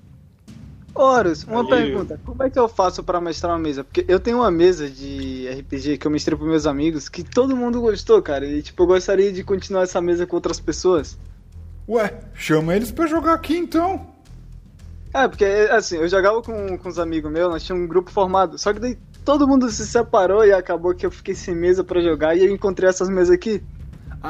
[0.98, 1.70] Horus, uma Valeu.
[1.70, 2.20] pergunta.
[2.26, 3.84] Como é que eu faço pra mestrar uma mesa?
[3.84, 7.56] Porque eu tenho uma mesa de RPG que eu mestrei pros meus amigos que todo
[7.56, 8.46] mundo gostou, cara.
[8.46, 11.18] E tipo, eu gostaria de continuar essa mesa com outras pessoas.
[11.88, 14.08] Ué, chama eles para jogar aqui então.
[15.14, 18.58] É, porque assim, eu jogava com, com os amigos meus, nós tínhamos um grupo formado.
[18.58, 22.02] Só que daí todo mundo se separou e acabou que eu fiquei sem mesa pra
[22.02, 23.64] jogar e eu encontrei essas mesas aqui.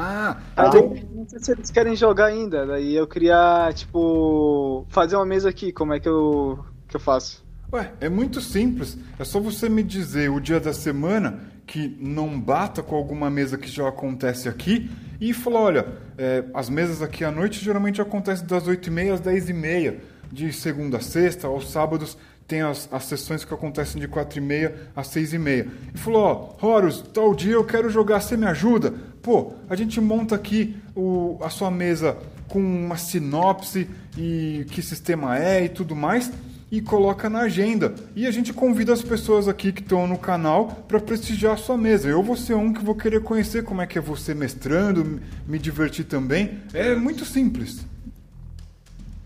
[0.00, 2.66] Ah, eu não sei se eles querem jogar ainda.
[2.66, 5.72] Daí eu queria, tipo, fazer uma mesa aqui.
[5.72, 7.44] Como é que eu, que eu faço?
[7.72, 8.96] Ué, é muito simples.
[9.18, 13.58] É só você me dizer o dia da semana que não bata com alguma mesa
[13.58, 18.46] que já acontece aqui e falar, olha, é, as mesas aqui à noite geralmente acontecem
[18.46, 19.96] das 8h30 às 10h30,
[20.32, 22.16] de segunda a sexta, aos sábados
[22.48, 25.68] tem as, as sessões que acontecem de 4h30 às 6h30.
[25.94, 28.94] E falou, ó, Horus, tal dia eu quero jogar, você me ajuda?
[29.22, 32.16] Pô, a gente monta aqui o, a sua mesa
[32.48, 36.32] com uma sinopse e que sistema é e tudo mais
[36.70, 37.94] e coloca na agenda.
[38.14, 41.76] E a gente convida as pessoas aqui que estão no canal para prestigiar a sua
[41.76, 42.08] mesa.
[42.08, 45.58] Eu vou ser um que vou querer conhecer como é que é você mestrando, me
[45.58, 46.60] divertir também.
[46.72, 47.84] É muito simples.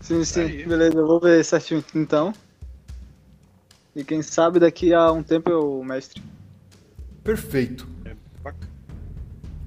[0.01, 0.65] Sim, sim, Aí.
[0.65, 2.33] beleza, eu vou ver certinho então.
[3.95, 6.21] E quem sabe daqui a um tempo eu mestre.
[7.23, 7.87] Perfeito.
[8.43, 8.71] Bacana.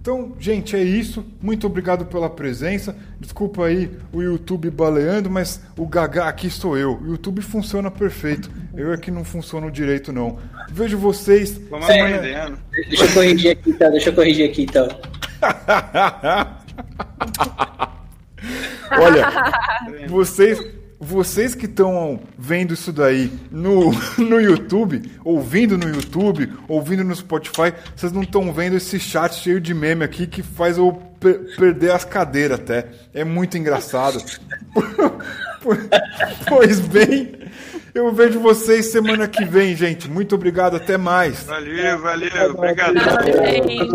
[0.00, 1.24] Então, gente, é isso.
[1.40, 2.96] Muito obrigado pela presença.
[3.20, 6.96] Desculpa aí o YouTube baleando, mas o Gagá aqui sou eu.
[7.00, 8.50] O YouTube funciona perfeito.
[8.76, 10.38] Eu é que não funciono direito, não.
[10.70, 11.58] Vejo vocês.
[11.70, 12.58] Vamos semana- aprendendo.
[12.88, 13.90] Deixa eu corrigir aqui, então.
[13.90, 14.88] Deixa eu corrigir aqui, então.
[18.90, 19.26] Olha,
[20.08, 20.60] vocês,
[20.98, 27.72] vocês que estão vendo isso daí no, no YouTube, ouvindo no YouTube, ouvindo no Spotify,
[27.94, 31.90] vocês não estão vendo esse chat cheio de meme aqui que faz eu per- perder
[31.92, 32.86] as cadeiras até.
[33.12, 34.18] É muito engraçado.
[36.48, 37.32] pois bem,
[37.94, 40.10] eu vejo vocês semana que vem, gente.
[40.10, 41.42] Muito obrigado, até mais.
[41.44, 42.50] Valeu, valeu.
[42.54, 42.94] Obrigado.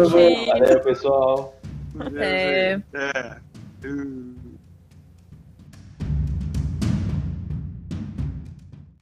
[0.10, 0.48] Gente.
[0.48, 1.60] Valeu, pessoal.
[1.99, 2.82] Até.
[2.94, 3.36] É.
[3.86, 4.40] Uh.